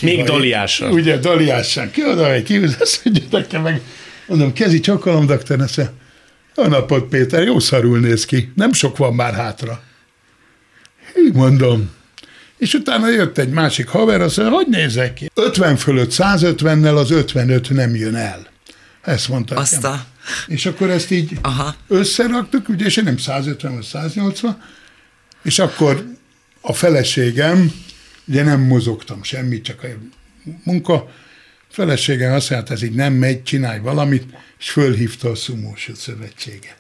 Még 0.02 0.24
daliásan. 0.24 0.92
Ugye, 0.92 1.18
daliásan. 1.18 1.92
Ki 1.92 2.06
oda, 2.06 2.32
hogy 2.32 2.44
kihúz, 2.44 2.78
azt 2.80 3.02
mondja 3.32 3.62
meg, 3.62 3.82
mondom, 4.28 4.54
kezi 4.54 4.80
csakalom, 4.80 5.26
doktor, 5.26 5.58
mondja, 5.58 5.94
a 6.56 6.68
napot, 6.68 7.04
Péter, 7.04 7.44
jó 7.44 7.60
szarul 7.60 8.00
néz 8.00 8.26
ki, 8.26 8.52
nem 8.56 8.74
sok 8.74 8.98
van 8.98 9.14
már 9.14 9.34
hátra. 9.34 9.84
Hű, 11.14 11.32
mondom. 11.34 11.92
És 12.58 12.74
utána 12.74 13.10
jött 13.10 13.38
egy 13.38 13.50
másik 13.50 13.88
haver, 13.88 14.22
azt 14.22 14.38
mondja, 14.38 14.56
hogy 14.56 14.68
nézek 14.68 15.14
ki? 15.14 15.32
50 15.34 15.76
fölött 15.76 16.12
150-nel 16.14 16.96
az 16.96 17.12
55 17.12 17.70
nem 17.70 17.96
jön 17.96 18.16
el. 18.16 18.48
Ezt 19.02 19.28
mondta. 19.28 19.56
Azt 19.56 19.84
a... 19.84 20.06
És 20.48 20.66
akkor 20.66 20.90
ezt 20.90 21.12
így 21.12 21.38
Aha. 21.42 21.76
összeraktuk, 21.88 22.70
ugye, 22.70 22.86
és 22.86 22.98
én 22.98 23.04
nem 23.04 23.18
150 23.18 23.74
vagy 23.74 23.84
180, 23.84 24.62
és 25.44 25.60
akkor 25.60 26.06
a 26.62 26.74
feleségem 26.74 27.72
Ugye 28.28 28.44
nem 28.44 28.62
mozogtam 28.62 29.24
semmit, 29.24 29.64
csak 29.64 29.84
a 29.84 29.88
munka. 30.64 31.12
Feleségem 31.70 32.34
azt 32.34 32.50
mondta, 32.50 32.74
ez 32.74 32.82
így 32.82 32.94
nem 32.94 33.14
megy, 33.14 33.44
csinálj 33.44 33.80
valamit, 33.80 34.24
és 34.60 34.70
fölhívta 34.70 35.30
a 35.30 35.36
szumós 35.36 35.90
szövetséget. 35.96 36.78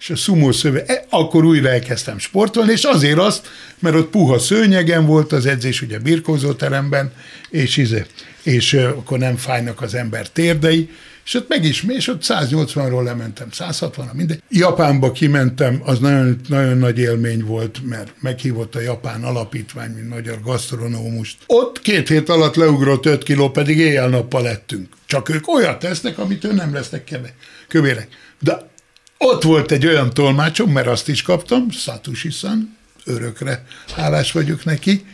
és 0.00 0.10
a 0.10 0.16
szumó 0.16 0.52
szöve, 0.52 0.84
e, 0.84 1.04
akkor 1.10 1.44
újra 1.44 1.68
elkezdtem 1.68 2.18
sportolni, 2.18 2.72
és 2.72 2.82
azért 2.82 3.18
azt, 3.18 3.48
mert 3.78 3.96
ott 3.96 4.10
puha 4.10 4.38
szőnyegen 4.38 5.06
volt 5.06 5.32
az 5.32 5.46
edzés, 5.46 5.82
ugye 5.82 5.98
birkózóteremben, 5.98 7.12
és, 7.50 7.76
izé, 7.76 8.04
és 8.42 8.74
akkor 8.74 9.18
nem 9.18 9.36
fájnak 9.36 9.82
az 9.82 9.94
ember 9.94 10.28
térdei, 10.30 10.90
és 11.26 11.34
ott 11.34 11.48
meg 11.48 11.64
is, 11.64 11.82
és 11.88 12.08
ott 12.08 12.22
180-ról 12.22 13.04
lementem, 13.04 13.50
160 13.50 14.10
mindegy. 14.12 14.42
Japánba 14.48 15.12
kimentem, 15.12 15.80
az 15.84 15.98
nagyon, 15.98 16.40
nagyon 16.48 16.78
nagy 16.78 16.98
élmény 16.98 17.44
volt, 17.44 17.80
mert 17.84 18.14
meghívott 18.20 18.74
a 18.74 18.80
japán 18.80 19.24
alapítvány, 19.24 19.90
mint 19.90 20.08
magyar 20.08 20.40
gasztronómust. 20.40 21.36
Ott 21.46 21.80
két 21.80 22.08
hét 22.08 22.28
alatt 22.28 22.54
leugrott 22.54 23.06
5 23.06 23.22
kiló, 23.22 23.50
pedig 23.50 23.78
éjjel-nappal 23.78 24.42
lettünk. 24.42 24.88
Csak 25.06 25.28
ők 25.28 25.48
olyat 25.48 25.78
tesznek, 25.78 26.18
amit 26.18 26.44
ő 26.44 26.52
nem 26.52 26.74
lesznek 26.74 27.04
keve, 27.04 27.34
kövérek. 27.68 28.08
De 28.40 28.70
ott 29.18 29.42
volt 29.42 29.70
egy 29.70 29.86
olyan 29.86 30.10
tolmácsom, 30.10 30.72
mert 30.72 30.86
azt 30.86 31.08
is 31.08 31.22
kaptam, 31.22 31.70
Satushi-san, 31.70 32.76
örökre 33.04 33.66
hálás 33.94 34.32
vagyok 34.32 34.64
neki, 34.64 35.04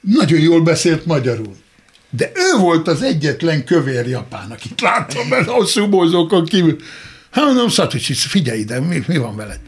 nagyon 0.00 0.40
jól 0.40 0.62
beszélt 0.62 1.06
magyarul. 1.06 1.56
De 2.10 2.30
ő 2.34 2.58
volt 2.58 2.88
az 2.88 3.02
egyetlen 3.02 3.64
kövér 3.64 4.06
japán, 4.06 4.50
akit 4.50 4.80
láttam 4.80 5.28
benne 5.28 5.52
a 5.52 5.66
szubózókon 5.66 6.44
kívül. 6.44 6.76
Hát 7.30 7.44
mondom, 7.44 7.68
Szatucsi, 7.68 8.14
figyelj 8.14 8.58
ide, 8.58 8.80
mi, 8.80 9.04
mi 9.06 9.16
van 9.16 9.36
veled? 9.36 9.58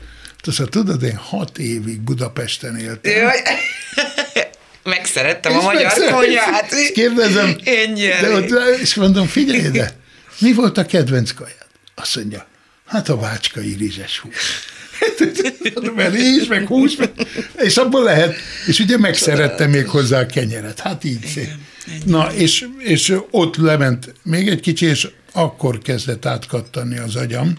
Azt 0.44 0.58
mondja, 0.58 0.80
tudod, 0.80 1.02
én 1.02 1.16
hat 1.16 1.58
évig 1.58 2.00
Budapesten 2.00 2.76
éltem. 2.76 3.12
Jaj. 3.12 3.42
Megszerettem 4.84 5.52
és 5.52 5.58
a 5.58 5.62
magyar 5.62 5.92
konyhát. 6.10 6.72
És 6.72 6.92
kérdezem, 6.92 7.56
de 8.20 8.30
ott, 8.34 8.78
és 8.80 8.94
mondom, 8.94 9.26
figyelj 9.26 9.64
ide, 9.64 9.96
mi 10.40 10.52
volt 10.52 10.78
a 10.78 10.86
kedvenc 10.86 11.32
kajád? 11.32 11.66
Azt 11.94 12.16
mondja, 12.16 12.46
hát 12.86 13.08
a 13.08 13.16
vácskai 13.16 13.76
rizses 13.78 14.18
hús. 14.18 14.66
mert 15.94 16.14
rizs, 16.14 16.46
meg 16.46 16.66
hús, 16.66 16.96
meg, 16.96 17.10
és 17.56 17.76
abból 17.76 18.02
lehet, 18.02 18.36
és 18.66 18.78
ugye 18.78 18.98
megszerettem 18.98 19.70
még 19.70 19.88
hozzá 19.88 20.20
a 20.20 20.26
kenyeret. 20.26 20.80
Hát 20.80 21.04
így 21.04 21.26
szép. 21.26 21.50
Na, 22.04 22.34
és, 22.34 22.68
és 22.78 23.16
ott 23.30 23.56
lement 23.56 24.14
még 24.22 24.48
egy 24.48 24.60
kicsi, 24.60 24.86
és 24.86 25.08
akkor 25.32 25.78
kezdett 25.78 26.26
átkattani 26.26 26.98
az 26.98 27.16
agyam, 27.16 27.58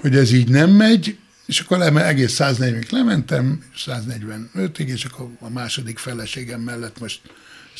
hogy 0.00 0.16
ez 0.16 0.32
így 0.32 0.48
nem 0.48 0.70
megy, 0.70 1.18
és 1.46 1.60
akkor 1.60 1.78
leme, 1.78 2.06
egész 2.06 2.36
140-ig 2.38 2.90
lementem, 2.90 3.64
145-ig, 3.86 4.86
és 4.86 5.04
akkor 5.04 5.28
a 5.40 5.48
második 5.48 5.98
feleségem 5.98 6.60
mellett 6.60 7.00
most 7.00 7.20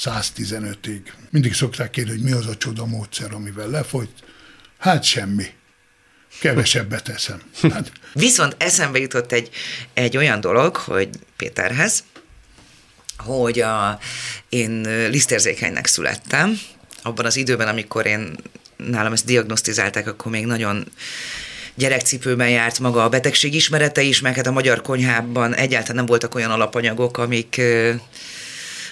115-ig. 0.05 1.01
Mindig 1.31 1.55
szokták 1.55 1.91
kérni, 1.91 2.11
hogy 2.11 2.23
mi 2.23 2.33
az 2.33 2.47
a 2.47 2.57
csoda 2.57 2.87
módszer, 2.87 3.33
amivel 3.33 3.69
lefolyt. 3.69 4.11
Hát 4.79 5.05
semmi. 5.05 5.47
Kevesebbet 6.41 7.09
eszem. 7.09 7.43
Hát. 7.63 7.93
Viszont 8.13 8.57
eszembe 8.59 8.99
jutott 8.99 9.33
egy, 9.33 9.51
egy 9.95 10.17
olyan 10.17 10.41
dolog, 10.41 10.77
hogy 10.77 11.09
Péterhez, 11.37 12.05
hogy 13.19 13.61
a, 13.61 13.99
én 14.49 14.81
lisztérzékenynek 15.11 15.87
születtem, 15.87 16.59
abban 17.03 17.25
az 17.25 17.37
időben, 17.37 17.69
amikor 17.69 18.07
én 18.07 18.37
nálam 18.77 19.13
ezt 19.13 19.25
diagnosztizálták, 19.25 20.07
akkor 20.07 20.33
még 20.33 20.47
nagyon 20.47 20.87
gyerekcipőben 21.75 22.49
járt 22.49 22.79
maga 22.79 23.05
a 23.05 23.09
betegség 23.09 23.55
ismerete 23.55 24.03
is, 24.03 24.21
mert 24.21 24.37
hát 24.37 24.47
a 24.47 24.53
magyar 24.53 24.83
konyhában 24.83 25.55
egyáltalán 25.55 25.97
nem 25.97 26.07
voltak 26.07 26.35
olyan 26.35 26.51
alapanyagok, 26.51 27.19
amik 27.19 27.61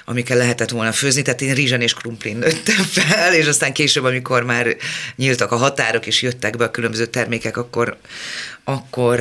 amikkel 0.08 0.36
lehetett 0.36 0.70
volna 0.70 0.92
főzni, 0.92 1.22
tehát 1.22 1.40
én 1.40 1.54
rizsen 1.54 1.80
és 1.80 1.94
krumplin 1.94 2.36
nőttem 2.36 2.84
fel, 2.84 3.34
és 3.34 3.46
aztán 3.46 3.72
később, 3.72 4.04
amikor 4.04 4.42
már 4.42 4.76
nyíltak 5.16 5.52
a 5.52 5.56
határok, 5.56 6.06
és 6.06 6.22
jöttek 6.22 6.56
be 6.56 6.64
a 6.64 6.70
különböző 6.70 7.06
termékek, 7.06 7.56
akkor, 7.56 7.96
akkor 8.64 9.20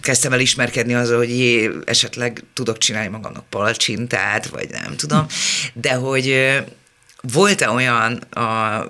kezdtem 0.00 0.32
el 0.32 0.40
ismerkedni 0.40 0.94
azzal, 0.94 1.16
hogy 1.16 1.38
jé, 1.38 1.70
esetleg 1.84 2.42
tudok 2.54 2.78
csinálni 2.78 3.08
magamnak 3.08 3.48
palcsintát, 3.48 4.46
vagy 4.46 4.70
nem 4.70 4.96
tudom, 4.96 5.26
de 5.72 5.94
hogy 5.94 6.58
volt-e 7.22 7.70
olyan 7.70 8.12
a 8.16 8.86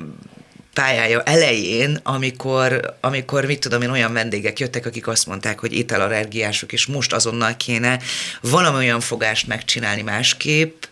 pályája 0.74 1.22
elején, 1.22 2.00
amikor, 2.02 2.96
amikor 3.00 3.44
mit 3.44 3.60
tudom 3.60 3.82
én, 3.82 3.90
olyan 3.90 4.12
vendégek 4.12 4.58
jöttek, 4.58 4.86
akik 4.86 5.06
azt 5.06 5.26
mondták, 5.26 5.58
hogy 5.58 5.72
ételallergiások, 5.72 6.72
és 6.72 6.86
most 6.86 7.12
azonnal 7.12 7.56
kéne 7.56 7.98
valami 8.40 8.76
olyan 8.76 9.00
fogást 9.00 9.46
megcsinálni 9.46 10.02
másképp, 10.02 10.82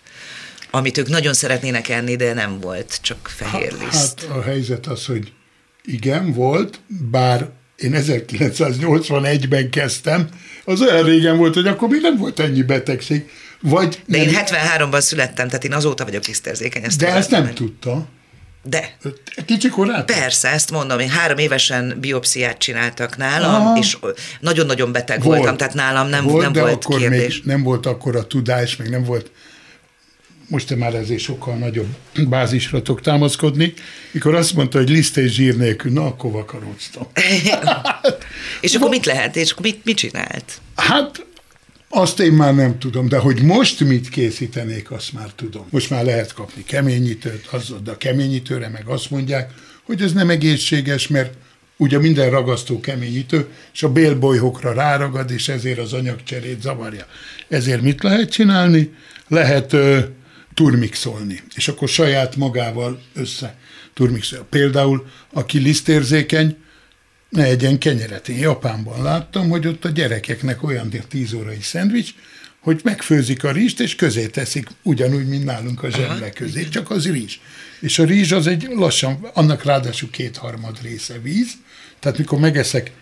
amit 0.71 0.99
ők 0.99 1.09
nagyon 1.09 1.35
szeretnének 1.35 1.89
enni, 1.89 2.17
de 2.17 2.33
nem 2.33 2.61
volt, 2.61 2.99
csak 3.03 3.33
fehér 3.37 3.73
liszt. 3.73 4.21
Hát 4.21 4.37
a 4.37 4.43
helyzet 4.43 4.87
az, 4.87 5.07
hogy 5.07 5.33
igen, 5.83 6.33
volt, 6.33 6.81
bár 6.87 7.51
én 7.79 7.93
1981-ben 7.95 9.71
kezdtem, 9.71 10.29
az 10.65 10.81
olyan 10.81 11.05
régen 11.05 11.37
volt, 11.37 11.55
hogy 11.55 11.67
akkor 11.67 11.89
még 11.89 12.01
nem 12.01 12.17
volt 12.17 12.41
ennyi 12.41 12.63
betegség. 12.63 13.29
Vagy 13.61 14.03
De 14.07 14.19
nem... 14.19 14.27
én 14.29 14.35
73-ban 14.45 15.01
születtem, 15.01 15.47
tehát 15.47 15.65
én 15.65 15.73
azóta 15.73 16.05
vagyok 16.05 16.27
liszterzékeny. 16.27 16.83
Ezt 16.85 16.99
De 16.99 17.15
ezt 17.15 17.31
nem 17.31 17.43
meg. 17.43 17.53
tudta. 17.53 18.09
De. 18.63 18.97
Kicsi 19.47 19.69
korát? 19.69 20.05
Persze, 20.05 20.49
ezt 20.49 20.71
mondom, 20.71 20.99
én 20.99 21.09
három 21.09 21.39
évesen 21.39 21.97
biopsziát 22.01 22.59
csináltak 22.59 23.17
nálam, 23.17 23.55
Aha. 23.55 23.79
és 23.79 23.99
nagyon-nagyon 24.41 24.93
beteg 24.93 25.23
volt, 25.23 25.37
voltam, 25.39 25.57
tehát 25.57 25.75
nálam 25.75 26.09
nem 26.09 26.25
volt, 26.25 26.43
nem 26.43 26.53
de 26.53 26.61
volt 26.61 26.85
akkor 26.85 26.99
kérdés. 26.99 27.35
Még 27.35 27.45
nem 27.45 27.63
volt 27.63 27.87
akkor 27.87 28.17
a 28.17 28.27
tudás, 28.27 28.77
meg 28.77 28.91
nem 28.91 29.05
volt 29.05 29.31
most 30.49 30.77
már 30.77 30.95
ezért 30.95 31.21
sokkal 31.21 31.57
nagyobb 31.57 31.97
bázisra 32.29 32.83
tudok 32.83 33.01
támaszkodni, 33.01 33.75
mikor 34.11 34.35
azt 34.35 34.55
mondta, 34.55 34.79
hogy 34.79 34.89
liszt 34.89 35.17
és 35.17 35.33
zsír 35.33 35.57
nélkül, 35.57 35.93
na 35.93 36.07
akkor 36.07 36.31
vakaróztam. 36.31 37.07
és 38.61 38.75
akkor 38.75 38.89
mit 38.89 39.07
lehet, 39.07 39.37
és 39.37 39.51
akkor 39.51 39.65
mit, 39.65 39.85
mit 39.85 39.97
csinált? 39.97 40.61
Hát 40.75 41.27
azt 41.89 42.21
én 42.21 42.33
már 42.33 42.55
nem 42.55 42.79
tudom, 42.79 43.09
de 43.09 43.19
hogy 43.19 43.43
most 43.43 43.81
mit 43.81 44.09
készítenék, 44.09 44.91
azt 44.91 45.13
már 45.13 45.29
tudom. 45.37 45.67
Most 45.71 45.91
már 45.91 46.05
lehet 46.05 46.33
kapni 46.33 46.65
keményítőt, 46.65 47.47
az, 47.51 47.75
de 47.85 47.91
a 47.91 47.97
keményítőre 47.97 48.69
meg 48.69 48.87
azt 48.87 49.11
mondják, 49.11 49.53
hogy 49.83 50.03
ez 50.03 50.13
nem 50.13 50.31
egészséges, 50.31 51.09
mert 51.09 51.35
ugye 51.77 51.99
minden 51.99 52.31
ragasztó 52.31 52.81
keményítő, 52.81 53.47
és 53.75 53.83
a 53.83 53.93
bélbolyhokra 53.93 54.73
ráragad, 54.73 55.31
és 55.31 55.49
ezért 55.49 55.79
az 55.79 55.93
anyagcserét 55.93 56.63
zavarja. 56.63 57.07
Ezért 57.49 57.83
mit 57.83 58.03
lehet 58.03 58.31
csinálni? 58.31 58.93
Lehet 59.29 59.73
ö, 59.73 59.99
turmixolni, 60.59 61.43
és 61.55 61.69
akkor 61.69 61.89
saját 61.89 62.37
magával 62.37 63.03
össze 63.15 63.59
turmixolja. 63.95 64.45
Például, 64.45 65.07
aki 65.33 65.59
lisztérzékeny, 65.59 66.57
ne 67.29 67.45
egyen 67.45 67.79
kenyeret. 67.79 68.29
Én 68.29 68.39
Japánban 68.39 69.03
láttam, 69.03 69.49
hogy 69.49 69.67
ott 69.67 69.85
a 69.85 69.89
gyerekeknek 69.89 70.63
olyan 70.63 70.91
10 71.09 71.33
órai 71.33 71.61
szendvics, 71.61 72.15
hogy 72.61 72.81
megfőzik 72.85 73.45
a 73.45 73.53
rizst, 73.53 73.81
és 73.81 73.95
közé 73.95 74.27
teszik, 74.27 74.69
ugyanúgy, 74.83 75.29
mint 75.29 75.45
nálunk 75.45 75.83
a 75.83 75.91
zsemle 75.91 76.31
közé, 76.31 76.69
csak 76.69 76.91
az 76.91 77.11
rizs. 77.11 77.39
És 77.81 77.99
a 77.99 78.05
rizs 78.05 78.33
az 78.33 78.47
egy 78.47 78.69
lassan, 78.71 79.29
annak 79.35 79.65
ráadásul 79.65 80.11
kétharmad 80.11 80.79
része 80.83 81.19
víz, 81.19 81.53
tehát 81.99 82.19
mikor 82.19 82.39
megeszek 82.39 82.93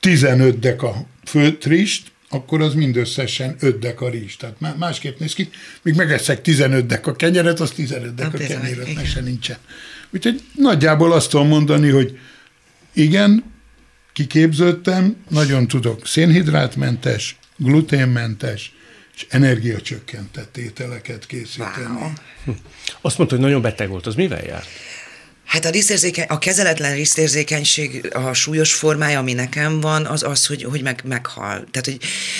15 0.00 0.58
deka 0.58 1.06
főtt 1.24 1.64
rizst, 1.64 2.12
akkor 2.32 2.60
az 2.60 2.74
mindösszesen 2.74 3.56
5 3.60 3.78
deka 3.78 4.08
rizs. 4.08 4.36
Tehát 4.36 4.76
másképp 4.78 5.18
néz 5.18 5.32
ki, 5.32 5.48
míg 5.82 5.94
megeszek 5.94 6.42
15 6.42 6.86
deka 6.86 7.16
kenyeret, 7.16 7.60
az 7.60 7.70
15 7.70 8.14
deka 8.14 8.38
kenyeret, 8.38 8.94
meg 8.94 9.06
se 9.06 9.20
nincsen. 9.20 9.56
Úgyhogy 10.10 10.42
nagyjából 10.54 11.12
azt 11.12 11.30
tudom 11.30 11.46
mondani, 11.46 11.88
hogy 11.88 12.18
igen, 12.92 13.44
kiképződtem, 14.12 15.16
nagyon 15.28 15.68
tudok 15.68 16.06
szénhidrátmentes, 16.06 17.38
gluténmentes, 17.56 18.72
és 19.14 19.26
energiacsökkentett 19.28 20.56
ételeket 20.56 21.26
készíteni. 21.26 21.86
Wow. 21.86 22.54
Azt 23.00 23.18
mondta, 23.18 23.36
hogy 23.36 23.44
nagyon 23.44 23.62
beteg 23.62 23.88
volt, 23.88 24.06
az 24.06 24.14
mivel 24.14 24.44
jár? 24.44 24.62
Hát 25.50 25.64
a, 25.64 25.70
a 26.28 26.38
kezeletlen 26.38 26.94
lisztérzékenység, 26.94 28.10
a 28.12 28.32
súlyos 28.32 28.74
formája, 28.74 29.18
ami 29.18 29.32
nekem 29.32 29.80
van, 29.80 30.06
az 30.06 30.22
az, 30.22 30.46
hogy, 30.46 30.62
hogy 30.62 30.82
meg, 30.82 31.02
meghal. 31.04 31.64
Tehát, 31.70 31.84
hogy 31.84 31.98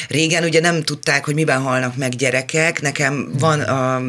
régen 0.08 0.44
ugye 0.44 0.60
nem 0.60 0.82
tudták, 0.82 1.24
hogy 1.24 1.34
miben 1.34 1.60
halnak 1.60 1.96
meg 1.96 2.14
gyerekek. 2.14 2.80
Nekem 2.80 3.30
van 3.38 3.60
a 3.60 4.02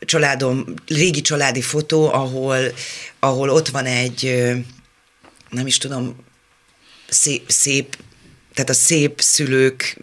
családom, 0.00 0.64
régi 0.86 1.20
családi 1.20 1.60
fotó, 1.60 2.12
ahol, 2.12 2.58
ahol 3.18 3.50
ott 3.50 3.68
van 3.68 3.84
egy, 3.84 4.52
nem 5.50 5.66
is 5.66 5.78
tudom, 5.78 6.16
szép, 7.08 7.44
szép 7.46 7.96
tehát 8.54 8.70
a 8.70 8.74
szép 8.74 9.20
szülők 9.20 9.96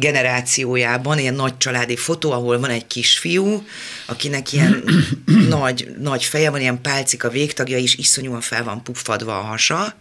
generációjában, 0.00 1.18
ilyen 1.18 1.34
nagy 1.34 1.56
családi 1.56 1.96
fotó, 1.96 2.32
ahol 2.32 2.58
van 2.58 2.70
egy 2.70 2.86
kisfiú, 2.86 3.64
akinek 4.06 4.52
ilyen 4.52 4.84
nagy, 5.48 5.88
nagy 5.98 6.24
feje 6.24 6.50
van, 6.50 6.60
ilyen 6.60 6.80
pálcika 6.80 7.28
végtagja, 7.28 7.78
és 7.78 7.94
iszonyúan 7.94 8.40
fel 8.40 8.64
van 8.64 8.82
puffadva 8.82 9.38
a 9.38 9.42
hasa, 9.42 9.94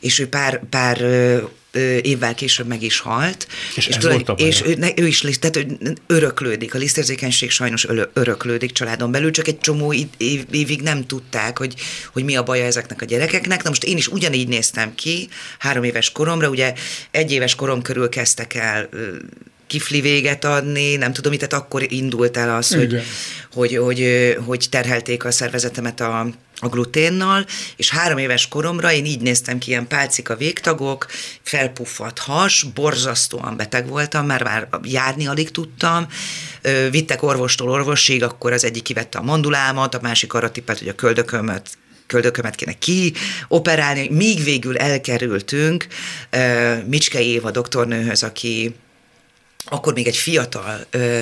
és 0.00 0.18
ő 0.18 0.28
pár, 0.28 0.60
pár 0.70 0.98
évvel 2.02 2.34
később 2.34 2.66
meg 2.66 2.82
is 2.82 2.98
halt. 2.98 3.46
És 3.74 3.86
ez 3.86 4.04
volt 4.04 4.28
a 4.28 4.32
és 4.32 4.62
ő, 4.64 4.74
ne, 4.74 4.88
ő 4.96 5.06
is, 5.06 5.20
tehát 5.20 5.56
ő 5.56 5.76
öröklődik, 6.06 6.74
a 6.74 6.78
lisztérzékenység 6.78 7.50
sajnos 7.50 7.86
öröklődik 8.12 8.72
családon 8.72 9.10
belül, 9.10 9.30
csak 9.30 9.48
egy 9.48 9.58
csomó 9.58 9.92
év, 10.16 10.44
évig 10.50 10.82
nem 10.82 11.06
tudták, 11.06 11.58
hogy, 11.58 11.74
hogy 12.12 12.24
mi 12.24 12.36
a 12.36 12.42
baja 12.42 12.64
ezeknek 12.64 13.02
a 13.02 13.04
gyerekeknek. 13.04 13.62
Na 13.62 13.68
most 13.68 13.84
én 13.84 13.96
is 13.96 14.08
ugyanígy 14.08 14.48
néztem 14.48 14.94
ki, 14.94 15.28
három 15.58 15.84
éves 15.84 16.12
koromra, 16.12 16.48
ugye 16.48 16.74
egy 17.10 17.32
éves 17.32 17.54
korom 17.54 17.82
körül 17.82 18.08
kezdtek 18.08 18.54
el 18.54 18.88
kifli 19.66 20.00
véget 20.00 20.44
adni, 20.44 20.96
nem 20.96 21.12
tudom, 21.12 21.32
tehát 21.32 21.52
akkor 21.52 21.92
indult 21.92 22.36
el 22.36 22.56
az, 22.56 22.74
hogy, 22.74 23.02
hogy, 23.52 23.76
hogy, 23.76 24.34
hogy 24.46 24.66
terhelték 24.70 25.24
a 25.24 25.30
szervezetemet 25.30 26.00
a, 26.00 26.26
a 26.62 26.68
gluténnal, 26.68 27.46
és 27.76 27.90
három 27.90 28.18
éves 28.18 28.48
koromra 28.48 28.92
én 28.92 29.04
így 29.04 29.20
néztem 29.20 29.58
ki, 29.58 29.70
ilyen 29.70 29.86
pálcika 29.86 30.36
végtagok, 30.36 31.06
felpuffadt 31.42 32.18
has, 32.18 32.66
borzasztóan 32.74 33.56
beteg 33.56 33.88
voltam, 33.88 34.26
már, 34.26 34.42
már 34.42 34.68
járni 34.82 35.26
alig 35.26 35.50
tudtam, 35.50 36.06
vittek 36.90 37.22
orvostól 37.22 37.70
orvosig, 37.70 38.22
akkor 38.22 38.52
az 38.52 38.64
egyik 38.64 38.82
kivette 38.82 39.18
a 39.18 39.22
mandulámat, 39.22 39.94
a 39.94 39.98
másik 40.02 40.34
arra 40.34 40.50
tippelt, 40.50 40.78
hogy 40.78 40.88
a 40.88 40.94
köldökömet 40.94 41.70
köldökömet 42.06 42.54
kéne 42.54 42.72
kioperálni, 42.78 44.08
míg 44.10 44.44
végül 44.44 44.76
elkerültünk 44.76 45.86
Micske 46.86 47.20
Éva 47.20 47.50
doktornőhöz, 47.50 48.22
aki 48.22 48.74
akkor 49.64 49.92
még 49.92 50.06
egy 50.06 50.16
fiatal 50.16 50.86
ö, 50.90 51.20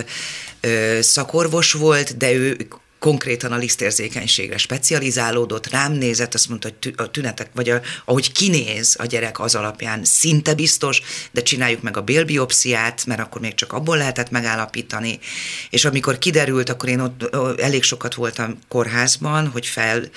ö, 0.60 0.98
szakorvos 1.00 1.72
volt, 1.72 2.16
de 2.16 2.32
ő 2.32 2.56
konkrétan 3.00 3.52
a 3.52 3.56
lisztérzékenységre 3.56 4.56
specializálódott, 4.56 5.70
rám 5.70 5.92
nézett, 5.92 6.34
azt 6.34 6.48
mondta, 6.48 6.68
hogy 6.82 6.94
a 6.96 7.10
tünetek, 7.10 7.50
vagy 7.54 7.68
a, 7.70 7.80
ahogy 8.04 8.32
kinéz 8.32 8.96
a 8.98 9.06
gyerek 9.06 9.40
az 9.40 9.54
alapján 9.54 10.04
szinte 10.04 10.54
biztos, 10.54 11.02
de 11.30 11.42
csináljuk 11.42 11.82
meg 11.82 11.96
a 11.96 12.02
bélbiopsziát, 12.02 13.06
mert 13.06 13.20
akkor 13.20 13.40
még 13.40 13.54
csak 13.54 13.72
abból 13.72 13.96
lehetett 13.96 14.30
megállapítani. 14.30 15.18
És 15.70 15.84
amikor 15.84 16.18
kiderült, 16.18 16.68
akkor 16.68 16.88
én 16.88 17.00
ott 17.00 17.36
elég 17.60 17.82
sokat 17.82 18.14
voltam 18.14 18.58
kórházban, 18.68 19.48
hogy 19.48 19.66
fel 19.66 20.10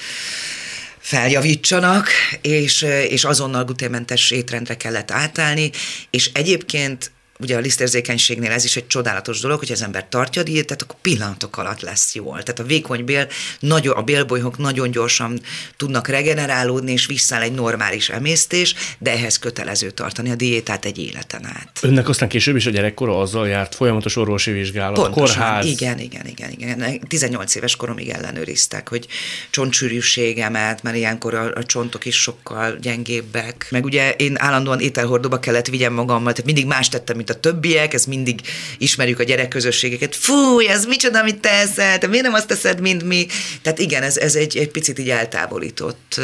feljavítsanak, 0.99 2.09
és, 2.41 2.81
és 3.09 3.23
azonnal 3.23 3.63
gluténmentes 3.63 4.31
étrendre 4.31 4.77
kellett 4.77 5.11
átállni, 5.11 5.71
és 6.09 6.29
egyébként 6.33 7.11
ugye 7.43 7.55
a 7.55 7.59
lisztérzékenységnél 7.59 8.51
ez 8.51 8.63
is 8.63 8.75
egy 8.75 8.87
csodálatos 8.87 9.39
dolog, 9.39 9.59
hogy 9.59 9.71
az 9.71 9.81
ember 9.81 10.05
tartja 10.09 10.41
a 10.41 10.45
diétát, 10.45 10.81
akkor 10.81 10.95
pillanatok 11.01 11.57
alatt 11.57 11.81
lesz 11.81 12.15
jól. 12.15 12.43
Tehát 12.43 12.59
a 12.59 12.63
vékony 12.63 13.05
bél, 13.05 13.27
nagyon, 13.59 13.97
a 13.97 14.01
bélbolyhok 14.01 14.57
nagyon 14.57 14.91
gyorsan 14.91 15.39
tudnak 15.77 16.07
regenerálódni, 16.07 16.91
és 16.91 17.05
visszáll 17.05 17.41
egy 17.41 17.53
normális 17.53 18.09
emésztés, 18.09 18.75
de 18.99 19.11
ehhez 19.11 19.39
kötelező 19.39 19.91
tartani 19.91 20.29
a 20.29 20.35
diétát 20.35 20.85
egy 20.85 20.97
életen 20.97 21.45
át. 21.45 21.79
Önnek 21.81 22.09
aztán 22.09 22.29
később 22.29 22.55
is 22.55 22.65
a 22.65 22.69
gyerekkora 22.69 23.19
azzal 23.19 23.47
járt, 23.47 23.75
folyamatos 23.75 24.15
orvosi 24.15 24.51
vizsgálat, 24.51 24.95
Pontosan, 24.95 25.37
kórház. 25.37 25.65
Igen, 25.65 25.99
igen, 25.99 26.25
igen, 26.27 26.51
igen. 26.51 26.99
18 27.07 27.55
éves 27.55 27.75
koromig 27.75 28.09
ellenőriztek, 28.09 28.89
hogy 28.89 29.07
csontsűrűségemet, 29.49 30.83
mert 30.83 30.95
ilyenkor 30.95 31.33
a, 31.33 31.51
a 31.55 31.63
csontok 31.63 32.05
is 32.05 32.21
sokkal 32.21 32.77
gyengébbek. 32.81 33.67
Meg 33.71 33.85
ugye 33.85 34.11
én 34.11 34.35
állandóan 34.39 34.79
ételhordóba 34.79 35.39
kellett 35.39 35.67
vigyem 35.67 35.93
magammal, 35.93 36.31
tehát 36.31 36.45
mindig 36.45 36.65
más 36.65 36.89
tettem, 36.89 37.15
mint 37.15 37.29
a 37.33 37.39
többiek, 37.39 37.93
ez 37.93 38.05
mindig 38.05 38.41
ismerjük 38.77 39.19
a 39.19 39.23
gyerekközösségeket. 39.23 40.15
Fú, 40.15 40.59
ez 40.59 40.85
micsoda, 40.85 41.19
amit 41.19 41.39
te 41.39 41.49
eszel, 41.49 41.97
te 41.97 42.07
miért 42.07 42.25
nem 42.25 42.33
azt 42.33 42.47
teszed, 42.47 42.79
mint 42.79 43.03
mi? 43.03 43.27
Tehát 43.61 43.79
igen, 43.79 44.03
ez, 44.03 44.17
ez 44.17 44.35
egy, 44.35 44.57
egy 44.57 44.71
picit 44.71 44.99
így 44.99 45.09
eltávolított 45.09 46.19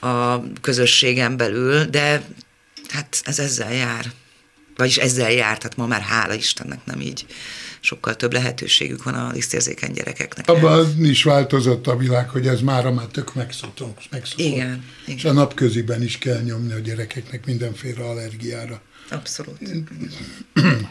a 0.00 0.42
közösségen 0.60 1.36
belül, 1.36 1.84
de 1.84 2.22
hát 2.88 3.20
ez 3.24 3.38
ezzel 3.38 3.74
jár. 3.74 4.04
Vagyis 4.76 4.96
ezzel 4.96 5.30
jár, 5.32 5.58
tehát 5.58 5.76
ma 5.76 5.86
már 5.86 6.00
hála 6.00 6.34
Istennek 6.34 6.80
nem 6.84 7.00
így 7.00 7.26
sokkal 7.80 8.16
több 8.16 8.32
lehetőségük 8.32 9.02
van 9.02 9.14
a 9.14 9.30
lisztérzékeny 9.32 9.92
gyerekeknek. 9.92 10.48
Abban 10.48 11.04
is 11.04 11.22
változott 11.22 11.86
a 11.86 11.96
világ, 11.96 12.28
hogy 12.28 12.46
ez 12.46 12.60
már 12.60 12.90
már 12.90 13.06
tök 13.06 13.34
megszokott. 13.34 14.08
Igen, 14.36 14.46
igen. 14.46 14.84
És 15.04 15.24
a 15.24 15.32
napköziben 15.32 16.02
is 16.02 16.18
kell 16.18 16.40
nyomni 16.40 16.72
a 16.72 16.78
gyerekeknek 16.78 17.46
mindenféle 17.46 18.04
allergiára. 18.04 18.82
Abszolút. 19.10 19.58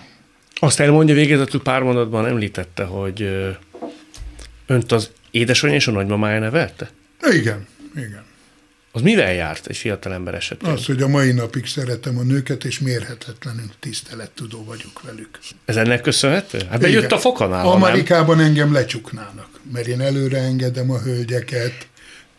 Azt 0.59 0.79
elmondja 0.79 1.15
végezetül 1.15 1.61
pár 1.61 1.81
mondatban 1.81 2.25
említette, 2.25 2.83
hogy 2.83 3.29
önt 4.65 4.91
az 4.91 5.09
édesanyja 5.31 5.75
és 5.75 5.87
a 5.87 5.91
nagymamája 5.91 6.39
nevelte? 6.39 6.89
Igen, 7.31 7.67
igen. 7.95 8.27
Az 8.91 9.01
mivel 9.01 9.33
járt 9.33 9.67
egy 9.67 9.77
fiatal 9.77 10.13
ember 10.13 10.33
esetén? 10.33 10.69
Az, 10.69 10.85
hogy 10.85 11.01
a 11.01 11.07
mai 11.07 11.31
napig 11.31 11.65
szeretem 11.65 12.17
a 12.17 12.21
nőket, 12.21 12.63
és 12.63 12.79
mérhetetlenül 12.79 13.69
tisztelettudó 13.79 14.63
vagyok 14.63 15.01
velük. 15.01 15.39
Ez 15.65 15.75
ennek 15.75 16.01
köszönhető? 16.01 16.59
Hát 16.69 16.79
bejött 16.79 17.11
a 17.11 17.17
fokanál. 17.17 17.67
Amerikában 17.67 18.37
nem? 18.37 18.45
engem 18.45 18.73
lecsuknának, 18.73 19.49
mert 19.73 19.87
én 19.87 20.01
előre 20.01 20.37
engedem 20.37 20.91
a 20.91 20.99
hölgyeket, 20.99 21.87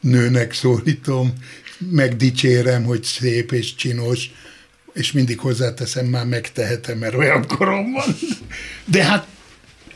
nőnek 0.01 0.53
szólítom, 0.53 1.33
megdicsérem, 1.79 2.85
hogy 2.85 3.03
szép 3.03 3.53
és 3.53 3.75
csinos, 3.75 4.31
és 5.01 5.13
mindig 5.13 5.39
hozzáteszem, 5.39 6.07
már 6.07 6.27
megtehetem, 6.27 6.99
mert 6.99 7.15
olyan 7.15 7.47
korom 7.47 7.93
van. 7.93 8.17
De 8.85 9.05
hát 9.05 9.27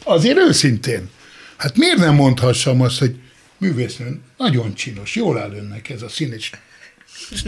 azért 0.04 0.36
őszintén, 0.36 1.10
hát 1.56 1.76
miért 1.76 1.96
nem 1.98 2.14
mondhassam 2.14 2.80
azt, 2.80 2.98
hogy 2.98 3.14
művésznő, 3.58 4.18
nagyon 4.36 4.74
csinos, 4.74 5.14
jól 5.14 5.38
áll 5.38 5.52
önnek 5.52 5.88
ez 5.90 6.02
a 6.02 6.08
szín, 6.08 6.32
és 6.32 6.50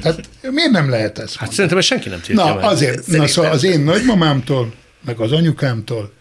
tehát 0.00 0.28
miért 0.50 0.70
nem 0.70 0.88
lehet 0.90 1.18
ezt 1.18 1.36
Hát 1.36 1.48
mondani? 1.48 1.54
szerintem 1.54 1.80
senki 1.80 2.08
nem 2.08 2.20
tiltja 2.20 2.44
Na, 2.44 2.54
meg. 2.54 2.64
azért, 2.64 3.06
na 3.06 3.26
szóval 3.26 3.50
az 3.50 3.64
én 3.64 3.80
nagymamámtól, 3.80 4.74
meg 5.04 5.18
az 5.20 5.32
anyukámtól 5.32 6.12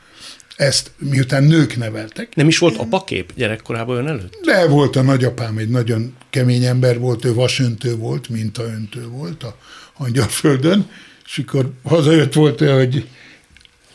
ezt 0.56 0.92
miután 0.98 1.44
nők 1.44 1.78
neveltek. 1.78 2.36
Nem 2.36 2.48
is 2.48 2.58
volt 2.58 2.78
apakép 2.78 3.32
gyerekkorában 3.36 3.98
ön 3.98 4.08
előtt? 4.08 4.38
De 4.44 4.68
volt 4.68 4.96
a 4.96 5.02
nagyapám, 5.02 5.58
egy 5.58 5.70
nagyon 5.70 6.16
kemény 6.30 6.64
ember 6.64 7.00
volt, 7.00 7.26
ő 7.26 7.34
vasöntő 7.34 7.96
volt, 7.96 8.30
mintaöntő 8.30 9.08
volt 9.08 9.44
a 9.44 9.58
Angyalföldön, 9.98 10.90
és 11.26 11.38
akkor 11.48 11.72
hazajött 11.84 12.34
volt 12.34 12.62
olyan, 12.62 12.78
hogy 12.78 13.08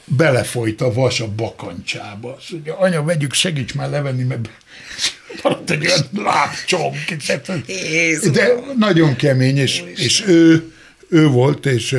belefolyt 0.04 0.80
a 0.80 0.92
vas 0.92 1.20
a 1.20 1.28
bakancsába. 1.28 2.34
Azt 2.34 2.50
mondja, 2.50 2.78
anya, 2.78 3.02
vegyük, 3.02 3.32
segíts 3.32 3.74
már 3.74 3.90
levenni, 3.90 4.22
mert 4.22 4.48
maradt 5.42 5.70
egy 5.70 5.86
olyan 5.86 6.08
lábcsom. 6.14 6.94
De 8.32 8.48
nagyon 8.78 9.16
kemény, 9.16 9.56
és, 9.56 9.82
és 9.94 10.24
ő, 10.26 10.72
ő 11.08 11.26
volt, 11.26 11.66
és 11.66 11.96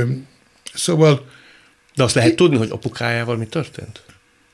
szóval... 0.73 1.29
De 1.95 2.03
azt 2.03 2.15
lehet 2.15 2.35
tudni, 2.35 2.57
hogy 2.57 2.69
apukájával 2.71 3.37
mi 3.37 3.45
történt? 3.45 4.01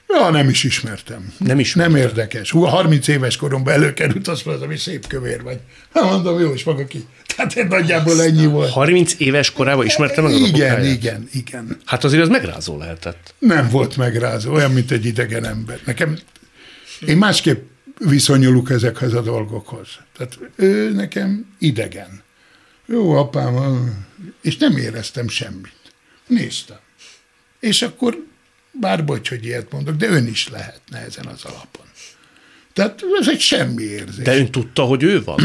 Ja, 0.08 0.30
nem 0.30 0.50
is 0.50 0.64
ismertem. 0.64 1.34
Nem 1.38 1.60
ismertem. 1.60 1.94
Nem 1.94 2.02
érdekes. 2.02 2.52
Hú, 2.52 2.62
30 2.62 3.08
éves 3.08 3.36
koromban 3.36 3.74
előkerült, 3.74 4.28
azt 4.28 4.46
mondta, 4.46 4.66
hogy 4.66 4.78
szép 4.78 5.08
kövér 5.08 5.44
vagy. 5.44 5.60
Hát 5.94 6.04
mondom, 6.04 6.40
jó, 6.40 6.54
és 6.54 6.64
maga 6.64 6.86
ki. 6.86 7.06
Tehát 7.38 7.70
nagyjából 7.70 8.22
ennyi 8.22 8.46
volt. 8.46 8.70
30 8.70 9.14
éves 9.18 9.52
korában 9.52 9.86
ismertem 9.86 10.24
meg 10.24 10.34
az 10.34 10.40
Igen, 10.40 10.50
apukáját? 10.50 10.86
igen, 10.86 11.30
igen. 11.34 11.78
Hát 11.86 12.04
azért 12.04 12.22
az 12.22 12.28
megrázó 12.30 12.78
lehetett. 12.78 13.34
Nem 13.40 13.70
volt 13.70 13.98
megrázó, 13.98 14.54
olyan, 14.54 14.72
mint 14.72 14.92
egy 14.92 15.06
idegen 15.06 15.46
ember. 15.46 15.80
Nekem, 15.86 16.18
én 17.08 17.18
másképp 17.18 17.66
viszonyulok 18.00 18.70
ezekhez 18.70 19.14
a 19.14 19.22
dolgokhoz. 19.22 19.88
Tehát 20.18 20.40
ő 20.56 20.92
nekem 20.92 21.56
idegen. 21.60 22.22
Jó, 22.86 23.12
apám, 23.12 23.56
és 24.42 24.58
nem 24.58 24.78
éreztem 24.78 25.28
semmit. 25.28 25.74
Néztem. 26.28 26.78
És 27.60 27.82
akkor 27.82 28.26
bár 28.72 29.06
bocs, 29.06 29.30
hogy 29.30 29.46
ilyet 29.46 29.72
mondok, 29.72 29.96
de 29.96 30.08
ön 30.08 30.28
is 30.28 30.50
lehetne 30.50 31.00
ezen 31.00 31.26
az 31.26 31.44
alapon. 31.44 31.86
Tehát 32.74 33.04
ez 33.20 33.28
egy 33.28 33.40
semmi 33.40 33.84
érzés. 33.84 34.24
De 34.24 34.38
ön 34.38 34.52
tudta, 34.52 34.84
hogy 34.84 35.04
ő 35.04 35.24
van? 35.24 35.40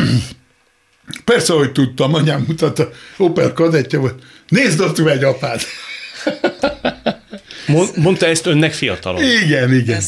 Persze, 1.25 1.53
hogy 1.53 1.73
tudtam, 1.73 2.15
anyám 2.15 2.45
mutatta, 2.47 2.91
Opel 3.17 3.53
kadettje 3.53 3.99
volt, 3.99 4.23
nézd 4.49 4.81
ott 4.81 4.99
egy 4.99 5.25
apád. 5.25 5.61
Mondta 7.97 8.27
ezt 8.27 8.47
önnek 8.47 8.73
fiatalon? 8.73 9.23
Igen, 9.23 9.75
igen. 9.75 10.03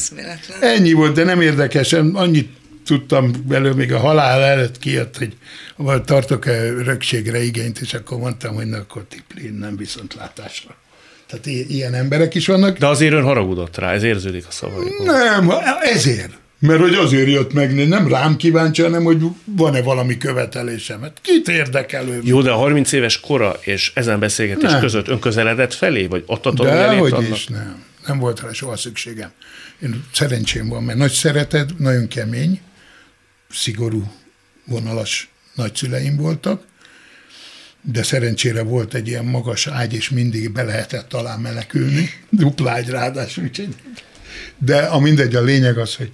Ennyi 0.61 0.93
volt, 0.93 1.15
de 1.15 1.23
nem 1.23 1.41
érdekesen, 1.41 2.15
annyit 2.15 2.49
tudtam 2.85 3.31
belőle, 3.47 3.75
még 3.75 3.93
a 3.93 3.99
halál 3.99 4.41
előtt 4.41 4.79
kijött, 4.79 5.17
hogy 5.17 5.35
tartok-e 6.05 6.69
rögségre 6.69 7.43
igényt, 7.43 7.79
és 7.79 7.93
akkor 7.93 8.17
mondtam, 8.17 8.55
hogy 8.55 8.65
na, 8.65 8.77
akkor 8.77 9.05
tipli, 9.09 9.49
nem 9.49 9.77
viszontlátásra. 9.77 10.75
Tehát 11.27 11.45
ilyen 11.45 11.93
emberek 11.93 12.35
is 12.35 12.47
vannak. 12.47 12.77
De 12.77 12.87
azért 12.87 13.13
ön 13.13 13.23
haragudott 13.23 13.77
rá, 13.77 13.91
ez 13.91 14.03
érződik 14.03 14.45
a 14.47 14.51
szavaiból. 14.51 15.05
Nem, 15.05 15.51
ezért. 15.81 16.33
Mert 16.59 16.79
hogy 16.79 16.93
azért 16.93 17.27
jött 17.27 17.53
meg, 17.53 17.87
nem 17.87 18.07
rám 18.07 18.35
kíváncsi, 18.35 18.81
hanem 18.81 19.03
hogy 19.03 19.21
van-e 19.45 19.81
valami 19.81 20.17
követelésem. 20.17 21.01
Hát 21.01 21.17
kit 21.21 21.47
érdekel 21.47 22.07
ő? 22.07 22.19
Jó, 22.23 22.41
de 22.41 22.51
a 22.51 22.55
30 22.55 22.91
éves 22.91 23.19
kora 23.19 23.57
és 23.61 23.91
ezen 23.95 24.19
beszélgetés 24.19 24.71
nem. 24.71 24.79
között 24.79 25.07
ön 25.07 25.19
közeledett 25.19 25.73
felé, 25.73 26.05
vagy 26.05 26.23
ott 26.25 26.55
De 26.55 26.95
hogy 26.95 27.11
annak? 27.11 27.29
is, 27.29 27.47
nem. 27.47 27.83
Nem 28.07 28.19
volt 28.19 28.41
rá 28.41 28.51
soha 28.51 28.77
szükségem. 28.77 29.31
Én 29.81 30.03
szerencsém 30.13 30.67
van, 30.67 30.83
mert 30.83 30.97
nagy 30.97 31.11
szeretet, 31.11 31.77
nagyon 31.77 32.07
kemény, 32.07 32.61
szigorú, 33.49 34.11
vonalas 34.65 35.29
nagyszüleim 35.55 36.15
voltak, 36.15 36.63
de 37.81 38.03
szerencsére 38.03 38.61
volt 38.63 38.93
egy 38.93 39.07
ilyen 39.07 39.25
magas 39.25 39.67
ágy, 39.67 39.93
és 39.93 40.09
mindig 40.09 40.51
be 40.51 40.63
lehetett 40.63 41.09
talán 41.09 41.39
menekülni, 41.39 42.09
dupla 42.29 42.71
ágy 42.71 42.89
ráadásul, 42.89 43.43
úgyhogy. 43.43 43.75
De 44.57 44.77
a 44.77 44.99
mindegy, 44.99 45.35
a 45.35 45.41
lényeg 45.41 45.77
az, 45.77 45.95
hogy 45.95 46.11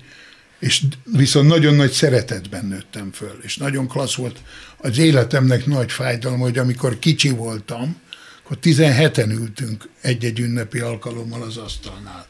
és 0.62 0.82
viszont 1.04 1.48
nagyon 1.48 1.74
nagy 1.74 1.92
szeretetben 1.92 2.66
nőttem 2.66 3.12
föl, 3.12 3.40
és 3.42 3.58
nagyon 3.58 3.88
klassz 3.88 4.16
volt. 4.16 4.42
Az 4.78 4.98
életemnek 4.98 5.66
nagy 5.66 5.92
fájdalom, 5.92 6.40
hogy 6.40 6.58
amikor 6.58 7.00
kicsi 7.00 7.30
voltam, 7.30 8.02
akkor 8.44 8.58
17-en 8.62 9.30
ültünk 9.30 9.90
egy-egy 10.02 10.40
ünnepi 10.40 10.80
alkalommal 10.80 11.42
az 11.42 11.58
asztalnál. 11.58 12.28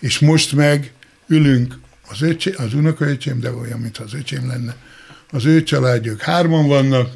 És 0.00 0.18
most 0.18 0.52
meg 0.52 0.92
ülünk 1.26 1.78
az, 2.08 2.22
öcsé, 2.22 2.52
az 2.52 2.74
unokaöcsém, 2.74 3.40
de 3.40 3.52
olyan, 3.52 3.78
mintha 3.78 4.04
az 4.04 4.14
öcsém 4.14 4.46
lenne, 4.46 4.76
az 5.30 5.44
ő 5.44 5.62
családjuk 5.62 6.20
hárman 6.20 6.66
vannak, 6.66 7.12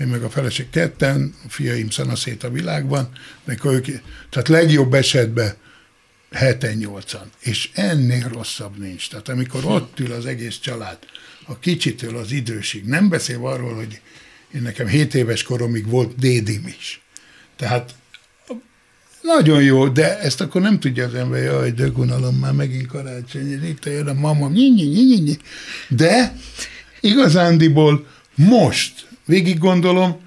én 0.00 0.06
meg 0.06 0.22
a 0.22 0.30
feleség 0.30 0.70
ketten, 0.70 1.34
a 1.46 1.48
fiaim 1.48 1.90
szanaszét 1.90 2.44
a 2.44 2.50
világban, 2.50 3.08
de 3.44 3.56
ők, 3.64 3.86
tehát 4.30 4.48
legjobb 4.48 4.94
esetben 4.94 5.54
heten 6.30 6.76
nyolcan. 6.76 7.30
És 7.40 7.70
ennél 7.74 8.28
rosszabb 8.28 8.78
nincs. 8.78 9.08
Tehát 9.08 9.28
amikor 9.28 9.64
ott 9.64 10.00
ül 10.00 10.12
az 10.12 10.26
egész 10.26 10.58
család, 10.58 10.98
a 11.46 11.58
kicsitől 11.58 12.16
az 12.16 12.32
idősig, 12.32 12.84
nem 12.84 13.08
beszél 13.08 13.46
arról, 13.46 13.74
hogy 13.74 14.00
én 14.54 14.62
nekem 14.62 14.86
7 14.86 15.14
éves 15.14 15.42
koromig 15.42 15.88
volt 15.88 16.16
dédim 16.18 16.74
is. 16.78 17.00
Tehát 17.56 17.94
nagyon 19.22 19.62
jó, 19.62 19.88
de 19.88 20.18
ezt 20.18 20.40
akkor 20.40 20.60
nem 20.60 20.80
tudja 20.80 21.06
az 21.06 21.14
ember, 21.14 21.42
jaj, 21.42 21.70
dögunalom, 21.70 22.36
már 22.36 22.52
megint 22.52 22.86
karácsony, 22.86 23.64
itt 23.68 23.84
jön 23.84 24.08
a 24.08 24.12
mama, 24.12 24.48
nyi, 24.48 24.68
nyi, 24.68 24.84
nyi, 24.84 25.18
nyi. 25.18 25.38
De 25.88 26.36
igazándiból 27.00 28.06
most 28.34 29.08
végig 29.24 29.58
gondolom, 29.58 30.20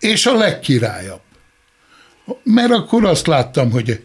és 0.00 0.26
a 0.26 0.36
legkirályabb. 0.36 1.20
Mert 2.42 2.70
akkor 2.70 3.04
azt 3.04 3.26
láttam, 3.26 3.70
hogy 3.70 4.04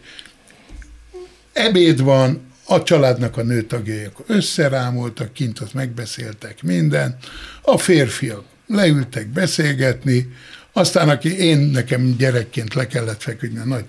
ebéd 1.58 2.02
van, 2.02 2.46
a 2.64 2.82
családnak 2.82 3.36
a 3.36 3.42
nőtagjai 3.42 4.04
akkor 4.04 4.24
összerámoltak, 4.28 5.32
kint 5.32 5.60
ott 5.60 5.74
megbeszéltek 5.74 6.62
minden, 6.62 7.16
a 7.62 7.78
férfiak 7.78 8.44
leültek 8.66 9.26
beszélgetni, 9.26 10.32
aztán 10.72 11.08
aki 11.08 11.38
én 11.38 11.58
nekem 11.58 12.14
gyerekként 12.18 12.74
le 12.74 12.86
kellett 12.86 13.22
feküdni 13.22 13.58
a 13.58 13.64
nagy 13.64 13.84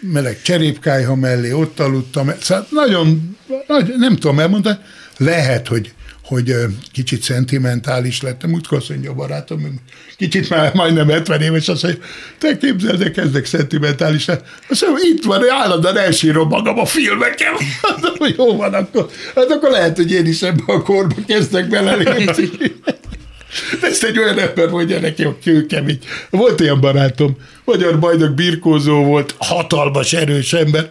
meleg 0.00 0.42
cserépkájha 0.42 1.14
mellé, 1.14 1.52
ott 1.52 1.80
aludtam, 1.80 2.30
szóval 2.40 2.66
nagyon, 2.70 3.36
nagy, 3.66 3.94
nem 3.96 4.16
tudom 4.16 4.38
elmondani, 4.38 4.78
lehet, 5.16 5.68
hogy 5.68 5.92
hogy 6.24 6.54
kicsit 6.92 7.22
szentimentális 7.22 8.22
lettem. 8.22 8.52
Úgy 8.52 8.66
mondja 8.88 9.10
a 9.10 9.14
barátom, 9.14 9.80
kicsit 10.16 10.48
már 10.48 10.74
majdnem 10.74 11.08
70 11.08 11.40
éves, 11.40 11.68
azt 11.68 11.82
mondja, 11.82 12.02
te 12.38 12.56
képzeld, 12.56 12.98
de 12.98 13.10
kezdek 13.10 13.44
szentimentális 13.44 14.26
lenni. 14.26 14.40
Azt 14.68 14.86
mondja, 14.86 15.08
itt 15.08 15.24
van, 15.24 15.42
állandóan 15.50 15.96
elsírom 15.96 16.48
magam 16.48 16.78
a 16.78 16.86
filmeken. 16.86 17.52
hogy 18.18 18.34
jó 18.36 18.56
van, 18.56 18.74
akkor, 18.74 19.10
hát 19.34 19.50
akkor 19.50 19.70
lehet, 19.70 19.96
hogy 19.96 20.12
én 20.12 20.26
is 20.26 20.42
ebbe 20.42 20.62
a 20.66 20.82
korba 20.82 21.14
kezdek 21.26 21.68
belelépni. 21.68 22.24
Ezt 23.82 24.04
egy 24.04 24.18
olyan 24.18 24.38
ember 24.38 24.68
mondja 24.68 25.00
neki, 25.00 25.22
hogy 25.22 25.38
kőkemény. 25.42 25.98
Volt 26.30 26.60
ilyen 26.60 26.80
barátom, 26.80 27.36
magyar 27.64 27.98
bajnok 27.98 28.34
birkózó 28.34 29.04
volt, 29.04 29.34
hatalmas, 29.38 30.12
erős 30.12 30.52
ember. 30.52 30.90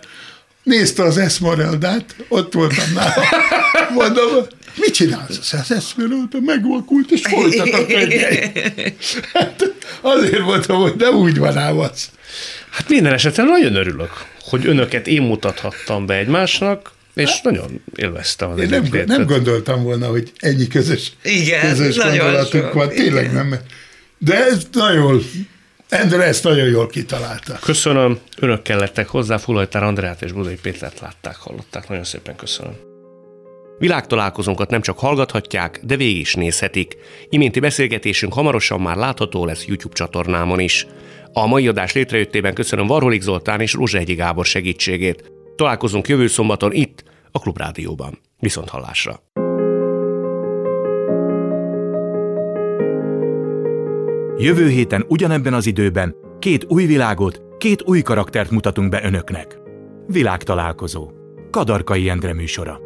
Nézte 0.64 1.04
az 1.04 1.18
Esmeraldát, 1.18 2.16
ott 2.28 2.54
voltam 2.54 2.94
nála. 2.94 3.24
Mondom, 3.94 4.46
mit 4.76 4.94
csinálsz? 4.94 5.54
Az 5.54 5.72
Esmeralda 5.72 6.40
megvakult, 6.40 7.12
és 7.12 7.22
voltak 7.28 7.74
a 7.74 7.86
könnyei. 7.86 8.52
Hát 9.34 9.74
azért 10.02 10.42
mondtam, 10.42 10.82
hogy 10.82 10.94
nem 10.98 11.16
úgy 11.16 11.38
van 11.38 11.58
ám 11.58 11.80
az. 11.80 12.10
Hát 12.70 12.90
minden 12.90 13.14
esetben 13.14 13.46
nagyon 13.46 13.76
örülök, 13.76 14.12
hogy 14.42 14.66
önöket 14.66 15.08
én 15.08 15.22
mutathattam 15.22 16.06
be 16.06 16.16
egymásnak, 16.16 16.92
és 17.14 17.30
hát, 17.30 17.44
nagyon 17.44 17.82
élveztem 17.96 18.50
az 18.50 18.60
Én 18.60 18.70
nem, 18.70 18.88
nem 19.06 19.26
gondoltam 19.26 19.84
volna, 19.84 20.08
hogy 20.08 20.32
ennyi 20.38 20.68
közös, 20.68 21.12
Igen, 21.24 21.70
közös 21.70 21.98
gondolatunk 21.98 22.74
van. 22.74 22.90
Tényleg 22.90 23.24
Igen. 23.24 23.36
nem. 23.36 23.60
De 24.18 24.46
ez 24.46 24.68
nagyon 24.72 25.24
Endre 25.92 26.24
ezt 26.24 26.44
nagyon 26.44 26.68
jól 26.68 26.88
kitalálta. 26.88 27.60
Köszönöm. 27.62 28.20
Önök 28.40 28.62
kellettek 28.62 29.08
hozzá, 29.08 29.38
Fulajtár 29.38 29.84
Andrát 29.84 30.22
és 30.22 30.32
Budai 30.32 30.58
Pétert 30.62 31.00
látták, 31.00 31.36
hallották. 31.36 31.90
Nagyon 31.90 32.04
szépen 32.04 32.36
köszönöm. 32.36 32.91
Világtalálkozónkat 33.82 34.70
nem 34.70 34.82
csak 34.82 35.00
hallgathatják, 35.00 35.80
de 35.84 35.96
végig 35.96 36.20
is 36.20 36.34
nézhetik. 36.36 36.98
Iménti 37.30 37.60
beszélgetésünk 37.60 38.34
hamarosan 38.34 38.82
már 38.82 38.96
látható 38.96 39.46
lesz 39.46 39.66
YouTube 39.66 39.94
csatornámon 39.94 40.60
is. 40.60 40.88
A 41.34 41.48
mai 41.48 41.68
adás 41.68 41.94
létrejöttében 41.94 42.54
köszönöm 42.54 42.88
Varholik 42.88 43.22
Zoltán 43.22 43.62
és 43.62 43.76
Egyi 43.94 44.14
Gábor 44.14 44.46
segítségét. 44.46 45.32
Találkozunk 45.56 46.08
jövő 46.08 46.28
szombaton 46.28 46.74
itt, 46.74 47.04
a 47.32 47.40
Klubrádióban. 47.40 48.20
Viszont 48.40 48.70
hallásra! 48.70 49.24
Jövő 54.38 54.70
héten 54.70 55.06
ugyanebben 55.08 55.54
az 55.54 55.66
időben 55.66 56.16
két 56.40 56.66
új 56.68 56.86
világot, 56.86 57.42
két 57.58 57.84
új 57.84 58.02
karaktert 58.02 58.52
mutatunk 58.52 58.90
be 58.90 59.04
önöknek. 59.04 59.60
Világtalálkozó. 60.08 61.12
Kadarkai 61.52 62.10
Endre 62.10 62.34
műsora. 62.34 62.80